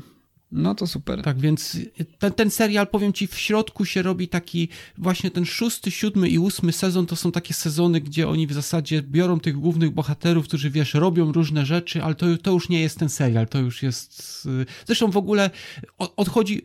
No 0.52 0.74
to 0.74 0.86
super. 0.86 1.22
Tak, 1.22 1.38
więc 1.38 1.78
ten, 2.18 2.32
ten 2.32 2.50
serial, 2.50 2.86
powiem 2.86 3.12
ci, 3.12 3.26
w 3.26 3.38
środku 3.38 3.84
się 3.84 4.02
robi 4.02 4.28
taki, 4.28 4.68
właśnie 4.98 5.30
ten 5.30 5.44
szósty, 5.44 5.90
siódmy 5.90 6.28
i 6.28 6.38
ósmy 6.38 6.72
sezon 6.72 7.06
to 7.06 7.16
są 7.16 7.32
takie 7.32 7.54
sezony, 7.54 8.00
gdzie 8.00 8.28
oni 8.28 8.46
w 8.46 8.52
zasadzie 8.52 9.02
biorą 9.02 9.40
tych 9.40 9.56
głównych 9.56 9.90
bohaterów, 9.90 10.48
którzy, 10.48 10.70
wiesz, 10.70 10.94
robią 10.94 11.32
różne 11.32 11.66
rzeczy, 11.66 12.02
ale 12.02 12.14
to, 12.14 12.26
to 12.42 12.50
już 12.50 12.68
nie 12.68 12.80
jest 12.80 12.98
ten 12.98 13.08
serial, 13.08 13.48
to 13.48 13.58
już 13.58 13.82
jest... 13.82 14.42
Y, 14.46 14.66
zresztą 14.86 15.10
w 15.10 15.16
ogóle 15.16 15.50
odchodzi 15.98 16.62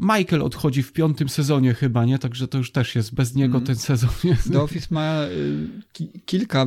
Michael 0.00 0.42
odchodzi 0.42 0.82
w 0.82 0.92
piątym 0.92 1.28
sezonie 1.28 1.74
chyba, 1.74 2.04
nie? 2.04 2.18
Także 2.18 2.48
to 2.48 2.58
już 2.58 2.72
też 2.72 2.94
jest, 2.94 3.14
bez 3.14 3.34
niego 3.34 3.56
mm. 3.56 3.66
ten 3.66 3.76
sezon 3.76 4.10
jest. 4.24 4.52
The 4.52 4.62
Office 4.62 4.86
ma 4.90 5.24
y, 5.24 5.68
ki 5.92 6.08
kilka 6.26 6.66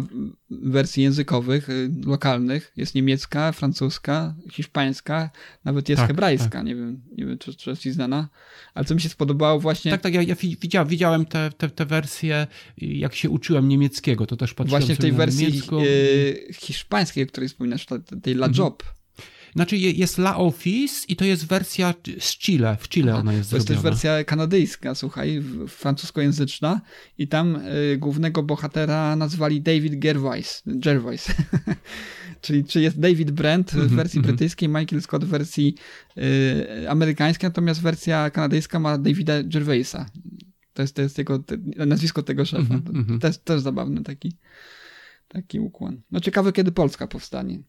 wersji 0.50 1.04
językowych, 1.04 1.70
y, 1.70 1.92
lokalnych. 2.06 2.72
Jest 2.78 2.96
niemiecka, 2.96 3.52
francuska, 3.52 4.36
hiszpańska, 4.52 5.30
nawet 5.66 5.90
jest 5.90 6.00
tak, 6.00 6.08
hebrajska. 6.08 6.50
Tak. 6.50 6.66
Nie 6.66 6.76
wiem, 6.76 7.02
nie 7.18 7.26
wiem 7.26 7.38
czy, 7.38 7.56
czy 7.56 7.70
jest 7.70 7.82
ci 7.82 7.92
znana. 7.92 8.30
Ale 8.74 8.86
co 8.86 8.96
mi 8.96 9.02
się 9.02 9.10
spodobało 9.10 9.60
właśnie... 9.60 9.92
Tak, 9.92 10.02
tak, 10.02 10.14
ja, 10.14 10.22
ja 10.22 10.36
widziałem, 10.62 10.88
widziałem 10.88 11.26
te, 11.26 11.52
te, 11.58 11.70
te 11.70 11.86
wersje, 11.86 12.48
jak 12.78 13.16
się 13.16 13.30
uczyłem 13.30 13.68
niemieckiego, 13.68 14.26
to 14.26 14.38
też 14.38 14.54
patrzyłem 14.54 14.82
Właśnie 14.82 14.96
w 14.96 15.00
tej 15.00 15.12
wersji. 15.12 15.62
Y, 15.84 16.54
hiszpańskiej, 16.54 17.24
o 17.24 17.28
której 17.28 17.50
wspominasz, 17.50 17.86
tej 18.22 18.34
La 18.34 18.48
mhm. 18.48 18.54
Job. 18.66 18.84
Znaczy 19.56 19.78
jest 19.78 20.18
La 20.18 20.38
Office 20.38 21.06
i 21.08 21.16
to 21.16 21.26
jest 21.26 21.48
wersja 21.48 21.94
z 22.20 22.38
Chile, 22.38 22.78
w 22.80 22.90
Chile 22.90 23.12
Aha, 23.12 23.22
ona 23.22 23.34
jest 23.34 23.50
To 23.50 23.56
jest 23.56 23.68
też 23.68 23.80
wersja 23.80 24.24
kanadyjska, 24.24 24.96
słuchaj, 24.96 25.44
francuskojęzyczna 25.68 26.82
i 27.18 27.28
tam 27.28 27.56
y, 27.56 27.98
głównego 27.98 28.44
bohatera 28.44 29.16
nazwali 29.16 29.62
David 29.62 30.00
Gervais, 30.00 30.64
Gervais. 30.66 31.28
czyli 32.42 32.64
czy 32.66 32.82
jest 32.82 33.00
David 33.00 33.32
Brent 33.32 33.72
w 33.72 33.74
mhm, 33.74 33.96
wersji 33.96 34.18
mm 34.18 34.24
-hmm. 34.24 34.28
brytyjskiej, 34.28 34.70
Michael 34.70 35.02
Scott 35.02 35.26
w 35.26 35.28
wersji 35.28 35.76
y, 36.18 36.90
amerykańskiej, 36.90 37.50
natomiast 37.50 37.82
wersja 37.82 38.30
kanadyjska 38.30 38.80
ma 38.80 38.98
Davida 38.98 39.44
Gervaisa. 39.44 40.06
To 40.74 40.82
jest, 40.82 40.96
to 40.96 41.02
jest 41.02 41.18
jego, 41.18 41.40
te, 41.40 41.58
nazwisko 41.86 42.24
tego 42.24 42.46
szefa. 42.46 42.74
Mhm. 42.74 43.20
To 43.20 43.28
jest 43.28 43.46
też 43.46 43.62
zabawny 43.62 44.04
taki, 44.04 44.38
taki 45.28 45.60
ukłon. 45.60 46.02
No 46.12 46.20
ciekawe, 46.20 46.52
kiedy 46.52 46.72
Polska 46.72 47.08
powstanie. 47.08 47.60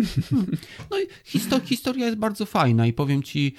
No 0.90 0.98
i 1.00 1.06
histo- 1.38 1.64
historia 1.64 2.06
jest 2.06 2.18
bardzo 2.18 2.46
fajna 2.46 2.86
i 2.86 2.92
powiem 2.92 3.22
ci, 3.22 3.54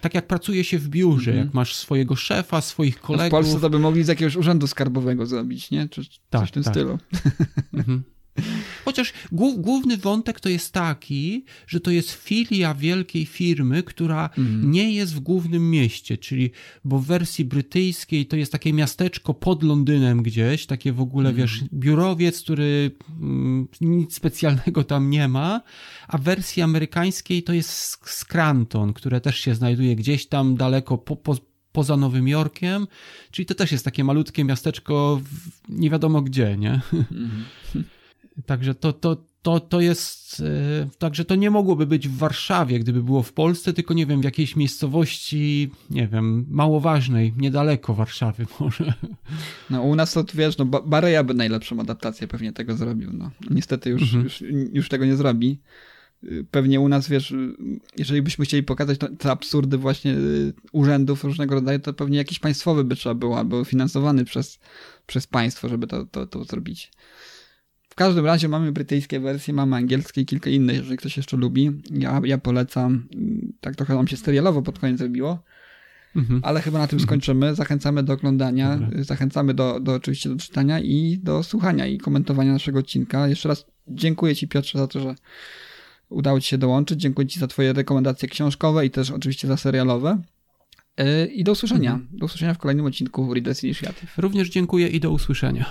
tak 0.00 0.14
jak 0.14 0.26
pracuje 0.26 0.64
się 0.64 0.78
w 0.78 0.88
biurze, 0.88 1.36
jak 1.36 1.54
masz 1.54 1.74
swojego 1.74 2.16
szefa, 2.16 2.60
swoich 2.60 2.94
No 2.94 2.98
w 2.98 3.02
kolegów. 3.02 3.30
Polsce 3.30 3.60
to 3.60 3.70
by 3.70 3.78
mogli 3.78 4.04
z 4.04 4.08
jakiegoś 4.08 4.36
urzędu 4.36 4.66
skarbowego 4.66 5.26
zrobić, 5.26 5.70
nie? 5.70 5.88
Czy 5.88 6.02
Tak, 6.30 6.40
coś 6.40 6.48
w 6.48 6.52
tym 6.52 6.62
tak. 6.62 6.72
stylu. 6.74 6.98
Mhm. 7.74 8.02
Chociaż 8.84 9.12
głów, 9.32 9.60
główny 9.60 9.96
wątek 9.96 10.40
to 10.40 10.48
jest 10.48 10.72
taki, 10.72 11.44
że 11.66 11.80
to 11.80 11.90
jest 11.90 12.10
filia 12.12 12.74
wielkiej 12.74 13.26
firmy, 13.26 13.82
która 13.82 14.30
nie 14.62 14.92
jest 14.92 15.14
w 15.14 15.20
głównym 15.20 15.70
mieście, 15.70 16.18
czyli, 16.18 16.50
bo 16.84 16.98
w 16.98 17.06
wersji 17.06 17.44
brytyjskiej 17.44 18.26
to 18.26 18.36
jest 18.36 18.52
takie 18.52 18.72
miasteczko 18.72 19.34
pod 19.34 19.62
Londynem 19.62 20.22
gdzieś, 20.22 20.66
takie 20.66 20.92
w 20.92 21.00
ogóle, 21.00 21.32
wiesz, 21.32 21.64
biurowiec, 21.72 22.42
który 22.42 22.90
mm, 23.20 23.68
nic 23.80 24.14
specjalnego 24.14 24.84
tam 24.84 25.10
nie 25.10 25.28
ma, 25.28 25.60
a 26.08 26.18
w 26.18 26.22
wersji 26.22 26.62
amerykańskiej 26.62 27.42
to 27.42 27.52
jest 27.52 27.98
Scranton, 28.04 28.92
które 28.92 29.20
też 29.20 29.38
się 29.38 29.54
znajduje 29.54 29.96
gdzieś 29.96 30.26
tam 30.26 30.56
daleko 30.56 30.98
po, 30.98 31.16
po, 31.16 31.36
poza 31.72 31.96
Nowym 31.96 32.28
Jorkiem, 32.28 32.86
czyli 33.30 33.46
to 33.46 33.54
też 33.54 33.72
jest 33.72 33.84
takie 33.84 34.04
malutkie 34.04 34.44
miasteczko 34.44 35.20
w, 35.24 35.50
nie 35.68 35.90
wiadomo 35.90 36.22
gdzie, 36.22 36.56
nie? 36.56 36.80
Także 38.46 38.74
to, 38.74 38.92
to, 38.92 39.16
to, 39.42 39.60
to 39.60 39.80
jest. 39.80 40.40
e, 40.84 40.88
Także 40.98 41.24
to 41.24 41.34
nie 41.34 41.50
mogłoby 41.50 41.86
być 41.86 42.08
w 42.08 42.16
Warszawie, 42.16 42.78
gdyby 42.78 43.02
było 43.02 43.22
w 43.22 43.32
Polsce, 43.32 43.72
tylko 43.72 43.94
nie 43.94 44.06
wiem, 44.06 44.20
w 44.20 44.24
jakiejś 44.24 44.56
miejscowości, 44.56 45.70
nie 45.90 46.08
wiem, 46.08 46.46
mało 46.48 46.80
ważnej, 46.80 47.32
niedaleko 47.36 47.94
Warszawy 47.94 48.46
może. 48.60 48.92
No 49.70 49.82
u 49.82 49.94
nas 49.96 50.12
to, 50.12 50.24
wiesz, 50.34 50.58
no 50.58 50.64
Ba- 50.64 50.82
Bareja 50.82 51.24
by 51.24 51.34
najlepszą 51.34 51.80
adaptację 51.80 52.28
pewnie 52.28 52.52
tego 52.52 52.76
zrobił, 52.76 53.10
no. 53.12 53.30
Niestety 53.50 53.90
już, 53.90 54.02
Mhm. 54.02 54.24
już, 54.24 54.42
już 54.72 54.88
tego 54.88 55.04
nie 55.04 55.16
zrobi. 55.16 55.58
Y, 56.24 56.46
Pewnie 56.50 56.80
u 56.80 56.88
nas, 56.88 57.08
wiesz, 57.08 57.30
y, 57.30 57.54
jeżeli 57.98 58.22
byśmy 58.22 58.44
chcieli 58.44 58.62
pokazać 58.62 58.98
te 59.18 59.30
absurdy 59.30 59.78
właśnie 59.78 60.12
y, 60.14 60.52
urzędów 60.72 61.24
różnego 61.24 61.54
rodzaju, 61.54 61.78
to 61.78 61.92
pewnie 61.92 62.18
jakiś 62.18 62.38
państwowy 62.38 62.84
by 62.84 62.96
trzeba 62.96 63.14
było, 63.14 63.38
albo 63.38 63.64
finansowany 63.64 64.24
przez, 64.24 64.58
przez 65.06 65.26
państwo, 65.26 65.68
żeby 65.68 65.86
to, 65.86 66.04
to, 66.04 66.26
to 66.26 66.44
zrobić. 66.44 66.90
W 67.96 67.98
każdym 67.98 68.26
razie 68.26 68.48
mamy 68.48 68.72
brytyjskie 68.72 69.20
wersje, 69.20 69.54
mamy 69.54 69.76
angielskie 69.76 70.20
i 70.20 70.26
kilka 70.26 70.50
innych, 70.50 70.76
jeżeli 70.76 70.96
ktoś 70.96 71.16
jeszcze 71.16 71.36
lubi. 71.36 71.70
Ja, 71.90 72.20
ja 72.24 72.38
polecam. 72.38 73.08
Tak 73.60 73.76
trochę 73.76 73.94
nam 73.94 74.08
się 74.08 74.16
serialowo 74.16 74.62
pod 74.62 74.78
koniec 74.78 74.98
zrobiło. 74.98 75.42
Mhm. 76.16 76.40
Ale 76.44 76.60
chyba 76.60 76.78
na 76.78 76.86
tym 76.86 77.00
skończymy. 77.00 77.54
Zachęcamy 77.54 78.02
do 78.02 78.12
oglądania, 78.12 78.76
Dobra. 78.76 79.04
zachęcamy 79.04 79.54
do, 79.54 79.80
do 79.80 79.94
oczywiście 79.94 80.28
do 80.28 80.36
czytania 80.36 80.80
i 80.80 81.18
do 81.22 81.42
słuchania 81.42 81.86
i 81.86 81.98
komentowania 81.98 82.52
naszego 82.52 82.78
odcinka. 82.78 83.28
Jeszcze 83.28 83.48
raz 83.48 83.66
dziękuję 83.88 84.36
Ci 84.36 84.48
Piotrze 84.48 84.78
za 84.78 84.86
to, 84.86 85.00
że 85.00 85.14
udało 86.08 86.40
Ci 86.40 86.48
się 86.48 86.58
dołączyć. 86.58 87.00
Dziękuję 87.00 87.26
Ci 87.26 87.40
za 87.40 87.46
Twoje 87.46 87.72
rekomendacje 87.72 88.28
książkowe 88.28 88.86
i 88.86 88.90
też 88.90 89.10
oczywiście 89.10 89.48
za 89.48 89.56
serialowe. 89.56 90.22
Yy, 90.98 91.26
I 91.26 91.44
do 91.44 91.52
usłyszenia. 91.52 92.00
Do 92.10 92.26
usłyszenia 92.26 92.54
w 92.54 92.58
kolejnym 92.58 92.86
odcinku 92.86 93.34
Readers 93.34 93.64
Initiative. 93.64 94.18
Również 94.18 94.48
dziękuję 94.48 94.88
i 94.88 95.00
do 95.00 95.10
usłyszenia. 95.10 95.70